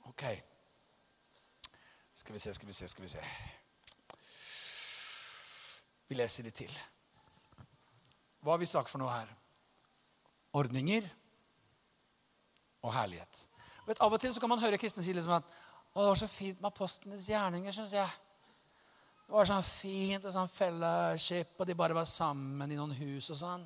Ok. 0.07 0.23
Skal 2.13 2.33
vi 2.33 2.39
se, 2.39 2.53
skal 2.53 2.67
vi 2.67 2.73
se, 2.73 2.87
skal 2.87 3.03
vi 3.03 3.09
se. 3.11 3.25
Vi 6.07 6.15
leser 6.15 6.47
litt 6.47 6.55
til. 6.63 6.71
Hva 8.39 8.55
har 8.55 8.61
vi 8.61 8.69
sagt 8.71 8.87
for 8.87 9.03
noe 9.03 9.11
her? 9.11 9.33
Ordninger 10.55 11.03
og 12.87 12.93
herlighet. 12.95 13.41
Vet, 13.87 13.99
av 13.99 14.15
og 14.15 14.23
til 14.23 14.31
så 14.31 14.39
kan 14.39 14.53
man 14.53 14.63
høre 14.63 14.79
kristne 14.79 15.03
si 15.03 15.11
liksom 15.11 15.35
at 15.41 15.51
å, 15.91 15.99
det 15.99 16.07
var 16.07 16.21
så 16.21 16.31
fint 16.31 16.61
med 16.61 16.71
apostlenes 16.71 17.27
gjerninger, 17.27 17.75
syns 17.75 17.97
jeg. 17.97 18.07
Det 19.27 19.35
var 19.35 19.43
sånn 19.43 19.65
fint 19.65 20.23
og 20.23 20.31
sånn 20.31 20.47
fellowship, 20.47 21.49
og 21.59 21.67
de 21.67 21.73
bare 21.75 21.95
var 21.97 22.05
sammen 22.07 22.71
i 22.71 22.77
noen 22.77 22.93
hus 22.95 23.27
og 23.33 23.35
sånn. 23.41 23.65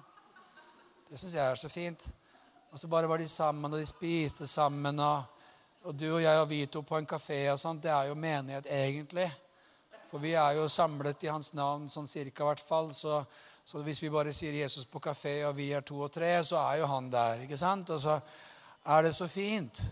Det 1.06 1.20
syns 1.22 1.36
jeg 1.38 1.44
er 1.46 1.60
så 1.60 1.70
fint. 1.70 2.06
Og 2.72 2.82
så 2.82 2.90
bare 2.90 3.06
var 3.06 3.22
de 3.22 3.28
sammen, 3.30 3.70
og 3.70 3.78
de 3.78 3.86
spiste 3.86 4.48
sammen. 4.50 4.98
Og, 4.98 5.46
og 5.86 5.94
du 5.94 6.08
og 6.16 6.24
jeg 6.24 6.42
og 6.42 6.50
vi 6.50 6.64
to 6.66 6.82
på 6.82 6.98
en 6.98 7.06
kafé 7.06 7.44
og 7.52 7.60
sånt, 7.62 7.84
det 7.86 7.94
er 7.94 8.10
jo 8.10 8.18
menighet 8.18 8.72
egentlig. 8.74 9.28
For 10.10 10.24
vi 10.24 10.34
er 10.34 10.58
jo 10.58 10.66
samlet 10.66 11.28
i 11.28 11.30
hans 11.30 11.54
navn, 11.54 11.86
sånn 11.94 12.10
cirka 12.10 12.42
i 12.42 12.50
hvert 12.50 12.66
fall. 12.66 12.90
Så, 12.98 13.22
så 13.62 13.86
hvis 13.86 14.02
vi 14.02 14.10
bare 14.10 14.34
sier 14.34 14.58
Jesus 14.64 14.90
på 14.90 15.04
kafé, 15.04 15.44
og 15.46 15.54
vi 15.62 15.70
er 15.78 15.86
to 15.86 16.02
og 16.02 16.10
tre, 16.16 16.40
så 16.42 16.58
er 16.64 16.82
jo 16.82 16.90
han 16.90 17.14
der. 17.14 17.46
ikke 17.46 17.62
sant? 17.62 17.94
Og 17.94 18.02
så 18.02 18.18
er 18.98 19.06
det 19.06 19.14
så 19.14 19.30
fint. 19.30 19.86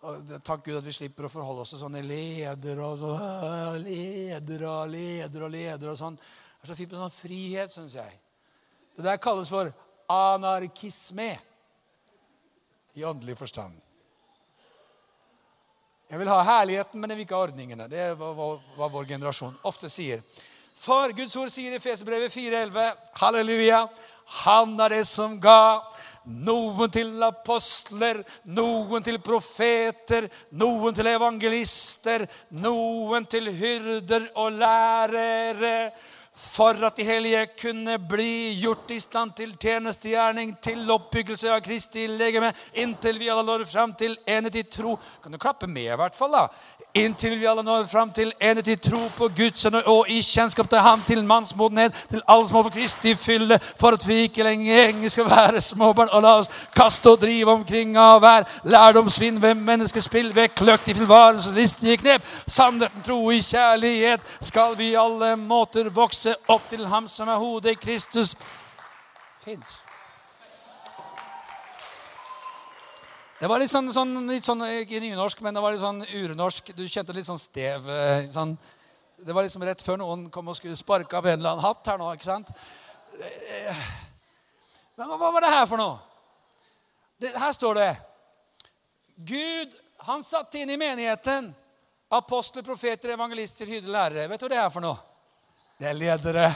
Og 0.00 0.30
takk 0.40 0.62
Gud 0.64 0.78
at 0.78 0.86
vi 0.86 0.94
slipper 0.96 1.26
å 1.28 1.32
forholde 1.32 1.64
oss 1.64 1.74
til 1.74 1.82
sånne 1.82 2.00
ledere 2.00 2.86
og 2.86 3.02
sånn 3.02 3.82
ledere 3.84 4.70
og 4.70 4.88
ledere 4.94 5.44
og 5.44 5.52
ledere 5.52 5.92
og 5.92 6.00
sånn. 6.00 6.16
Det 6.16 6.64
er 6.64 6.70
så 6.72 6.76
fint 6.78 6.94
med 6.94 7.02
sånn 7.02 7.12
frihet, 7.12 7.74
syns 7.74 7.98
jeg. 7.98 8.14
Det 8.96 9.04
der 9.04 9.20
kalles 9.20 9.52
for 9.52 9.68
anarkisme 10.10 11.34
i 12.96 13.04
åndelig 13.04 13.36
forstand. 13.38 13.76
Jeg 16.10 16.18
vil 16.18 16.32
ha 16.32 16.40
herligheten, 16.42 16.98
men 16.98 17.12
jeg 17.12 17.20
vil 17.20 17.28
ikke 17.28 17.36
ha 17.36 17.44
ordningene. 17.46 17.86
Det 17.86 18.00
er 18.02 18.16
hva 18.18 18.88
vår 18.90 19.04
generasjon 19.12 19.60
ofte 19.68 19.92
sier. 19.92 20.24
For 20.80 21.12
Guds 21.12 21.36
ord 21.36 21.52
sier 21.52 21.76
i 21.76 21.82
Fesebrevet 21.82 22.32
4,11.: 22.32 22.96
Halleluja! 23.20 23.84
Han 24.46 24.74
er 24.80 24.96
det 24.96 25.04
som 25.06 25.36
ga 25.42 25.82
noen 26.24 26.90
til 26.92 27.22
apostler, 27.24 28.20
noen 28.52 29.04
til 29.04 29.18
profeter, 29.24 30.28
noen 30.60 30.94
til 30.94 31.08
evangelister, 31.10 32.26
noen 32.60 33.26
til 33.30 33.50
hyrder 33.54 34.30
og 34.34 34.52
lærere 34.60 35.74
for 36.40 36.84
at 36.86 36.96
de 36.96 37.04
hellige 37.04 37.46
kunne 37.60 37.98
bli 38.08 38.54
gjort 38.56 38.90
i 38.90 39.00
stand 39.00 39.34
til 39.36 39.52
tjenestegjerning, 39.60 40.54
til 40.62 40.88
oppbyggelse 40.90 41.50
av 41.52 41.60
Kristi 41.64 42.06
legeme, 42.08 42.48
inntil 42.80 43.20
vi 43.20 43.28
alle 43.28 43.44
når 43.44 43.66
fram 43.68 43.92
til 43.92 44.16
enhet 44.24 44.56
i 44.56 44.64
tro. 44.64 44.96
Kan 45.22 45.36
du 45.36 45.38
klappe 45.38 45.68
med, 45.68 45.92
i 45.92 45.98
hvert 46.00 46.16
fall? 46.16 46.32
da? 46.32 46.46
Inntil 46.98 47.36
vi 47.38 47.46
alle 47.46 47.62
når 47.62 47.84
fram 47.86 48.10
til 48.10 48.32
enhet 48.40 48.68
i 48.72 48.74
tro 48.80 49.02
på 49.14 49.28
Guds 49.36 49.62
sønn 49.62 49.76
og 49.84 50.08
i 50.10 50.18
kjennskap 50.24 50.66
til 50.72 50.82
ham, 50.82 51.04
til 51.06 51.20
mannsmodenhet, 51.28 51.94
til 52.10 52.24
alle 52.26 52.48
som 52.48 52.58
for 52.64 52.72
Kristi 52.74 53.14
fylle, 53.14 53.60
for 53.60 53.94
at 53.94 54.06
vi 54.08 54.22
ikke 54.26 54.46
lenger 54.46 55.12
skal 55.12 55.28
være 55.30 55.60
småbarn, 55.62 56.10
og 56.16 56.24
la 56.24 56.34
oss 56.40 56.64
kaste 56.74 57.12
og 57.12 57.20
drive 57.22 57.52
omkring 57.52 57.94
av 58.00 58.24
hver 58.24 58.48
lærdomsvinn 58.64 59.38
ved 59.42 59.60
menneskespill, 59.60 60.32
ved 60.34 60.54
kløkt 60.56 60.88
i 60.90 60.96
tilvarelse, 60.96 61.54
listige 61.54 62.00
knep, 62.00 62.26
sannheten, 62.46 63.04
tro 63.06 63.20
i 63.30 63.38
kjærlighet, 63.44 64.24
skal 64.40 64.74
vi 64.78 64.94
alle 64.98 65.36
måter 65.38 65.92
vokse 65.94 66.29
opp 66.52 66.66
til 66.70 66.86
ham 66.90 67.06
som 67.10 67.28
er 67.28 67.40
hodet, 67.40 67.76
i 67.76 67.80
Kristus. 67.80 68.34
Fins. 69.40 69.78
Det 73.40 73.48
var 73.48 73.62
litt 73.62 73.72
sånn, 73.72 73.88
sånn, 73.88 74.12
litt 74.28 74.44
sånn, 74.44 74.60
Ikke 74.82 75.00
nynorsk, 75.00 75.40
men 75.40 75.56
det 75.56 75.62
var 75.64 75.72
litt 75.72 75.80
sånn 75.80 76.02
urnorsk. 76.04 76.74
Du 76.76 76.84
kjente 76.84 77.14
litt 77.16 77.28
sånn 77.28 77.40
stev 77.40 77.88
eh, 77.88 78.26
sånn, 78.28 78.52
Det 79.16 79.32
var 79.32 79.46
liksom 79.46 79.64
rett 79.64 79.80
før 79.84 79.96
noen 80.02 80.26
kom 80.32 80.50
og 80.52 80.58
skulle 80.58 80.76
sparke 80.76 81.16
av 81.16 81.26
en 81.26 81.38
eller 81.38 81.54
annen 81.54 81.64
hatt 81.64 81.88
her 81.88 82.00
nå. 82.00 82.10
ikke 82.16 82.28
sant? 82.28 82.52
Men 84.96 85.08
hva 85.08 85.32
var 85.32 85.44
det 85.44 85.54
her 85.54 85.66
for 85.68 85.80
noe? 85.80 85.96
Det, 87.20 87.32
her 87.36 87.52
står 87.52 87.80
det 87.80 87.90
Gud 89.28 89.74
han 90.04 90.22
satte 90.24 90.60
inn 90.60 90.70
i 90.72 90.78
menigheten 90.80 91.50
apostler, 92.10 92.64
profeter, 92.64 93.12
evangelister, 93.12 93.68
hyrder, 93.68 93.92
lærere. 93.92 94.28
Vet 94.28 94.40
du 94.40 94.46
hva 94.46 94.52
det 94.52 94.60
er 94.60 94.72
for 94.72 94.84
noe? 94.84 95.09
Det 95.80 95.88
er 95.88 95.96
ledere. 95.96 96.48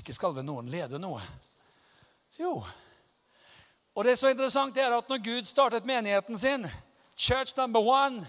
Ikke 0.00 0.14
skal 0.16 0.32
vel 0.32 0.46
noen 0.46 0.70
lede 0.72 0.96
noe? 1.02 1.20
Jo. 2.38 2.54
Og 3.92 4.06
det 4.06 4.14
er 4.14 4.32
interessant, 4.32 4.78
er 4.80 4.94
at 4.96 5.12
når 5.12 5.20
Gud 5.26 5.44
startet 5.44 5.84
menigheten 5.84 6.38
sin, 6.40 6.64
church 7.12 7.52
number 7.58 7.84
one, 7.84 8.24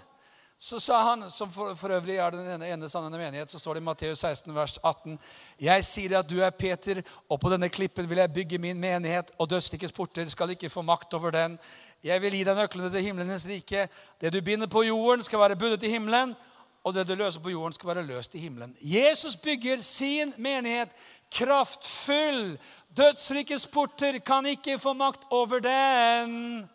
så 0.59 0.79
sa 0.83 0.97
han, 1.05 1.23
som 1.31 1.47
for, 1.47 1.71
for 1.79 1.95
øvrig 1.95 2.17
er 2.19 2.35
den 2.35 2.51
ene, 2.57 2.67
ene 2.73 2.89
sannende 2.91 3.21
menighet, 3.21 3.47
så 3.47 3.59
står 3.63 3.77
det 3.77 3.85
i 3.85 3.87
Matteus 3.87 4.19
16, 4.19 4.55
vers 4.55 4.75
18.: 4.83 5.15
Jeg 5.61 5.85
sier 5.87 6.17
at 6.19 6.27
du 6.27 6.41
er 6.43 6.51
Peter, 6.51 6.99
og 7.29 7.39
på 7.39 7.53
denne 7.53 7.69
klippen 7.71 8.09
vil 8.09 8.19
jeg 8.19 8.33
bygge 8.33 8.59
min 8.59 8.79
menighet, 8.79 9.31
og 9.37 9.49
dødsrikets 9.49 9.95
porter 9.95 10.27
skal 10.27 10.51
ikke 10.51 10.69
få 10.69 10.81
makt 10.81 11.13
over 11.13 11.31
den. 11.31 11.55
Jeg 12.03 12.21
vil 12.21 12.35
gi 12.35 12.43
deg 12.43 12.59
nøklene 12.59 12.91
til 12.91 13.07
himlenes 13.07 13.47
rike. 13.47 13.87
Det 14.19 14.33
du 14.33 14.41
binder 14.41 14.67
på 14.67 14.83
jorden, 14.83 15.23
skal 15.23 15.39
være 15.39 15.55
bundet 15.55 15.87
i 15.87 15.95
himmelen, 15.95 16.35
og 16.89 16.95
det 16.97 17.05
du 17.07 17.15
løser 17.15 17.41
på 17.43 17.53
jorden, 17.53 17.75
skal 17.75 17.91
være 17.93 18.07
løst 18.07 18.35
i 18.35 18.41
himmelen. 18.43 18.75
Jesus 18.81 19.35
bygger 19.39 19.81
sin 19.85 20.33
menighet 20.37 20.93
kraftfull. 21.31 22.57
Dødsrikes 22.97 23.67
porter 23.73 24.19
kan 24.25 24.45
ikke 24.49 24.79
få 24.81 24.93
makt 24.97 25.27
over 25.29 25.61
den. 25.63 26.69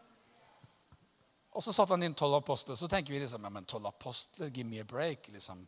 Og 1.55 1.63
så 1.63 1.73
satte 1.73 1.95
han 1.95 2.03
inn 2.07 2.17
tolv 2.19 2.41
apostler. 2.41 2.79
Så 2.79 2.89
tenker 2.91 3.15
vi 3.15 3.23
liksom, 3.23 3.45
ja, 3.47 3.51
men 3.51 3.67
tolv 3.67 3.91
apostler, 3.91 4.51
give 4.55 4.67
me 4.67 4.81
a 4.83 4.87
break. 4.87 5.29
liksom. 5.29 5.67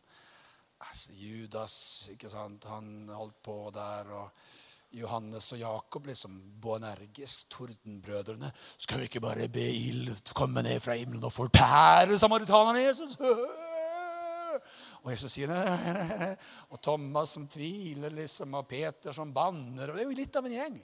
Altså, 0.79 1.13
Judas, 1.15 2.07
ikke 2.11 2.29
sant, 2.29 2.65
han 2.69 3.09
holdt 3.11 3.41
på 3.43 3.59
der. 3.73 4.11
og 4.11 4.29
Johannes 4.91 5.51
og 5.51 5.59
Jakob 5.59 6.07
liksom 6.07 6.37
boenergisk. 6.61 7.49
Tordenbrødrene. 7.51 8.51
Skal 8.77 8.99
vi 8.99 9.09
ikke 9.11 9.23
bare 9.23 9.47
be 9.51 9.67
ild 9.67 10.33
komme 10.33 10.63
ned 10.63 10.79
fra 10.79 10.95
himmelen 10.95 11.23
og 11.23 11.33
fortære 11.33 12.17
samaritanerne 12.17 12.87
Jesus? 12.87 13.17
Og 15.03 15.11
Jesus 15.11 15.33
sier 15.33 15.51
det. 15.51 16.33
Og 16.73 16.81
Thomas 16.83 17.35
som 17.37 17.47
tviler, 17.47 18.13
liksom, 18.13 18.55
og 18.59 18.67
Peter 18.67 19.15
som 19.15 19.33
banner. 19.33 19.89
og 19.89 19.95
Det 19.95 20.03
er 20.03 20.09
jo 20.09 20.17
litt 20.17 20.35
av 20.35 20.47
en 20.47 20.57
gjeng. 20.57 20.77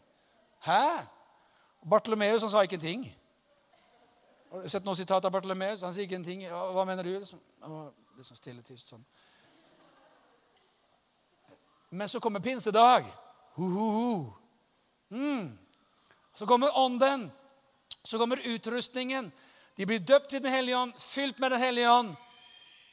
Hæ? 0.67 0.85
Bartolomeus 1.83 2.45
han 2.45 2.51
sa 2.53 2.63
ikke 2.63 2.79
en 2.79 2.85
ting. 2.85 3.03
Har 4.51 4.63
du 4.63 4.69
sett 4.69 4.85
noen 4.85 4.95
sitat 4.95 5.25
av 5.25 5.33
Bartolomeus? 5.33 5.83
Han 5.83 5.93
sier 5.95 6.07
ikke 6.07 6.21
en 6.21 6.27
ting. 6.27 6.45
Hva 6.47 6.85
mener 6.87 7.03
du? 7.03 7.11
Liksom, 7.17 7.41
liksom 8.19 8.39
stille, 8.39 8.63
tyst 8.63 8.93
sånn. 8.93 9.03
Men 11.93 12.09
så 12.09 12.21
kommer 12.23 12.41
pinsedag. 12.41 13.09
Ho, 13.57 13.69
ho, 13.69 13.87
ho. 13.97 14.11
Mm. 15.13 15.49
Så 16.33 16.47
kommer 16.49 16.77
ånden. 16.79 17.27
Så 18.03 18.17
kommer 18.17 18.41
utrustningen. 18.49 19.31
De 19.75 19.85
blir 19.89 19.99
døpt 19.99 20.29
til 20.29 20.41
Den 20.43 20.53
hellige 20.53 20.77
ånd, 20.77 20.93
fylt 21.01 21.39
med 21.41 21.51
Den 21.51 21.59
hellige 21.59 21.91
ånd 21.91 22.15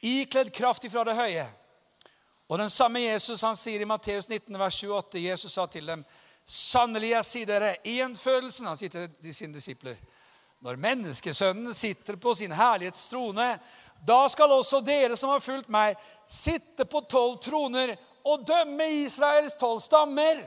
ikledd 0.01 0.51
kraft 0.53 0.85
ifra 0.87 1.03
det 1.07 1.17
høye. 1.17 1.45
Og 2.51 2.59
den 2.59 2.69
samme 2.69 2.99
Jesus 2.99 3.43
han 3.45 3.55
sier 3.55 3.81
i 3.81 3.87
Matteus 3.87 4.27
19, 4.29 4.57
vers 4.59 4.81
28, 4.83 5.21
Jesus 5.23 5.53
sa 5.53 5.67
til 5.71 5.85
dem, 5.87 6.03
sannelig, 6.43 7.13
jeg 7.13 7.27
sier 7.29 7.47
dere, 7.47 7.75
i 7.87 7.99
Han 8.01 8.15
sier 8.15 8.89
til 8.89 9.33
sine 9.33 9.53
disipler 9.53 9.99
når 10.61 10.77
menneskesønnen 10.77 11.73
sitter 11.73 12.15
på 12.21 12.33
sin 12.37 12.51
herlighetstrone, 12.53 13.55
da 14.05 14.19
skal 14.29 14.51
også 14.53 14.81
dere 14.85 15.17
som 15.17 15.31
har 15.33 15.41
fulgt 15.41 15.71
meg, 15.73 15.97
sitte 16.25 16.85
på 16.85 17.01
tolv 17.09 17.39
troner 17.41 17.95
og 18.21 18.45
dømme 18.45 18.85
Israels 19.01 19.57
tolv 19.57 19.81
stammer. 19.81 20.43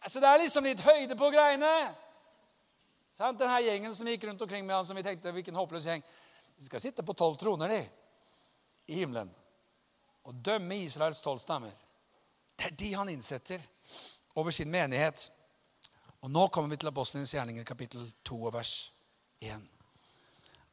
Altså, 0.00 0.20
Det 0.20 0.28
er 0.28 0.40
liksom 0.40 0.64
litt 0.64 0.80
høyde 0.80 1.16
på 1.16 1.28
greiene. 1.30 1.72
Sant? 3.12 3.38
Denne 3.38 3.60
gjengen 3.60 3.94
som 3.94 4.08
gikk 4.08 4.24
rundt 4.24 4.42
omkring 4.42 4.64
med 4.66 4.76
han 4.76 4.86
som 4.86 4.96
vi 4.96 5.02
tenkte, 5.04 5.32
hvilken 5.36 5.54
håpløs 5.54 5.84
gjeng. 5.84 6.04
De 6.56 6.64
skal 6.64 6.80
sitte 6.80 7.04
på 7.04 7.12
tolv 7.12 7.36
troner, 7.36 7.68
de 7.68 7.82
i 8.88 9.00
himmelen 9.02 9.30
og 10.28 10.34
dømme 10.44 10.76
Israels 10.84 11.20
tolv 11.24 11.40
stammer. 11.40 11.72
Det 12.58 12.66
er 12.66 12.76
de 12.76 12.92
han 12.94 13.08
innsetter 13.08 13.62
over 14.34 14.50
sin 14.50 14.70
menighet. 14.70 15.30
Og 16.20 16.30
Nå 16.30 16.48
kommer 16.48 16.74
vi 16.74 16.80
til 16.80 16.90
Apostlenes 16.90 17.32
gjerninger, 17.34 17.64
kapittel 17.64 18.10
2 18.26 18.42
og 18.50 18.54
vers 18.58 18.74
1. 19.40 19.62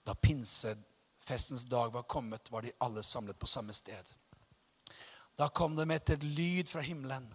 Da 0.05 0.13
pinsefestens 0.13 1.65
dag 1.69 1.93
var 1.93 2.07
kommet, 2.09 2.51
var 2.51 2.65
de 2.65 2.73
alle 2.81 3.03
samlet 3.03 3.39
på 3.39 3.47
samme 3.47 3.73
sted. 3.73 4.11
Da 5.37 5.49
kom 5.49 5.75
det 5.75 5.87
med 5.87 6.09
et 6.09 6.23
lyd 6.23 6.69
fra 6.71 6.81
himmelen, 6.81 7.27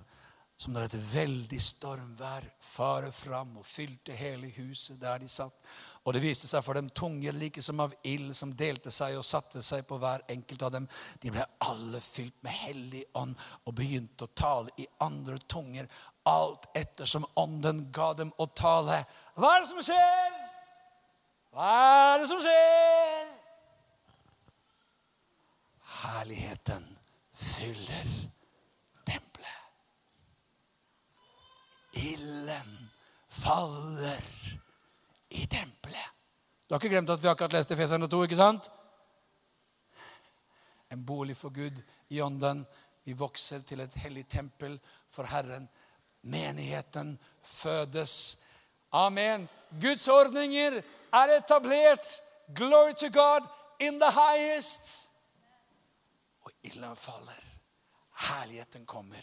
som 0.57 0.75
når 0.75 0.89
et 0.89 0.99
veldig 1.15 1.61
stormvær 1.63 2.45
farer 2.61 3.13
fram 3.17 3.57
og 3.61 3.67
fylte 3.67 4.13
hele 4.17 4.51
huset 4.59 5.01
der 5.01 5.23
de 5.23 5.29
satt. 5.29 5.57
Og 6.05 6.15
det 6.17 6.23
viste 6.25 6.49
seg 6.49 6.63
for 6.65 6.79
dem 6.79 6.89
tunger 6.97 7.37
like 7.37 7.61
som 7.63 7.81
av 7.85 7.93
ild 8.09 8.33
som 8.37 8.55
delte 8.57 8.93
seg 8.95 9.19
og 9.19 9.27
satte 9.27 9.61
seg 9.63 9.85
på 9.89 9.99
hver 10.01 10.25
enkelt 10.33 10.63
av 10.65 10.73
dem. 10.73 10.87
De 11.21 11.33
ble 11.35 11.45
alle 11.67 12.01
fylt 12.01 12.39
med 12.47 12.57
hellig 12.57 13.03
ånd 13.21 13.37
og 13.69 13.75
begynte 13.77 14.25
å 14.25 14.33
tale 14.33 14.73
i 14.81 14.87
andre 15.05 15.37
tunger. 15.45 15.91
Alt 16.31 16.71
ettersom 16.79 17.27
ånden 17.41 17.91
ga 17.93 18.15
dem 18.17 18.33
å 18.41 18.49
tale. 18.57 19.03
Hva 19.37 19.53
er 19.57 19.61
det 19.61 19.69
som 19.69 19.83
skjer? 19.85 20.41
Hva 21.53 21.69
er 22.15 22.23
det 22.23 22.31
som 22.31 22.41
skjer? 22.41 23.29
Herligheten 26.01 26.87
fyller 27.37 28.09
tempelet. 29.05 29.61
Ilden 32.09 32.77
faller 33.29 34.25
i 35.31 35.47
tempelet. 35.47 36.11
Du 36.69 36.75
har 36.75 36.81
ikke 36.81 36.93
glemt 36.95 37.11
at 37.11 37.23
vi 37.23 37.29
akkurat 37.29 37.55
leste 37.55 37.77
Feserne 37.77 38.09
2, 38.09 38.23
ikke 38.27 38.39
sant? 38.39 38.71
En 40.91 41.03
bolig 41.07 41.37
for 41.37 41.55
Gud 41.55 41.83
i 42.09 42.21
ånden. 42.23 42.65
Vi 43.05 43.15
vokser 43.19 43.63
til 43.67 43.81
et 43.81 43.95
hellig 44.03 44.27
tempel 44.29 44.77
for 45.11 45.27
Herren. 45.31 45.69
Menigheten 46.23 47.17
fødes. 47.43 48.45
Amen. 48.93 49.49
Guds 49.81 50.09
ordninger 50.09 50.83
er 51.13 51.37
etablert. 51.39 52.07
Glory 52.55 52.95
to 52.95 53.09
God 53.09 53.47
in 53.81 54.01
the 54.01 54.11
highest. 54.11 55.11
Og 56.43 56.53
ilden 56.63 56.97
faller. 56.97 57.45
Herligheten 58.29 58.87
kommer. 58.87 59.23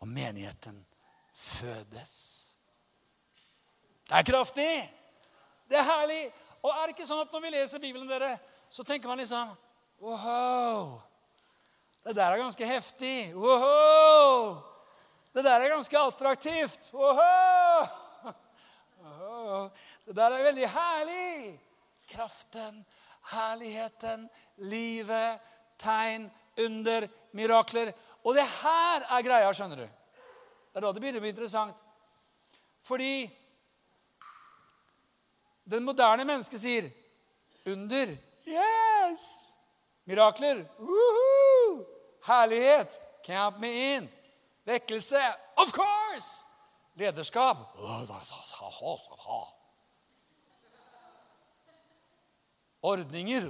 Og 0.00 0.08
menigheten 0.08 0.86
fødes. 1.34 2.45
Det 4.06 4.14
er 4.14 4.22
kraftig. 4.22 4.70
Det 5.68 5.78
er 5.78 5.82
herlig. 5.86 6.22
Og 6.62 6.70
er 6.70 6.86
det 6.86 6.94
ikke 6.94 7.08
sånn 7.08 7.24
at 7.24 7.32
når 7.34 7.42
vi 7.42 7.50
leser 7.56 7.82
Bibelen, 7.82 8.08
dere, 8.08 8.36
så 8.70 8.84
tenker 8.86 9.10
man 9.10 9.18
liksom 9.22 9.50
Wow! 10.02 11.00
Det 12.04 12.14
der 12.14 12.30
er 12.30 12.38
ganske 12.38 12.66
heftig. 12.68 13.34
Wow! 13.34 14.58
Det 15.34 15.44
der 15.44 15.60
er 15.60 15.72
ganske 15.72 15.98
attraktivt. 15.98 16.90
Wow! 16.94 17.86
Det 20.06 20.14
der 20.14 20.36
er 20.36 20.46
veldig 20.46 20.68
herlig. 20.70 21.60
Kraften, 22.12 22.84
herligheten, 23.32 24.28
livet, 24.56 25.40
tegn, 25.82 26.30
under, 26.62 27.08
mirakler. 27.32 27.90
Og 28.24 28.34
det 28.34 28.46
her 28.62 29.08
er 29.10 29.26
greia, 29.26 29.50
skjønner 29.52 29.82
du. 29.82 29.86
Det 29.86 30.78
er 30.78 30.86
da 30.86 30.92
det 30.92 31.02
begynner 31.02 31.20
å 31.20 31.24
bli 31.24 31.34
interessant. 31.34 31.82
Fordi 32.86 33.26
den 35.66 35.84
moderne 35.84 36.24
mennesket 36.24 36.60
sier 36.62 36.90
under. 37.66 38.16
Yes! 38.46 39.54
Mirakler. 40.06 40.64
Woohoo! 40.78 41.84
Herlighet. 42.26 43.00
Camp 43.26 43.58
me 43.58 43.96
in. 43.96 44.08
Vekkelse. 44.64 45.22
Of 45.58 45.72
course! 45.72 46.44
Lederskap. 46.94 47.56
Ordninger. 52.82 53.42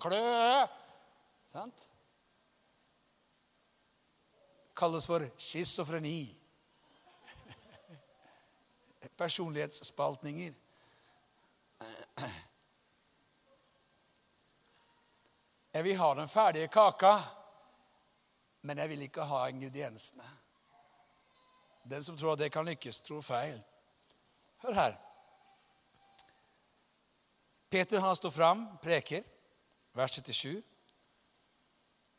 Klø. 0.00 0.66
Sant? 1.52 1.88
Kalles 4.76 5.06
for 5.06 5.22
schizofreni 5.38 6.43
personlighetsspaltninger. 9.16 10.52
Jeg 15.74 15.84
vil 15.84 15.96
ha 15.98 16.14
den 16.14 16.28
ferdige 16.28 16.68
kaka, 16.68 17.18
men 18.62 18.78
jeg 18.78 18.88
vil 18.88 19.02
ikke 19.02 19.26
ha 19.26 19.46
ingrediensene. 19.50 20.28
Den 21.84 22.04
som 22.04 22.16
tror 22.16 22.32
at 22.32 22.38
det 22.38 22.52
kan 22.52 22.64
lykkes, 22.64 23.00
tror 23.00 23.20
feil. 23.20 23.58
Hør 24.62 24.72
her. 24.72 24.94
Peter 27.68 28.00
han 28.00 28.16
står 28.16 28.30
fram, 28.30 28.78
preker, 28.82 29.22
vers 29.92 30.14
77. 30.14 30.62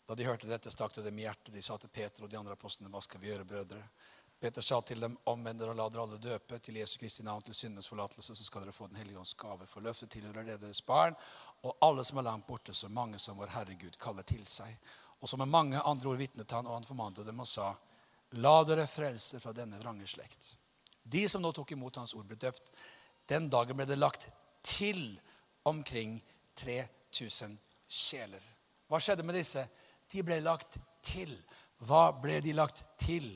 Da 0.08 0.16
de 0.16 0.26
hørte 0.28 0.50
dette, 0.50 0.72
stakk 0.72 0.94
det 0.94 1.06
dem 1.08 1.18
i 1.18 1.24
hjertet. 1.26 1.54
De 1.54 1.64
sa 1.64 1.78
til 1.82 1.90
Peter 1.90 2.26
og 2.26 2.30
de 2.30 2.38
andre 2.38 2.54
apostlene, 2.54 2.92
hva 2.94 3.02
skal 3.02 3.24
vi 3.24 3.32
gjøre, 3.32 3.48
brødre? 3.48 3.82
Peter 4.46 4.62
sa 4.62 4.78
til 4.86 5.00
dem, 5.02 5.16
omvend 5.26 5.58
dere 5.58 5.74
og 5.74 5.78
la 5.80 5.86
dere 5.90 6.04
alle 6.06 6.18
døpe 6.22 6.60
til 6.62 6.76
Jesu 6.78 7.00
Kristi 7.02 7.24
navn 7.26 7.42
til 7.42 7.56
syndenes 7.58 7.88
forlatelse, 7.90 8.36
så 8.38 8.44
skal 8.46 8.62
dere 8.62 8.74
få 8.76 8.86
Den 8.88 9.00
hellige 9.00 9.18
ånds 9.18 9.34
gave. 9.34 9.66
For 9.66 9.82
løftet 9.82 10.12
tilhører 10.14 10.44
dere 10.46 10.60
deres 10.62 10.84
barn, 10.86 11.16
og 11.66 11.78
alle 11.82 12.04
som 12.06 12.20
er 12.22 12.28
langt 12.28 12.46
borte, 12.46 12.74
så 12.74 12.86
mange 12.94 13.18
som 13.18 13.40
vår 13.42 13.50
Herre 13.56 13.74
Gud 13.74 13.96
kaller 13.98 14.22
til 14.22 14.44
seg. 14.46 14.70
Og 15.18 15.32
som 15.32 15.42
med 15.42 15.50
mange 15.50 15.82
andre 15.82 16.12
ord 16.12 16.22
vitnet 16.22 16.54
han, 16.54 16.68
og 16.68 16.76
han 16.78 16.86
formante 16.86 17.26
dem 17.26 17.42
og 17.42 17.50
sa, 17.50 17.72
la 18.38 18.52
dere 18.70 18.86
frelse 18.86 19.40
fra 19.42 19.54
denne 19.58 19.80
vrange 19.82 20.06
slekt. 20.14 20.52
De 21.02 21.24
som 21.30 21.42
nå 21.42 21.50
tok 21.52 21.74
imot 21.74 21.98
hans 21.98 22.14
ord, 22.14 22.28
ble 22.30 22.38
døpt. 22.38 22.70
Den 23.26 23.50
dagen 23.50 23.80
ble 23.80 23.88
det 23.90 23.98
lagt 23.98 24.28
til 24.62 25.08
omkring 25.66 26.20
3000 26.62 27.58
sjeler. 27.90 28.46
Hva 28.86 29.02
skjedde 29.02 29.26
med 29.26 29.40
disse? 29.42 29.66
De 30.14 30.22
ble 30.22 30.38
lagt 30.46 30.78
til. 31.02 31.34
Hva 31.82 32.12
ble 32.22 32.38
de 32.46 32.54
lagt 32.54 32.86
til? 33.02 33.32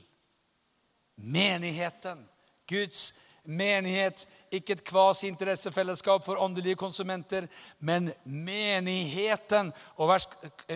Menigheten. 1.22 2.26
Guds 2.70 3.30
menighet. 3.50 4.28
Ikke 4.52 4.74
et 4.76 4.84
kvas 4.86 5.24
interessefellesskap 5.28 6.24
for 6.26 6.42
åndelige 6.42 6.76
konsumenter, 6.80 7.48
men 7.80 8.12
menigheten. 8.24 9.74
Og 9.98 10.10
vers, 10.10 10.28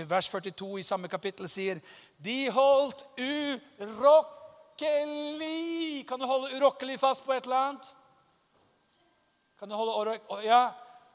vers 0.10 0.30
42 0.30 0.80
i 0.80 0.84
samme 0.88 1.08
kapittel 1.12 1.50
sier 1.50 1.82
de 2.24 2.52
holdt 2.54 3.06
urokkelig 3.20 4.39
Kan 6.10 6.20
du 6.20 6.26
holde 6.26 6.58
urokkelig 6.58 6.98
fast 7.00 7.26
på 7.26 7.34
et 7.34 7.46
eller 7.46 7.58
annet? 7.58 7.96
Kan 9.60 9.70
du 9.70 9.76
holde 9.76 10.20
Ja. 10.44 10.72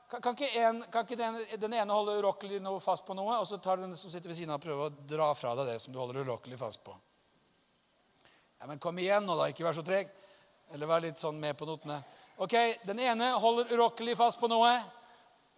Kan, 0.09 0.33
ikke, 0.33 0.49
en, 0.57 0.85
kan 0.89 1.05
ikke 1.05 1.16
den, 1.20 1.35
den, 1.61 1.72
ene 1.76 1.93
holde 1.93 2.14
urokkelig 2.16 2.62
fast 2.81 3.05
på 3.05 3.12
noe, 3.12 3.37
og 3.37 3.47
så 3.47 3.59
tar 3.61 3.76
den 3.76 3.97
som 3.97 4.11
sitter 4.11 4.31
ved 4.31 4.39
siden 4.39 4.55
av, 4.55 4.57
og 4.57 4.64
prøver 4.64 4.87
å 4.87 5.07
dra 5.11 5.35
fra 5.37 5.53
deg 5.59 5.68
det 5.68 5.81
som 5.85 5.93
du 5.93 5.99
holder 6.01 6.22
urokkelig 6.24 6.57
fast 6.57 6.81
på? 6.87 6.95
Ja, 8.61 8.66
Men 8.66 8.78
kom 8.78 8.98
igjen 8.98 9.26
nå, 9.26 9.36
da. 9.38 9.48
Ikke 9.48 9.64
vær 9.66 9.76
så 9.76 9.84
treg. 9.86 10.11
Eller 10.72 10.90
vær 10.90 11.02
litt 11.04 11.20
sånn 11.20 11.38
med 11.40 11.56
på 11.56 11.66
notene. 11.68 12.00
Ok, 12.38 12.54
Den 12.86 12.98
ene 13.00 13.32
holder 13.40 13.72
urokkelig 13.72 14.16
fast 14.16 14.40
på 14.40 14.50
noe. 14.50 14.72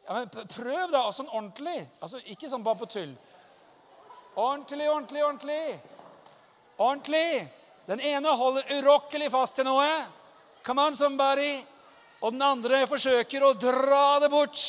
Ja, 0.06 0.12
men 0.14 0.28
Prøv, 0.28 0.90
da. 0.92 1.06
Sånn 1.12 1.28
ordentlig. 1.28 1.86
Altså, 2.00 2.20
Ikke 2.26 2.48
sånn 2.48 2.64
bare 2.66 2.80
på 2.82 2.90
tull. 2.90 3.16
Ordentlig, 4.36 4.86
ordentlig, 4.88 5.24
ordentlig. 5.24 5.80
Ordentlig. 6.78 7.48
Den 7.86 8.00
ene 8.00 8.36
holder 8.36 8.70
urokkelig 8.78 9.30
fast 9.32 9.58
til 9.58 9.66
noe. 9.66 9.88
Come 10.62 10.86
on, 10.86 10.94
somebody. 10.94 11.58
Og 12.20 12.32
den 12.32 12.42
andre 12.44 12.84
forsøker 12.86 13.42
å 13.42 13.54
dra 13.56 14.20
det 14.20 14.28
bort. 14.30 14.60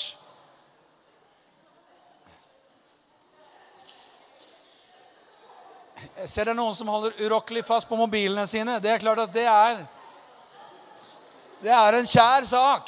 Ser 6.26 6.49
det 6.49 6.56
noen 6.58 6.74
som 6.76 6.89
holder 6.89 7.18
urokkelig 7.22 7.64
fast 7.66 7.89
på 7.89 7.97
mobilene 7.99 8.45
sine. 8.47 8.80
Det 8.82 8.89
er 8.91 9.02
klart 9.02 9.24
at 9.26 9.34
det 9.34 9.45
er 9.47 9.82
Det 11.62 11.70
er 11.70 11.93
en 11.93 12.08
kjær 12.10 12.45
sak. 12.49 12.88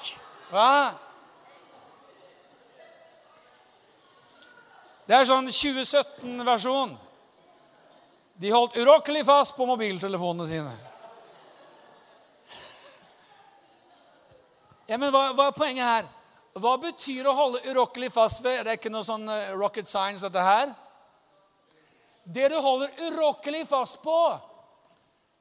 Hva? 0.49 0.93
Det 5.05 5.13
er 5.13 5.27
sånn 5.29 5.49
2017-versjon. 5.51 6.95
De 8.41 8.49
holdt 8.49 8.79
urokkelig 8.81 9.21
fast 9.27 9.53
på 9.57 9.67
mobiltelefonene 9.69 10.47
sine. 10.49 10.73
Ja, 14.89 14.97
men 14.97 15.11
hva, 15.13 15.27
hva, 15.37 15.51
er 15.51 15.57
poenget 15.57 15.85
her? 15.85 16.07
Hva 16.57 16.73
betyr 16.81 17.29
å 17.29 17.35
holde 17.37 17.61
urokkelig 17.69 18.09
fast 18.13 18.41
ved? 18.45 18.63
Det 18.65 18.73
er 18.73 18.81
ikke 18.81 18.93
noe 18.93 19.05
sånn 19.05 19.29
eh, 19.29 19.53
rocket 19.57 19.89
science, 19.89 20.25
dette 20.25 20.41
her 20.43 20.73
det 22.23 22.49
du 22.51 22.57
holder 22.61 22.89
urokkelig 23.09 23.67
fast 23.67 24.01
på, 24.03 24.17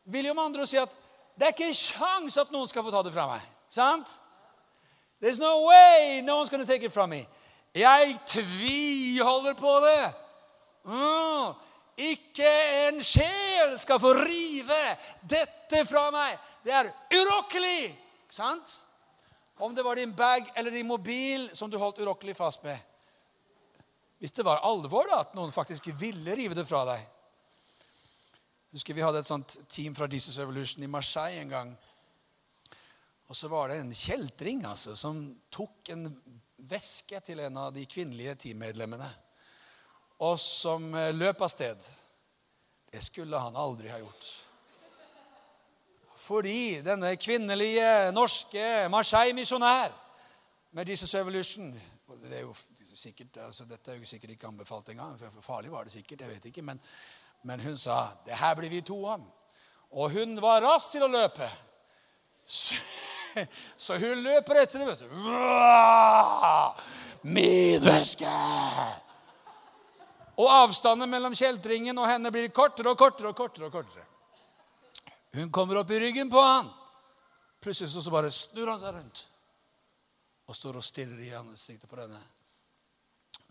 vil 0.04 0.26
jo 0.26 0.34
med 0.34 0.44
andre 0.44 0.66
si 0.66 0.80
at 0.80 0.94
det 1.38 1.46
er 1.46 1.54
ikke 1.54 1.74
sjans 1.74 2.36
at 2.38 2.50
noen 2.52 2.68
skal 2.68 2.84
få 2.84 2.92
ta 2.92 3.02
det 3.06 3.14
fra 3.14 3.28
meg. 3.30 3.44
Sant? 3.72 4.10
There's 5.22 5.40
no 5.40 5.68
way 5.68 6.20
no 6.20 6.40
one's 6.40 6.50
gonna 6.50 6.66
take 6.66 6.84
it 6.84 6.92
from 6.92 7.10
me. 7.10 7.26
Jeg 7.74 8.18
tviholder 8.26 9.54
på 9.54 9.80
det. 9.86 10.14
Mm. 10.84 11.54
Ikke 11.96 12.48
en 12.88 13.00
sjel 13.04 13.76
skal 13.78 14.00
få 14.00 14.12
rive 14.18 14.80
dette 15.22 15.84
fra 15.88 16.08
meg. 16.10 16.36
Det 16.64 16.74
er 16.74 16.90
urokkelig. 17.14 17.92
Sant? 18.32 18.80
Om 19.62 19.74
det 19.74 19.84
var 19.84 19.94
din 19.94 20.14
bag 20.16 20.52
eller 20.56 20.70
din 20.70 20.86
mobil 20.86 21.50
som 21.54 21.70
du 21.70 21.78
holdt 21.78 22.00
urokkelig 22.02 22.36
fast 22.36 22.64
med. 22.64 22.78
Hvis 24.22 24.36
det 24.36 24.44
var 24.46 24.60
alvor, 24.62 25.08
da, 25.10 25.16
at 25.24 25.32
noen 25.34 25.50
faktisk 25.50 25.88
ville 25.98 26.36
rive 26.38 26.54
det 26.54 26.62
fra 26.62 26.84
deg. 26.86 27.00
Husker 28.70 28.94
Vi 28.94 29.02
hadde 29.02 29.18
et 29.18 29.26
sånt 29.26 29.56
team 29.66 29.96
fra 29.98 30.06
Jesus 30.06 30.36
Evolution 30.38 30.84
i 30.86 30.90
Marseille 30.90 31.40
en 31.42 31.50
gang. 31.50 31.72
Og 33.26 33.34
så 33.34 33.50
var 33.50 33.72
det 33.72 33.80
en 33.80 33.90
kjeltring 33.90 34.62
altså, 34.68 34.94
som 34.94 35.18
tok 35.50 35.90
en 35.90 36.06
veske 36.70 37.18
til 37.26 37.42
en 37.42 37.58
av 37.64 37.74
de 37.74 37.82
kvinnelige 37.90 38.36
teammedlemmene. 38.44 39.08
Og 40.22 40.38
som 40.38 40.86
eh, 40.94 41.10
løp 41.10 41.42
av 41.42 41.50
sted. 41.50 41.82
Det 42.94 43.02
skulle 43.02 43.42
han 43.42 43.58
aldri 43.58 43.90
ha 43.90 43.98
gjort. 43.98 44.28
Fordi 46.22 46.78
denne 46.86 47.16
kvinnelige 47.18 48.12
norske 48.14 48.86
Marseille-misjonær 48.94 49.90
med 50.78 50.94
Jesus 50.94 51.16
Evolution 51.18 51.74
det 52.22 52.36
er 52.38 52.44
jo 52.44 52.54
sikkert, 52.96 53.36
altså, 53.46 53.64
Dette 53.64 53.92
er 53.92 53.98
jo 54.00 54.08
sikkert 54.08 54.34
ikke 54.34 54.48
anbefalt 54.48 54.88
engang. 54.92 55.18
Farlig 55.40 55.70
var 55.72 55.84
det 55.84 55.92
sikkert. 55.92 56.20
jeg 56.20 56.30
vet 56.30 56.44
ikke, 56.50 56.62
Men, 56.62 56.80
men 57.42 57.60
hun 57.60 57.76
sa 57.76 58.08
det 58.26 58.38
her 58.38 58.54
blir 58.54 58.70
vi 58.70 58.80
to 58.80 59.04
om. 59.04 59.24
Og 59.92 60.10
hun 60.10 60.40
var 60.40 60.62
rask 60.62 60.92
til 60.92 61.02
å 61.04 61.10
løpe. 61.12 61.48
Så, 62.46 62.74
så 63.76 63.98
hun 64.00 64.22
løper 64.24 64.62
etter 64.62 64.78
det, 64.78 64.86
vet 64.86 65.00
du. 65.00 65.08
Min 67.22 67.82
veske! 67.84 68.28
Og 70.40 70.48
avstanden 70.48 71.10
mellom 71.10 71.34
kjeltringen 71.36 71.98
og 71.98 72.08
henne 72.08 72.32
blir 72.32 72.48
kortere 72.48 72.90
og 72.90 72.98
kortere. 72.98 73.28
og 73.28 73.36
kortere 73.36 73.68
og 73.68 73.72
kortere. 73.72 74.06
Hun 75.36 75.52
kommer 75.52 75.80
opp 75.80 75.90
i 75.90 76.00
ryggen 76.00 76.30
på 76.30 76.40
han. 76.40 76.70
Plutselig 77.62 77.92
så 77.92 78.10
bare 78.10 78.30
snur 78.30 78.72
han 78.72 78.80
seg 78.80 78.96
rundt 78.96 79.26
og 80.50 80.56
står 80.56 80.76
og 80.80 80.84
stirrer 80.84 81.20
i 81.22 81.30
ansiktet 81.38 81.88
på 81.88 81.96
denne 81.96 82.18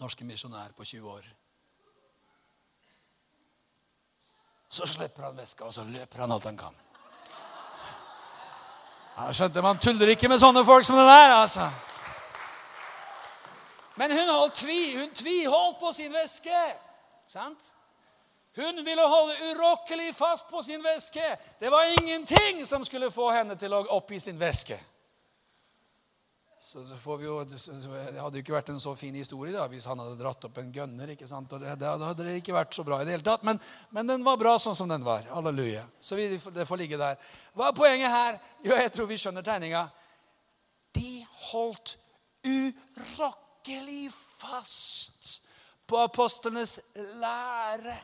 norske 0.02 0.26
misjonær 0.26 0.74
på 0.78 0.86
20 0.86 1.12
år. 1.12 1.28
Så 4.72 4.88
slipper 4.88 5.24
han 5.24 5.38
veska, 5.38 5.66
og 5.68 5.74
så 5.74 5.84
løper 5.84 6.24
han 6.24 6.32
alt 6.32 6.48
han 6.48 6.58
kan. 6.58 6.76
Jeg 9.18 9.36
skjønte, 9.36 9.62
Man 9.62 9.78
tuller 9.78 10.14
ikke 10.14 10.30
med 10.32 10.40
sånne 10.40 10.64
folk 10.66 10.86
som 10.86 10.98
det 10.98 11.06
der. 11.06 11.34
altså. 11.42 11.68
Men 13.96 14.12
hun, 14.12 14.30
holdt 14.30 14.56
tvi, 14.56 14.98
hun 14.98 15.12
tviholdt 15.14 15.80
på 15.80 15.92
sin 15.92 16.14
veske. 16.14 16.62
Sant? 17.28 17.74
Hun 18.56 18.86
ville 18.86 19.08
holde 19.08 19.36
urokkelig 19.52 20.16
fast 20.16 20.50
på 20.50 20.62
sin 20.62 20.84
veske. 20.84 21.38
Det 21.60 21.72
var 21.72 21.84
ingenting 21.84 22.68
som 22.68 22.86
skulle 22.86 23.12
få 23.12 23.32
henne 23.32 23.56
til 23.56 23.74
å 23.74 23.86
oppgi 23.96 24.20
sin 24.20 24.40
væske. 24.40 24.80
Så, 26.64 26.86
så 26.86 27.16
jo, 27.18 27.40
Det 27.44 28.22
hadde 28.22 28.38
jo 28.38 28.42
ikke 28.44 28.54
vært 28.54 28.68
en 28.70 28.80
så 28.80 28.92
fin 28.94 29.16
historie 29.18 29.50
da, 29.56 29.64
hvis 29.72 29.88
han 29.90 29.98
hadde 29.98 30.20
dratt 30.20 30.44
opp 30.46 30.60
en 30.62 30.70
gønner. 30.72 31.10
ikke 31.16 31.26
sant? 31.26 31.50
Og 31.58 31.64
det, 31.64 31.72
det 31.82 31.90
hadde 31.90 32.26
det 32.28 32.36
ikke 32.38 32.54
vært 32.54 32.78
så 32.78 32.86
bra 32.86 33.00
i 33.02 33.08
det 33.08 33.16
hele 33.16 33.26
tatt. 33.26 33.42
Men, 33.48 33.58
men, 33.90 34.06
den 34.12 34.22
var 34.28 34.38
bra 34.38 34.54
sånn 34.62 34.78
som 34.78 34.92
den 34.92 35.02
var. 35.02 35.26
Halleluja. 35.34 35.88
Så 35.98 36.20
vi, 36.20 36.28
det 36.38 36.68
får 36.70 36.82
ligge 36.84 37.00
der. 37.02 37.18
Hva 37.58 37.72
er 37.72 37.80
poenget 37.80 38.14
her? 38.14 38.38
Jo, 38.62 38.76
jeg 38.78 38.94
tror 38.94 39.10
vi 39.10 39.18
skjønner 39.24 39.48
tegninga. 39.48 39.88
De 40.94 41.26
holdt 41.48 41.96
urokkelig 42.46 44.06
fast 44.14 45.32
på 45.90 45.98
apostlenes 46.06 46.78
lære 47.24 47.98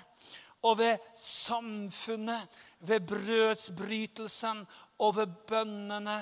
og 0.65 0.79
ved 0.81 1.05
samfunnet, 1.13 2.57
ved 2.89 3.05
brødsbrytelsen 3.05 4.65
og 5.05 5.15
ved 5.21 5.39
bønnene 5.45 6.17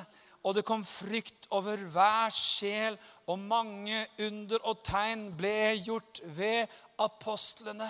og 0.45 0.53
det 0.53 0.65
kom 0.65 0.83
frykt 0.85 1.47
over 1.57 1.81
hver 1.89 2.29
sjel, 2.33 2.99
og 3.25 3.41
mange 3.41 4.03
under 4.21 4.61
og 4.69 4.83
tegn 4.85 5.31
ble 5.37 5.73
gjort 5.81 6.21
ved 6.37 6.69
apostlene. 7.01 7.89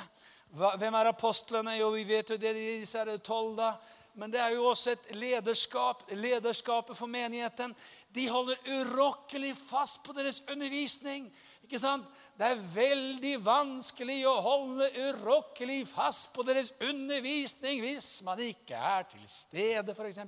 Hvem 0.56 0.96
er 0.96 1.12
apostlene? 1.12 1.76
Jo, 1.76 1.92
vi 1.92 2.06
vet 2.08 2.32
jo 2.32 2.40
det, 2.40 2.56
disse 2.56 3.04
er 3.04 3.20
tolv, 3.20 3.58
da. 3.60 3.74
Men 4.16 4.32
det 4.32 4.40
er 4.40 4.54
jo 4.56 4.70
også 4.70 4.94
et 4.94 5.10
lederskap, 5.20 6.06
lederskapet 6.16 6.96
for 6.96 7.12
menigheten. 7.12 7.76
De 8.16 8.30
holder 8.32 8.56
urokkelig 8.78 9.52
fast 9.60 10.06
på 10.06 10.16
deres 10.16 10.40
undervisning. 10.48 11.28
Ikke 11.68 11.82
sant? 11.82 12.08
Det 12.40 12.48
er 12.48 12.66
veldig 12.72 13.36
vanskelig 13.44 14.22
å 14.32 14.38
holde 14.46 14.88
urokkelig 15.10 15.82
fast 15.92 16.32
på 16.32 16.48
deres 16.48 16.72
undervisning 16.88 17.84
hvis 17.84 18.22
man 18.24 18.40
ikke 18.40 18.80
er 18.80 19.10
til 19.12 19.28
stede, 19.28 19.92
f.eks. 19.92 20.24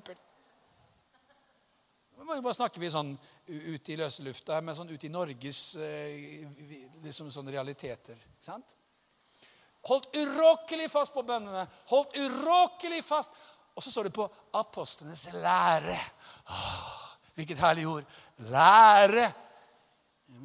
Bare 2.18 2.54
snakker 2.54 2.82
vi 2.82 2.90
sånn 2.92 3.12
ute 3.46 3.94
i 3.94 3.98
løse 4.00 4.24
lufta, 4.26 4.58
men 4.62 4.76
sånn 4.76 4.90
ute 4.90 5.06
i 5.08 5.14
Norges 5.14 5.62
eh, 5.80 6.42
liksom 7.04 7.30
sånne 7.32 7.54
realiteter. 7.54 8.18
sant? 8.42 8.74
Holdt 9.88 10.10
urokkelig 10.18 10.90
fast 10.92 11.14
på 11.16 11.24
bønnene. 11.24 11.64
Holdt 11.92 12.18
urokkelig 12.18 13.04
fast. 13.06 13.38
Og 13.78 13.84
så 13.86 13.94
står 13.94 14.10
det 14.10 14.16
på 14.18 14.26
apostlenes 14.58 15.28
lære. 15.38 15.96
Åh, 16.50 16.98
hvilket 17.38 17.62
herlig 17.62 17.86
ord. 17.88 18.18
Lære. 18.50 19.28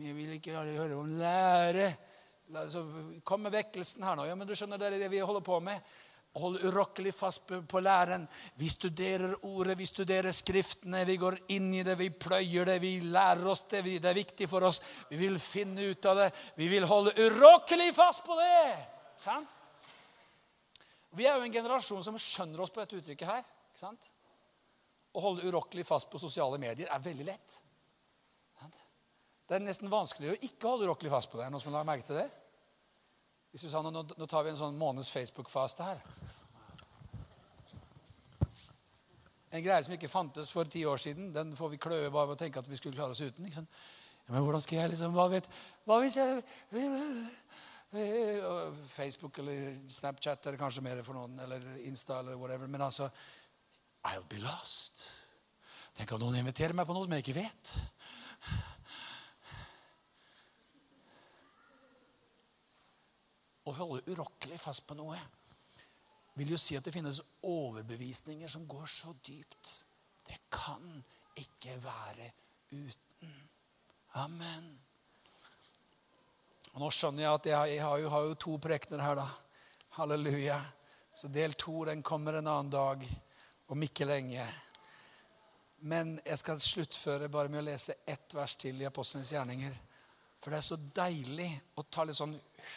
Jeg 0.03 0.15
vil 0.15 0.37
ikke 0.37 0.61
høre 0.61 0.97
om 1.01 1.09
lære. 1.19 1.89
Kom 3.25 3.49
med 3.49 3.57
vekkelsen 3.57 4.05
her 4.05 4.19
nå. 4.19 4.29
Ja, 4.29 4.37
men 4.37 4.47
du 4.47 4.55
skjønner, 4.55 4.79
det 4.79 4.93
er 4.93 5.01
det 5.01 5.11
vi 5.11 5.25
holder 5.25 5.45
på 5.47 5.59
med. 5.65 5.81
Hold 6.41 6.63
urokkelig 6.65 7.13
fast 7.13 7.51
på 7.69 7.81
læren. 7.85 8.23
Vi 8.57 8.69
studerer 8.69 9.35
ordet, 9.45 9.77
vi 9.79 9.87
studerer 9.87 10.33
Skriftene. 10.33 11.05
Vi 11.05 11.17
går 11.21 11.37
inn 11.53 11.69
i 11.77 11.83
det, 11.85 11.99
vi 12.01 12.09
pløyer 12.09 12.71
det, 12.71 12.79
vi 12.81 12.95
lærer 13.05 13.45
oss 13.53 13.67
det. 13.69 13.83
Det 13.85 14.09
er 14.09 14.17
viktig 14.17 14.49
for 14.49 14.65
oss. 14.65 14.81
Vi 15.11 15.19
vil 15.21 15.37
finne 15.39 15.91
ut 15.93 16.09
av 16.09 16.23
det. 16.23 16.31
Vi 16.57 16.71
vil 16.73 16.89
holde 16.89 17.13
urokkelig 17.21 17.91
fast 17.95 18.25
på 18.25 18.39
det. 18.41 18.79
Sant? 19.21 19.59
Vi 21.13 21.29
er 21.29 21.37
jo 21.37 21.45
en 21.45 21.53
generasjon 21.53 22.05
som 22.05 22.17
skjønner 22.17 22.65
oss 22.65 22.73
på 22.73 22.81
dette 22.81 22.97
uttrykket 22.97 23.29
her. 23.29 23.45
ikke 23.45 23.85
sant? 23.85 24.09
Å 25.13 25.21
holde 25.21 25.45
urokkelig 25.45 25.85
fast 25.85 26.09
på 26.09 26.21
sosiale 26.21 26.57
medier 26.57 26.89
er 26.89 27.05
veldig 27.05 27.29
lett. 27.29 27.59
Det 29.49 29.59
er 29.59 29.67
nesten 29.67 29.93
vanskeligere 29.93 30.39
å 30.39 30.47
ikke 30.49 30.71
holde 30.71 30.89
urokkelig 30.89 31.13
fast 31.13 31.29
på 31.29 31.37
det. 31.37 31.45
Er 31.45 31.53
noen 31.53 31.61
som 31.61 31.75
har 31.77 31.85
merket 31.85 32.09
til 32.09 32.23
det? 32.23 32.31
Hvis 33.53 33.67
du 33.67 33.71
sa 33.71 33.83
nå, 33.85 33.91
nå 33.93 34.27
tar 34.31 34.47
vi 34.47 34.53
en 34.53 34.57
sånn 34.57 34.79
måneds 34.81 35.11
Facebook-faste 35.13 35.85
her. 35.85 35.99
En 39.53 39.61
greie 39.61 39.85
som 39.85 39.93
ikke 39.93 40.09
fantes 40.09 40.49
for 40.55 40.65
ti 40.73 40.87
år 40.89 40.97
siden, 41.01 41.29
den 41.35 41.53
får 41.57 41.75
vi 41.75 41.81
kløe 41.85 42.09
bare 42.09 42.31
ved 42.31 42.39
å 42.39 42.41
tenke 42.41 42.63
at 42.63 42.71
vi 42.71 42.79
skulle 42.81 42.97
klare 42.97 43.13
oss 43.13 43.21
uten. 43.21 43.45
Liksom. 43.45 43.67
Men 44.33 44.47
hvordan 44.47 44.65
skal 44.65 44.79
jeg 44.79 44.93
liksom 44.95 45.13
Hva, 45.13 45.27
vet, 45.29 45.49
hva 45.85 45.99
hvis 46.01 46.17
jeg 46.17 46.41
Facebook 48.89 49.43
eller 49.43 49.77
Snapchat 49.85 50.47
eller 50.47 50.61
kanskje 50.61 50.85
mer 50.87 51.03
for 51.05 51.19
noen, 51.19 51.37
eller 51.45 51.67
Insta 51.85 52.23
eller 52.23 52.41
whatever. 52.41 52.71
Men 52.73 52.87
altså 52.89 53.11
I'll 54.09 54.25
be 54.31 54.41
lost. 54.41 55.05
Tenk 55.99 56.15
om 56.17 56.23
noen 56.23 56.41
inviterer 56.41 56.73
meg 56.73 56.89
på 56.89 56.97
noe 56.97 57.05
som 57.05 57.13
jeg 57.13 57.27
ikke 57.27 57.43
vet. 57.43 57.75
Å 63.63 63.75
holde 63.77 64.03
urokkelig 64.11 64.59
fast 64.61 64.87
på 64.89 64.97
noe 64.99 65.19
vil 66.35 66.55
jo 66.55 66.61
si 66.61 66.77
at 66.79 66.85
det 66.85 66.95
finnes 66.95 67.21
overbevisninger 67.45 68.49
som 68.49 68.65
går 68.69 68.87
så 68.89 69.13
dypt. 69.25 69.73
Det 70.25 70.39
kan 70.53 71.03
ikke 71.37 71.77
være 71.83 72.31
uten. 72.73 73.35
Amen. 74.21 74.71
Og 76.73 76.81
Nå 76.81 76.89
skjønner 76.93 77.27
jeg 77.27 77.33
at 77.33 77.49
jeg, 77.51 77.75
jeg 77.75 77.85
har, 77.85 77.99
jo, 78.01 78.11
har, 78.13 78.29
jo, 78.31 78.39
to 78.41 78.57
prekener 78.63 79.05
her, 79.05 79.21
da. 79.21 79.29
Halleluja. 79.99 80.57
Så 81.15 81.29
del 81.29 81.53
to 81.61 81.85
den 81.85 82.03
kommer 82.03 82.39
en 82.39 82.49
annen 82.49 82.73
dag, 82.73 83.05
om 83.69 83.83
ikke 83.85 84.09
lenge. 84.09 84.47
Men 85.85 86.15
jeg 86.25 86.39
skal 86.41 86.61
sluttføre 86.63 87.29
bare 87.29 87.53
med 87.53 87.61
å 87.61 87.67
lese 87.67 87.99
ett 88.09 88.33
vers 88.37 88.57
til 88.57 88.81
i 88.81 88.89
Apostlenes 88.89 89.33
gjerninger. 89.35 89.75
For 90.43 90.51
det 90.51 90.59
er 90.59 90.67
så 90.67 90.79
deilig 90.97 91.49
å 91.79 91.85
ta 91.87 92.05
litt 92.05 92.19
sånn 92.19 92.35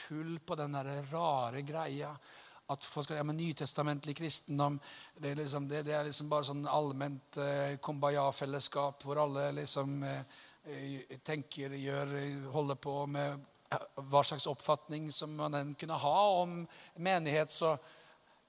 hull 0.08 0.36
på 0.46 0.58
den 0.60 0.76
der 0.78 0.90
rare 1.12 1.64
greia 1.66 2.12
at 2.74 2.86
folk 2.86 3.06
skal, 3.06 3.20
ja, 3.20 3.26
men 3.26 3.38
Nytestamentlig 3.38 4.16
kristendom 4.18 4.80
det 5.22 5.32
er, 5.32 5.40
liksom, 5.44 5.68
det, 5.70 5.84
det 5.86 5.94
er 5.94 6.08
liksom 6.08 6.30
bare 6.30 6.48
sånn 6.48 6.64
allment 6.70 7.38
eh, 7.42 7.76
kumbaya-fellesskap 7.82 9.06
hvor 9.06 9.22
alle 9.22 9.52
liksom 9.60 10.00
eh, 10.04 10.40
eh 10.66 11.20
tenker, 11.22 11.76
gjør, 11.78 12.16
holder 12.54 12.80
på 12.82 12.96
med 13.06 13.52
hva 14.10 14.24
slags 14.26 14.48
oppfatning 14.50 15.12
som 15.14 15.34
man 15.38 15.54
enn 15.58 15.76
kunne 15.78 15.98
ha 16.00 16.20
om 16.42 16.58
menighet. 16.96 17.52
Så 17.52 17.70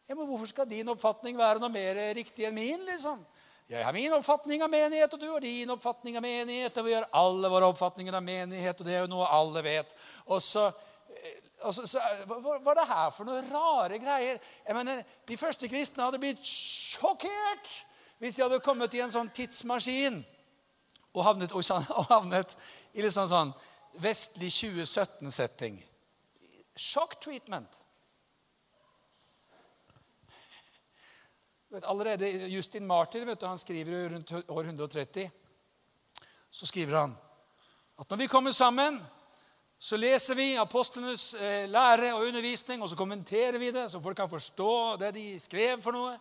ja, 0.06 0.14
men 0.14 0.26
hvorfor 0.28 0.48
skal 0.48 0.68
din 0.70 0.88
oppfatning 0.92 1.36
være 1.36 1.60
noe 1.60 1.72
mer 1.72 1.98
riktig 2.16 2.46
enn 2.48 2.56
min? 2.56 2.84
liksom? 2.88 3.20
Jeg 3.68 3.82
har 3.84 3.92
min 3.92 4.12
oppfatning 4.14 4.62
av 4.62 4.70
menighet, 4.70 5.14
og 5.14 5.20
du 5.20 5.26
har 5.26 5.42
din 5.42 5.70
oppfatning 5.74 6.16
av 6.18 6.22
menighet. 6.22 6.76
Og 6.78 6.86
vi 6.86 6.94
har 6.94 7.08
alle 7.18 7.50
våre 7.50 7.70
oppfatninger 7.72 8.14
av 8.14 8.22
menighet, 8.22 8.78
og 8.78 8.86
det 8.86 8.94
er 8.94 9.02
jo 9.02 9.10
noe 9.10 9.26
alle 9.26 9.62
vet. 9.66 9.96
Og 10.26 10.42
så 10.42 10.68
og 11.66 11.74
så, 11.74 11.86
så, 11.88 12.00
hva 12.28 12.70
er 12.70 12.76
det 12.78 12.86
her 12.86 13.10
for 13.10 13.26
noen 13.26 13.46
rare 13.50 13.98
greier? 13.98 14.38
Jeg 14.66 14.76
mener, 14.76 15.00
De 15.28 15.38
første 15.40 15.68
kristne 15.68 16.04
hadde 16.04 16.20
blitt 16.22 16.44
sjokkert 16.46 17.72
hvis 18.20 18.36
de 18.36 18.44
hadde 18.44 18.60
kommet 18.64 18.94
i 18.94 19.00
en 19.04 19.12
sånn 19.12 19.32
tidsmaskin 19.34 20.20
og 21.16 21.24
havnet, 21.24 21.52
og 21.56 22.06
havnet 22.10 22.54
i 22.94 23.02
litt 23.04 23.12
sånn, 23.12 23.28
sånn 23.28 23.52
vestlig 24.04 24.52
2017-setting. 24.52 25.80
Shock 26.76 27.18
Allerede 31.84 32.48
Justin 32.48 32.86
Martyr 32.86 33.24
vet 33.24 33.40
du, 33.40 33.46
han 33.46 33.58
skriver 33.58 34.08
rundt 34.14 34.32
år 34.32 34.64
130 34.64 35.30
så 36.50 36.66
skriver 36.66 36.98
han 37.00 37.16
at 38.00 38.10
når 38.10 38.16
vi 38.16 38.26
kommer 38.26 38.50
sammen 38.50 39.00
så 39.78 39.96
leser 39.96 40.34
vi 40.34 40.54
apostlenes 40.56 41.34
eh, 41.34 41.68
lære 41.68 42.14
og 42.14 42.24
undervisning, 42.26 42.82
og 42.82 42.88
så 42.88 42.96
kommenterer 42.96 43.58
vi 43.60 43.70
det, 43.70 43.90
så 43.90 44.00
folk 44.00 44.16
kan 44.16 44.30
forstå 44.30 44.96
det 44.96 45.10
de 45.14 45.24
skrev 45.40 45.82
for 45.84 45.92
noe. 45.92 46.14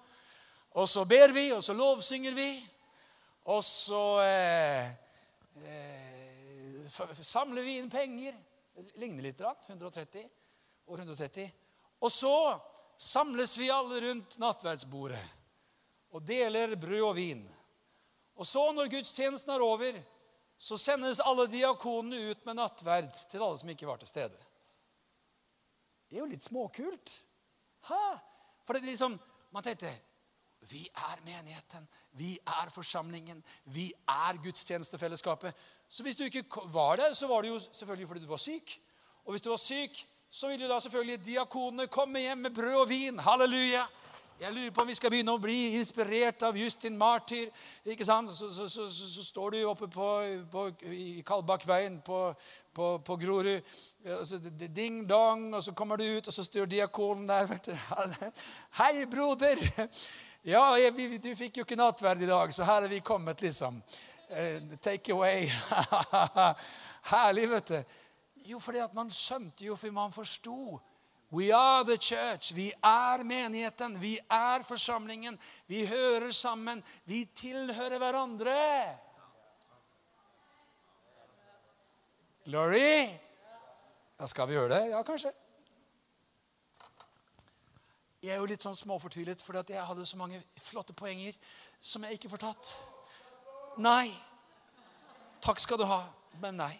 Og 0.76 0.90
så 0.92 1.06
ber 1.08 1.32
vi, 1.32 1.46
og 1.56 1.64
så 1.64 1.74
lovsynger 1.74 2.36
vi. 2.36 2.50
Og 3.48 3.64
så 3.64 4.02
eh, 4.26 4.90
eh, 5.64 6.92
samler 7.16 7.64
vi 7.64 7.78
inn 7.80 7.88
penger. 7.90 8.36
Det 8.76 9.00
ligner 9.00 9.24
litt. 9.24 9.40
grann, 9.40 9.56
130. 9.72 10.28
År 10.92 11.06
130. 11.08 11.48
Og 12.04 12.12
så 12.12 12.36
samles 13.00 13.56
vi 13.60 13.72
alle 13.72 14.04
rundt 14.04 14.36
nattverdsbordet 14.44 15.24
og 16.16 16.24
deler 16.24 16.78
brød 16.80 17.02
og 17.10 17.16
vin. 17.18 17.44
Og 18.36 18.48
så, 18.48 18.72
når 18.72 18.92
gudstjenesten 18.92 19.52
er 19.52 19.64
over, 19.64 19.98
så 20.58 20.78
sendes 20.80 21.20
alle 21.20 21.48
diakonene 21.52 22.32
ut 22.32 22.46
med 22.48 22.56
nattverd 22.56 23.12
til 23.32 23.44
alle 23.44 23.60
som 23.60 23.72
ikke 23.72 23.88
var 23.88 24.00
til 24.00 24.08
stede. 24.08 24.38
Det 26.08 26.16
er 26.16 26.24
jo 26.24 26.32
litt 26.32 26.46
småkult. 26.46 27.16
Hæ? 27.90 28.04
For 28.64 28.74
det 28.74 28.84
er 28.84 28.94
liksom, 28.94 29.18
man 29.52 29.66
tenkte 29.66 29.92
vi 30.66 30.88
er 30.98 31.20
menigheten, 31.26 31.84
vi 32.18 32.32
er 32.48 32.72
forsamlingen, 32.74 33.44
vi 33.70 33.92
er 34.10 34.40
gudstjenestefellesskapet. 34.42 35.54
Så 35.90 36.04
hvis 36.04 36.18
du 36.18 36.24
ikke 36.24 36.46
var 36.74 36.96
der, 36.96 37.14
så 37.14 37.28
var 37.28 37.42
det 37.42 37.52
jo 37.52 37.60
selvfølgelig 37.60 38.08
fordi 38.08 38.24
du 38.24 38.32
var 38.32 38.42
syk. 38.42 38.72
Og 39.26 39.32
hvis 39.32 39.42
du 39.42 39.50
var 39.50 39.62
syk, 39.62 40.00
så 40.30 40.48
ville 40.48 40.66
jo 40.66 40.72
da 40.72 40.80
selvfølgelig 40.80 41.26
diakonene 41.26 41.88
komme 41.88 42.20
hjem 42.20 42.48
med 42.48 42.56
brød 42.56 42.76
og 42.76 42.90
vin. 42.90 43.20
Halleluja! 43.20 43.86
Jeg 44.36 44.52
lurer 44.52 44.72
på 44.76 44.82
om 44.84 44.90
vi 44.92 44.96
skal 45.00 45.14
begynne 45.14 45.32
å 45.32 45.40
bli 45.40 45.78
inspirert 45.78 46.44
av 46.44 46.58
Justin 46.60 46.98
Martyr. 47.00 47.48
ikke 47.88 48.04
sant? 48.04 48.28
Så, 48.36 48.50
så, 48.52 48.66
så, 48.68 48.88
så, 48.92 49.24
står 49.24 49.54
du 49.56 49.62
oppe 49.64 49.88
på, 49.88 50.08
på, 50.52 50.64
i 50.92 51.22
Kalbakkveien 51.24 52.02
på, 52.04 52.18
på, 52.76 52.90
på 53.08 53.16
Grorud. 53.22 53.78
og 54.18 54.26
så 54.28 54.40
d- 54.44 54.52
d- 54.52 54.68
Ding 54.76 55.06
dong, 55.08 55.54
og 55.56 55.64
så 55.64 55.72
kommer 55.72 55.96
du 55.96 56.04
ut, 56.04 56.28
og 56.28 56.36
så 56.36 56.44
står 56.44 56.68
diakonen 56.68 57.24
der. 57.30 57.48
vet 57.48 57.70
du. 57.72 57.76
Hei, 58.82 59.06
broder! 59.08 59.62
Ja, 60.44 60.66
jeg, 60.84 61.20
du 61.24 61.32
fikk 61.40 61.62
jo 61.62 61.64
ikke 61.64 61.80
nattverd 61.80 62.28
i 62.28 62.30
dag, 62.30 62.52
så 62.54 62.68
her 62.68 62.84
er 62.84 62.92
vi 62.92 63.00
kommet, 63.00 63.40
liksom. 63.42 63.80
Eh, 64.36 64.60
take 64.84 65.16
away. 65.16 65.48
Herlig, 67.14 67.48
vet 67.56 67.72
du. 67.72 67.96
Jo, 68.52 68.60
fordi 68.60 68.84
at 68.84 69.00
man 69.00 69.08
skjønte 69.10 69.72
jo, 69.72 69.80
for 69.80 69.96
man 69.96 70.12
forsto. 70.12 70.76
We 71.36 71.52
are 71.52 71.84
the 71.84 71.98
church. 71.98 72.56
Vi 72.56 72.72
er 72.84 73.24
menigheten. 73.24 74.02
Vi 74.02 74.20
er 74.32 74.64
forsamlingen. 74.64 75.40
Vi 75.68 75.86
hører 75.86 76.32
sammen. 76.32 76.84
Vi 77.06 77.26
tilhører 77.36 77.98
hverandre. 77.98 78.60
Glory. 82.46 83.10
Ja, 84.20 84.28
skal 84.28 84.48
vi 84.48 84.54
gjøre 84.54 84.70
det? 84.70 84.90
Ja, 84.94 85.02
kanskje. 85.04 85.32
Jeg 88.24 88.32
er 88.34 88.40
jo 88.40 88.48
litt 88.50 88.64
sånn 88.64 88.78
småfortvilet, 88.78 89.42
fordi 89.44 89.76
jeg 89.76 89.86
hadde 89.86 90.06
så 90.08 90.18
mange 90.18 90.40
flotte 90.58 90.96
poenger 90.98 91.36
som 91.84 92.06
jeg 92.08 92.16
ikke 92.16 92.32
får 92.32 92.42
tatt. 92.46 92.72
Nei. 93.84 94.08
Takk 95.44 95.60
skal 95.60 95.82
du 95.82 95.86
ha, 95.90 96.00
men 96.42 96.56
nei. 96.64 96.72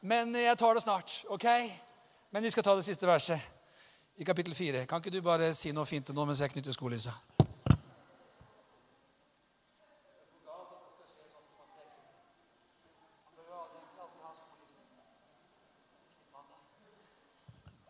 Men 0.00 0.32
jeg 0.34 0.56
tar 0.58 0.74
det 0.74 0.82
snart, 0.86 1.20
ok? 1.30 1.46
Men 2.30 2.42
vi 2.42 2.50
skal 2.50 2.64
ta 2.64 2.74
det 2.74 2.82
siste 2.82 3.06
verset 3.06 3.40
i 4.16 4.24
kapittel 4.24 4.54
4. 4.54 4.86
Kan 4.86 5.00
ikke 5.00 5.10
du 5.14 5.22
bare 5.22 5.54
si 5.54 5.72
noe 5.72 5.86
fint 5.86 6.10
nå 6.12 6.24
mens 6.26 6.40
jeg 6.40 6.50
knytter 6.54 6.74
skolysa? 6.74 7.14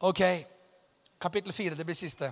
Ok, 0.07 0.20
kapittel 1.18 1.53
4, 1.53 1.74
det 1.74 1.84
blir 1.84 1.97
siste. 1.97 2.28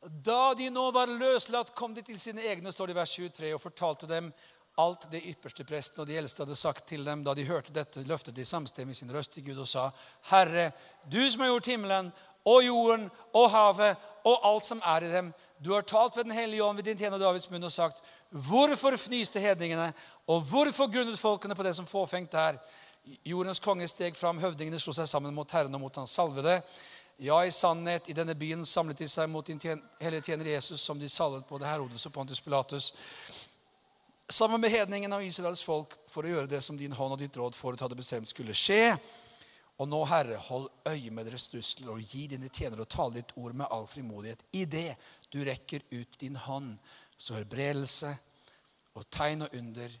Da 0.00 0.54
de 0.56 0.70
nå 0.72 0.86
var 0.90 1.12
løslatt, 1.12 1.74
kom 1.76 1.92
de 1.94 2.02
til 2.02 2.16
sine 2.20 2.42
egne, 2.48 2.72
står 2.72 2.90
det 2.90 2.94
i 2.94 2.96
vers 2.96 3.12
23, 3.12 3.50
og 3.54 3.60
fortalte 3.60 4.08
dem 4.08 4.32
alt 4.76 5.06
det 5.10 5.22
ypperste 5.30 5.64
presten 5.64 6.02
og 6.02 6.08
de 6.08 6.16
eldste 6.18 6.42
hadde 6.42 6.56
sagt 6.58 6.86
til 6.88 7.04
dem. 7.06 7.22
Da 7.24 7.34
de 7.34 7.46
hørte 7.46 7.72
dette, 7.74 8.02
løftet 8.08 8.36
de 8.36 8.44
samstemmig 8.44 8.96
sin 8.96 9.12
røst 9.14 9.34
til 9.36 9.46
Gud 9.46 9.60
og 9.62 9.68
sa, 9.68 9.90
Herre, 10.30 10.72
du 11.10 11.20
som 11.30 11.44
har 11.44 11.52
gjort 11.52 11.70
himmelen 11.70 12.12
og 12.44 12.64
jorden 12.64 13.10
og 13.32 13.50
havet 13.50 13.96
og 14.24 14.48
alt 14.48 14.64
som 14.64 14.82
er 14.84 15.06
i 15.06 15.12
dem, 15.12 15.32
du 15.64 15.72
har 15.72 15.80
talt 15.80 16.16
ved 16.16 16.24
Den 16.24 16.32
hellige 16.32 16.64
ånd 16.64 16.76
ved 16.76 16.84
din 16.84 16.98
tjener 16.98 17.18
Davids 17.18 17.50
munn 17.50 17.64
og 17.64 17.72
sagt, 17.72 18.02
hvorfor 18.30 18.96
fnyste 18.96 19.40
hedningene, 19.40 19.92
og 20.26 20.40
hvorfor 20.40 20.90
grunnet 20.92 21.18
folkene 21.18 21.54
på 21.54 21.62
det 21.62 21.76
som 21.76 21.86
fåfengt 21.86 22.34
er? 22.34 22.58
Jordens 23.24 23.60
konge 23.60 23.88
steg 23.88 24.16
fram, 24.16 24.40
høvdingene 24.40 24.80
slo 24.80 24.92
seg 24.96 25.08
sammen 25.08 25.34
mot 25.34 25.50
Herren 25.50 25.74
og 25.74 25.80
mot 25.80 25.96
hans 25.96 26.16
salvede. 26.16 26.60
Ja, 27.20 27.38
i 27.44 27.50
sannhet, 27.50 28.08
i 28.08 28.16
denne 28.16 28.34
byen 28.34 28.64
samlet 28.66 28.98
de 28.98 29.08
seg 29.08 29.28
mot 29.30 29.46
din 29.46 29.60
hellige 30.00 30.22
tjener 30.22 30.50
Jesus, 30.50 30.80
som 30.80 30.98
de 30.98 31.08
salvet 31.08 31.46
både 31.48 31.68
Herodes 31.68 32.06
og 32.06 32.12
Pontus 32.12 32.40
Pilatus, 32.40 32.92
sammen 34.28 34.60
med 34.60 34.72
hedningene 34.72 35.18
og 35.18 35.26
Israels 35.26 35.62
folk, 35.64 35.96
for 36.10 36.24
å 36.24 36.32
gjøre 36.32 36.50
det 36.50 36.62
som 36.64 36.78
din 36.78 36.94
hånd 36.96 37.16
og 37.16 37.20
ditt 37.20 37.36
råd 37.36 37.56
forut 37.58 37.82
hadde 37.84 37.98
bestemt 37.98 38.30
skulle 38.30 38.56
skje. 38.56 38.96
Og 39.82 39.88
nå, 39.90 40.00
Herre, 40.06 40.36
hold 40.38 40.68
øye 40.86 41.10
med 41.10 41.26
deres 41.26 41.48
trusler 41.50 41.90
og 41.96 42.02
gi 42.02 42.28
dine 42.30 42.48
tjenere 42.48 42.84
og 42.84 42.92
tale 42.94 43.18
ditt 43.18 43.34
ord 43.40 43.56
med 43.58 43.70
all 43.74 43.88
frimodighet. 43.90 44.44
I 44.54 44.64
det 44.70 44.94
du 45.34 45.40
rekker 45.44 45.82
ut 45.90 46.18
din 46.20 46.38
hånd, 46.38 46.76
så 47.18 47.34
helbredelse 47.38 48.12
og 48.94 49.08
tegn 49.10 49.46
og 49.46 49.56
under 49.58 49.98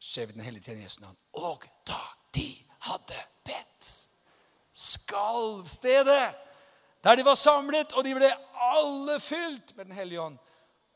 skjer 0.00 0.28
ved 0.28 0.36
den 0.36 0.44
hellige 0.44 0.68
tjener 0.68 0.84
Jesu 0.84 1.00
navn. 1.02 1.16
Og 1.40 1.64
da 1.88 2.00
de 2.36 2.48
hadde 2.90 3.24
bedt, 3.48 3.90
skalv 4.72 5.66
stedet 5.68 6.28
der 7.00 7.16
de 7.16 7.24
var 7.24 7.34
samlet, 7.40 7.94
og 7.96 8.04
de 8.04 8.12
ble 8.12 8.28
alle 8.60 9.16
fylt 9.24 9.72
med 9.76 9.88
Den 9.88 9.96
hellige 9.96 10.20
ånd. 10.20 10.36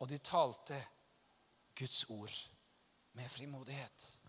Og 0.04 0.08
de 0.08 0.18
talte 0.18 0.76
Guds 1.78 2.04
ord 2.10 2.50
med 3.12 3.28
frimodighet. 3.28 4.20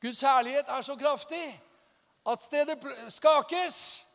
Guds 0.00 0.20
herlighet 0.20 0.68
er 0.68 0.80
så 0.80 0.96
kraftig 0.96 1.62
at 2.26 2.40
stedet 2.42 3.12
skakes. 3.12 4.06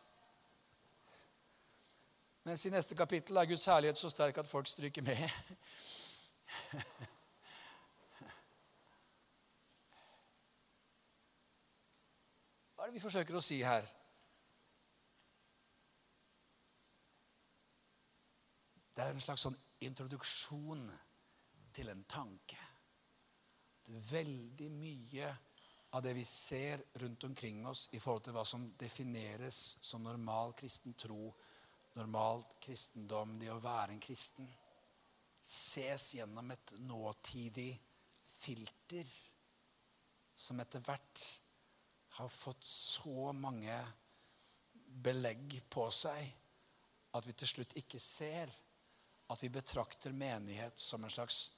Mens 2.43 2.65
i 2.65 2.69
neste 2.69 2.95
kapittel 2.95 3.37
er 3.37 3.45
Guds 3.45 3.65
herlighet 3.65 3.97
så 3.97 4.09
sterk 4.09 4.37
at 4.37 4.47
folk 4.47 4.67
stryker 4.67 5.01
med. 5.01 5.29
Hva 12.75 12.83
er 12.83 12.85
det 12.85 12.93
vi 12.93 12.99
forsøker 13.03 13.35
å 13.35 13.43
si 13.43 13.61
her? 13.63 13.83
Det 18.95 19.03
er 19.03 19.11
en 19.11 19.21
slags 19.21 19.43
sånn 19.45 19.59
introduksjon 19.83 20.87
til 21.77 21.91
en 21.93 22.03
tanke. 22.09 22.57
At 23.77 23.91
veldig 24.09 24.69
mye 24.73 25.29
av 25.95 26.03
det 26.03 26.13
vi 26.17 26.25
ser 26.25 26.81
rundt 27.01 27.23
omkring 27.23 27.61
oss 27.69 27.87
i 27.93 27.99
forhold 28.01 28.25
til 28.25 28.35
hva 28.35 28.43
som 28.45 28.65
defineres 28.79 29.59
som 29.85 30.03
normal 30.03 30.55
kristen 30.57 30.97
tro, 30.99 31.29
normal 31.97 32.43
kristendom, 32.61 33.37
det 33.39 33.51
å 33.53 33.61
være 33.61 33.95
en 33.95 34.03
kristen, 34.03 34.47
ses 35.41 36.11
gjennom 36.17 36.51
et 36.51 36.73
nåtidig 36.83 37.71
filter 38.27 39.07
som 40.37 40.59
etter 40.61 40.83
hvert 40.85 41.23
har 42.17 42.29
fått 42.33 42.65
så 42.67 43.31
mange 43.33 43.77
belegg 45.07 45.59
på 45.69 45.87
seg 45.93 46.27
at 47.17 47.25
vi 47.25 47.33
til 47.37 47.49
slutt 47.53 47.77
ikke 47.79 48.01
ser 48.01 48.51
at 49.31 49.43
vi 49.43 49.49
betrakter 49.53 50.13
menighet 50.15 50.79
som 50.79 51.03
en 51.03 51.13
slags 51.13 51.56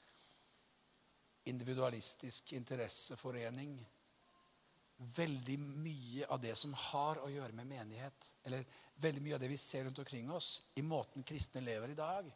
individualistisk 1.50 2.54
interesseforening. 2.58 3.74
Veldig 5.16 5.58
mye 5.60 6.28
av 6.28 6.42
det 6.44 6.56
som 6.60 6.74
har 6.90 7.22
å 7.24 7.32
gjøre 7.32 7.56
med 7.56 7.70
menighet, 7.70 8.34
eller 8.44 8.66
veldig 9.00 9.24
mye 9.24 9.38
av 9.38 9.44
det 9.44 9.52
vi 9.52 9.58
ser 9.58 9.86
rundt 9.88 10.02
omkring 10.04 10.32
oss 10.32 10.72
i 10.76 10.84
måten 10.84 11.24
kristne 11.24 11.64
lever 11.64 11.94
i 11.94 12.00
dag, 12.00 12.28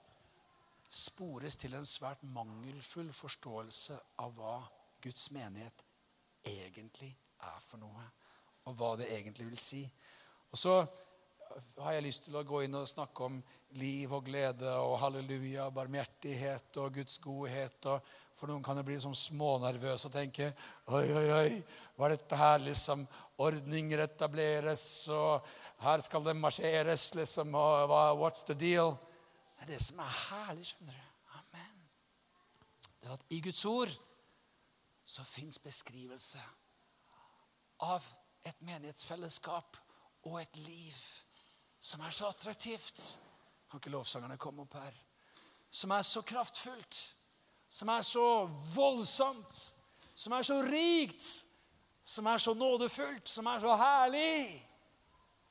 spores 0.93 1.57
til 1.59 1.74
en 1.76 1.88
svært 1.89 2.22
mangelfull 2.36 3.09
forståelse 3.14 3.97
av 4.24 4.36
hva 4.38 4.59
Guds 5.03 5.32
menighet 5.36 5.84
egentlig 6.45 7.09
er 7.43 7.59
for 7.64 7.82
noe, 7.82 8.05
og 8.70 8.78
hva 8.80 8.93
det 8.99 9.09
egentlig 9.11 9.49
vil 9.49 9.59
si. 9.59 9.82
Og 10.53 10.59
så 10.59 10.78
har 11.84 11.95
jeg 11.95 12.05
lyst 12.05 12.28
til 12.28 12.38
å 12.38 12.45
gå 12.47 12.64
inn 12.66 12.78
og 12.78 12.89
snakke 12.89 13.28
om 13.28 13.39
liv 13.80 14.11
og 14.14 14.26
glede 14.28 14.70
og 14.82 14.99
halleluja, 15.01 15.70
barmhjertighet 15.74 16.78
og 16.82 16.99
Guds 16.99 17.18
godhet. 17.24 17.89
Og 17.89 18.14
for 18.36 18.49
noen 18.49 18.63
kan 18.65 18.77
jo 18.79 18.86
bli 18.88 18.97
sånn 18.99 19.15
smånervøse 19.15 20.09
og 20.09 20.15
tenke 20.15 20.49
Oi, 20.93 21.05
oi, 21.05 21.27
oi, 21.31 21.49
var 21.99 22.13
dette 22.13 22.39
her 22.39 22.63
liksom 22.65 23.05
Ordninger 23.43 24.03
etableres, 24.03 24.86
og 25.09 25.45
her 25.84 26.01
skal 26.05 26.23
det 26.23 26.36
marsjeres, 26.38 27.07
liksom, 27.17 27.55
og 27.57 27.93
what's 28.19 28.45
the 28.45 28.53
deal? 28.53 28.93
Det 29.57 29.65
er 29.65 29.71
det 29.73 29.81
som 29.81 30.01
er 30.03 30.11
herlig, 30.29 30.67
skjønner 30.69 30.99
du. 30.99 31.07
Amen. 31.39 31.79
Det 32.99 33.09
er 33.09 33.15
at 33.15 33.25
i 33.34 33.39
Guds 33.41 33.65
ord 33.65 33.93
så 35.05 35.25
fins 35.25 35.59
beskrivelse 35.59 36.41
av 37.84 38.05
et 38.45 38.61
menighetsfellesskap 38.61 39.79
og 40.29 40.39
et 40.41 40.61
liv 40.67 40.95
som 41.84 42.01
er 42.05 42.13
så 42.15 42.29
attraktivt. 42.31 43.01
Kan 43.69 43.81
ikke 43.81 43.91
lovsangerne 43.91 44.38
komme 44.38 44.63
opp 44.63 44.77
her? 44.77 44.93
Som 45.69 45.91
er 45.91 46.05
så 46.07 46.21
kraftfullt. 46.21 47.01
Som 47.74 47.89
er 47.89 48.01
så 48.05 48.45
voldsomt. 48.76 49.74
som 50.15 50.34
er 50.34 50.41
så 50.45 50.61
rikt, 50.61 51.26
som 52.03 52.26
er 52.26 52.38
så 52.38 52.53
nådefullt, 52.53 53.30
som 53.30 53.45
er 53.49 53.59
så 53.59 53.76
herlig. 53.76 54.69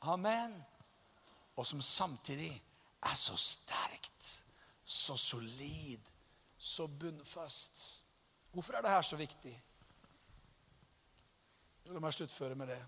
Amen. 0.01 0.55
Og 1.57 1.67
som 1.67 1.83
samtidig 1.83 2.63
er 3.03 3.15
så 3.15 3.37
sterkt, 3.37 4.45
så 4.85 5.17
solid, 5.17 6.01
så 6.59 6.87
bunnfast. 6.87 8.03
Hvorfor 8.53 8.75
er 8.75 8.83
det 8.83 8.91
her 8.91 9.03
så 9.03 9.17
viktig? 9.17 9.63
La 11.91 12.01
meg 12.01 12.15
sluttføre 12.15 12.55
med 12.55 12.71
det. 12.71 12.81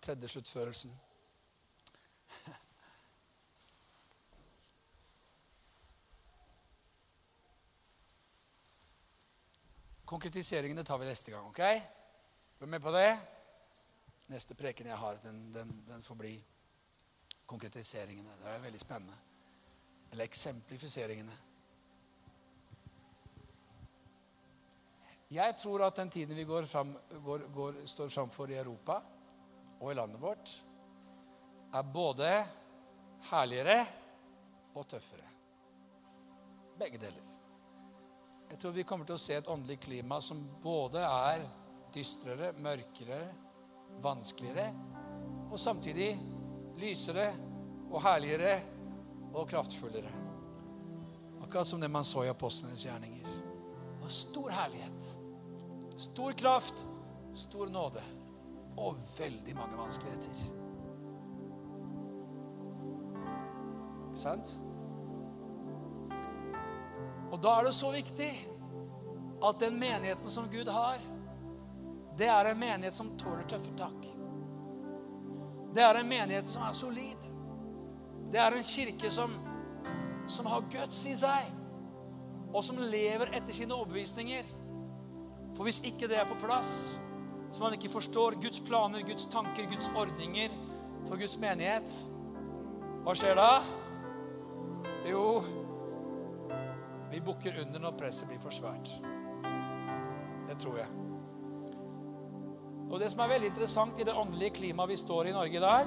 Tredje 0.00 0.28
sluttførelsen. 0.28 1.00
Konkretiseringene 10.04 10.84
tar 10.84 10.98
vi 10.98 11.06
neste 11.06 11.30
gang. 11.30 11.46
ok? 11.46 11.60
Vær 12.58 12.70
med 12.70 12.82
på 12.82 12.92
det? 12.92 13.08
Neste 14.28 14.54
preken 14.54 14.86
jeg 14.88 14.96
har, 14.96 15.18
den, 15.24 15.52
den, 15.52 15.72
den 15.88 16.02
får 16.02 16.16
bli 16.20 16.34
konkretiseringene. 17.46 18.36
Det 18.42 18.52
er 18.52 18.62
veldig 18.62 18.80
spennende. 18.80 19.16
Eller 20.12 20.24
eksemplifiseringene. 20.24 21.36
Jeg 25.34 25.56
tror 25.58 25.86
at 25.86 25.96
den 25.96 26.10
tiden 26.10 26.36
vi 26.36 26.44
går 26.44 26.68
fram, 26.68 26.92
går, 27.24 27.48
går, 27.54 27.80
står 27.90 28.08
framfor 28.08 28.50
i 28.52 28.58
Europa 28.60 29.00
og 29.80 29.90
i 29.90 29.96
landet 29.96 30.20
vårt, 30.20 30.52
er 31.74 31.82
både 31.82 32.28
herligere 33.30 33.80
og 34.74 34.86
tøffere. 34.88 35.26
Begge 36.78 37.00
deler. 37.02 37.43
Jeg 38.50 38.58
tror 38.60 38.74
vi 38.76 38.84
kommer 38.86 39.08
til 39.08 39.16
å 39.16 39.20
se 39.20 39.36
et 39.38 39.48
åndelig 39.50 39.80
klima 39.86 40.20
som 40.22 40.40
både 40.62 41.02
er 41.02 41.44
dystrere, 41.94 42.52
mørkere, 42.62 43.20
vanskeligere, 44.02 44.68
og 45.50 45.58
samtidig 45.60 46.10
lysere 46.80 47.28
og 47.90 48.00
herligere 48.02 48.56
og 49.34 49.48
kraftfullere. 49.50 50.10
Akkurat 51.44 51.68
som 51.68 51.80
det 51.80 51.90
man 51.90 52.06
så 52.06 52.24
i 52.24 52.32
apostlenes 52.32 52.84
gjerninger. 52.86 53.28
Og 54.02 54.10
stor 54.12 54.50
herlighet, 54.54 55.08
stor 55.96 56.32
kraft, 56.32 56.84
stor 57.34 57.70
nåde 57.70 58.02
og 58.76 58.98
veldig 59.18 59.56
mange 59.56 59.78
vanskeligheter. 59.78 60.44
Ikke 64.10 64.22
sant? 64.22 64.54
Og 67.34 67.40
da 67.42 67.56
er 67.58 67.66
det 67.66 67.74
så 67.74 67.90
viktig 67.90 68.30
at 69.42 69.58
den 69.58 69.74
menigheten 69.78 70.30
som 70.30 70.46
Gud 70.52 70.68
har, 70.70 71.00
det 72.14 72.28
er 72.30 72.46
en 72.46 72.60
menighet 72.60 72.94
som 72.94 73.10
tåler 73.18 73.42
tøffe 73.50 73.74
tak. 73.74 74.06
Det 75.74 75.82
er 75.82 75.98
en 75.98 76.06
menighet 76.08 76.48
som 76.48 76.62
er 76.62 76.76
solid. 76.78 77.26
Det 78.30 78.38
er 78.38 78.54
en 78.54 78.62
kirke 78.62 79.10
som, 79.10 79.34
som 80.30 80.46
har 80.46 80.68
guts 80.70 81.00
i 81.10 81.16
seg, 81.18 81.50
og 82.54 82.62
som 82.62 82.78
lever 82.78 83.34
etter 83.34 83.56
sine 83.56 83.74
overbevisninger. 83.74 84.54
For 85.56 85.66
hvis 85.66 85.82
ikke 85.90 86.06
det 86.10 86.20
er 86.20 86.30
på 86.30 86.38
plass, 86.38 86.94
hvis 87.48 87.58
man 87.62 87.74
ikke 87.74 87.90
forstår 87.96 88.38
Guds 88.42 88.62
planer, 88.62 89.02
Guds 89.02 89.26
tanker, 89.34 89.66
Guds 89.74 89.90
ordninger 89.90 90.54
for 91.08 91.18
Guds 91.18 91.34
menighet, 91.42 91.98
hva 93.02 93.18
skjer 93.18 93.42
da? 93.42 93.50
Jo, 95.10 95.26
vi 97.14 97.20
bukker 97.22 97.60
under 97.62 97.82
når 97.82 97.94
presset 97.98 98.28
blir 98.28 98.40
for 98.42 98.54
svært. 98.54 98.90
Det 100.48 100.56
tror 100.58 100.78
jeg. 100.80 100.88
Og 102.90 103.00
Det 103.00 103.10
som 103.10 103.22
er 103.24 103.30
veldig 103.34 103.48
interessant 103.50 103.98
i 103.98 104.06
det 104.06 104.14
åndelige 104.14 104.56
klimaet 104.58 104.90
vi 104.90 104.96
står 104.96 105.26
i 105.26 105.30
i 105.30 105.34
Norge 105.34 105.56
i 105.56 105.62
dag, 105.62 105.86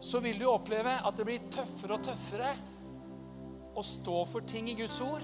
så 0.00 0.20
vil 0.20 0.38
du 0.38 0.48
oppleve 0.50 0.98
at 1.06 1.16
det 1.16 1.26
blir 1.26 1.48
tøffere 1.50 1.94
og 1.94 2.02
tøffere 2.02 2.52
å 3.78 3.82
stå 3.86 4.18
for 4.26 4.46
ting 4.46 4.68
i 4.70 4.76
Guds 4.78 5.00
ord 5.00 5.22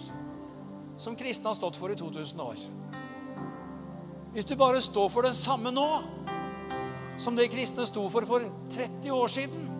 som 0.98 1.16
kristne 1.18 1.50
har 1.50 1.58
stått 1.58 1.76
for 1.76 1.90
i 1.90 1.98
2000 1.98 2.40
år. 2.42 2.62
Hvis 4.32 4.46
du 4.46 4.56
bare 4.56 4.80
står 4.80 5.08
for 5.10 5.26
det 5.26 5.34
samme 5.34 5.74
nå 5.74 5.88
som 7.18 7.36
det 7.36 7.50
kristne 7.50 7.86
sto 7.86 8.06
for 8.08 8.26
for 8.26 8.46
30 8.70 9.10
år 9.10 9.26
siden, 9.26 9.70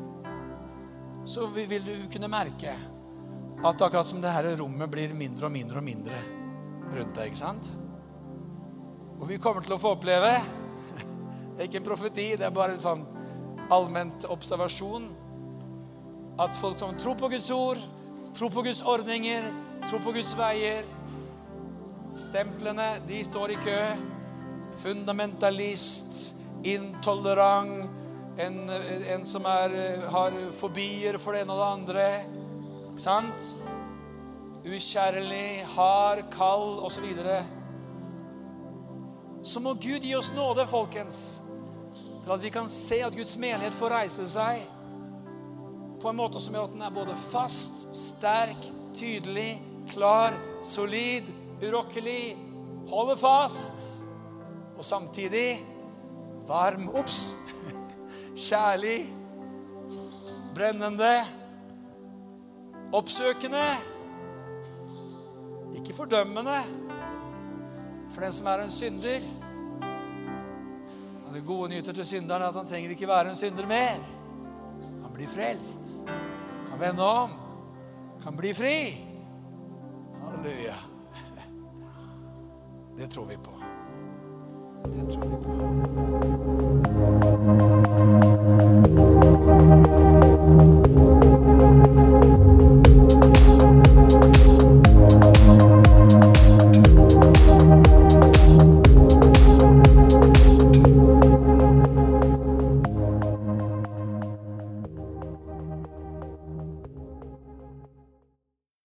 så 1.25 1.47
vil 1.47 1.85
du 1.87 1.95
kunne 2.11 2.31
merke 2.31 2.75
at 3.65 3.83
akkurat 3.83 4.07
som 4.07 4.21
det 4.23 4.31
her 4.31 4.47
rommet 4.57 4.91
blir 4.91 5.15
mindre 5.19 5.49
og 5.49 5.53
mindre 5.53 5.81
og 5.81 5.85
mindre 5.85 6.19
rundt 6.95 7.17
deg. 7.19 7.27
ikke 7.27 7.41
sant? 7.41 7.71
Og 9.19 9.27
vi 9.29 9.39
kommer 9.43 9.65
til 9.67 9.75
å 9.75 9.81
få 9.83 9.97
oppleve 9.97 10.37
Det 11.59 11.65
er 11.65 11.67
ikke 11.67 11.81
en 11.81 11.89
profeti, 11.89 12.29
det 12.39 12.47
er 12.47 12.55
bare 12.55 12.77
en 12.77 12.83
sånn 12.83 13.03
allment 13.75 14.29
observasjon. 14.31 15.09
At 16.39 16.55
folk 16.55 16.79
som 16.79 16.95
tror 16.95 17.19
på 17.19 17.31
Guds 17.33 17.51
ord, 17.51 17.83
tror 18.31 18.53
på 18.55 18.63
Guds 18.63 18.85
ordninger, 18.87 19.51
tror 19.89 20.05
på 20.05 20.15
Guds 20.15 20.37
veier 20.39 20.87
Stemplene, 22.19 22.97
de 23.07 23.21
står 23.23 23.53
i 23.55 23.57
kø. 23.63 23.79
Fundamentalist, 24.79 26.17
intolerant, 26.67 27.85
en, 28.43 28.57
en 29.15 29.25
som 29.27 29.47
er, 29.47 29.77
har 30.11 30.35
fobier 30.55 31.19
for 31.23 31.35
det 31.35 31.45
ene 31.45 31.55
og 31.55 31.61
det 31.61 31.69
andre. 31.77 32.09
Sant? 32.99 33.45
Ukjærlig, 34.67 35.67
hard, 35.77 36.25
kald 36.35 36.81
osv. 36.83 37.07
Så, 37.15 37.37
så 39.43 39.63
må 39.63 39.75
Gud 39.79 40.03
gi 40.03 40.17
oss 40.19 40.33
nåde, 40.35 40.67
folkens, 40.67 41.21
til 42.25 42.35
at 42.35 42.43
vi 42.43 42.51
kan 42.51 42.67
se 42.69 42.99
at 43.07 43.15
Guds 43.15 43.37
menighet 43.39 43.77
får 43.77 43.95
reise 43.95 44.27
seg 44.29 44.67
på 45.99 46.11
en 46.11 46.19
måte 46.19 46.43
som 46.43 46.55
gjør 46.55 46.69
at 46.69 46.75
den 46.75 46.85
er 46.87 46.95
både 46.95 47.15
fast, 47.19 47.89
sterk, 47.97 48.69
tydelig, 48.95 49.63
klar, 49.91 50.35
solid, 50.63 51.27
urokkelig, 51.63 52.37
holder 52.91 53.19
fast 53.19 54.05
og 54.79 54.85
samtidig 54.87 55.59
varm, 56.47 56.87
obs, 56.95 57.23
kjærlig, 58.49 59.01
brennende 60.55 61.17
Oppsøkende. 62.93 63.65
Ikke 65.77 65.95
fordømmende. 65.95 66.59
For 68.11 68.21
den 68.21 68.33
som 68.33 68.47
er 68.47 68.63
en 68.65 68.71
synder. 68.71 69.21
Og 71.27 71.35
Det 71.35 71.47
gode 71.47 71.69
nyter 71.69 71.93
til 71.93 72.07
synderen 72.07 72.43
er 72.43 72.47
at 72.47 72.55
han 72.55 72.67
trenger 72.67 72.91
ikke 72.91 73.09
være 73.09 73.29
en 73.29 73.37
synder 73.37 73.67
mer. 73.67 73.99
Han 75.03 75.13
blir 75.15 75.29
frelst. 75.29 75.81
Kan 76.71 76.81
vende 76.81 77.05
om. 77.05 77.31
Kan 78.23 78.37
bli 78.37 78.55
fri. 78.55 79.05
Halleluja. 80.25 80.75
Det 82.97 83.11
tror 83.11 83.25
vi 83.25 83.37
på. 83.37 83.51
Det 84.85 85.13
tror 85.13 85.25
vi 85.25 85.37
på. 85.45 85.51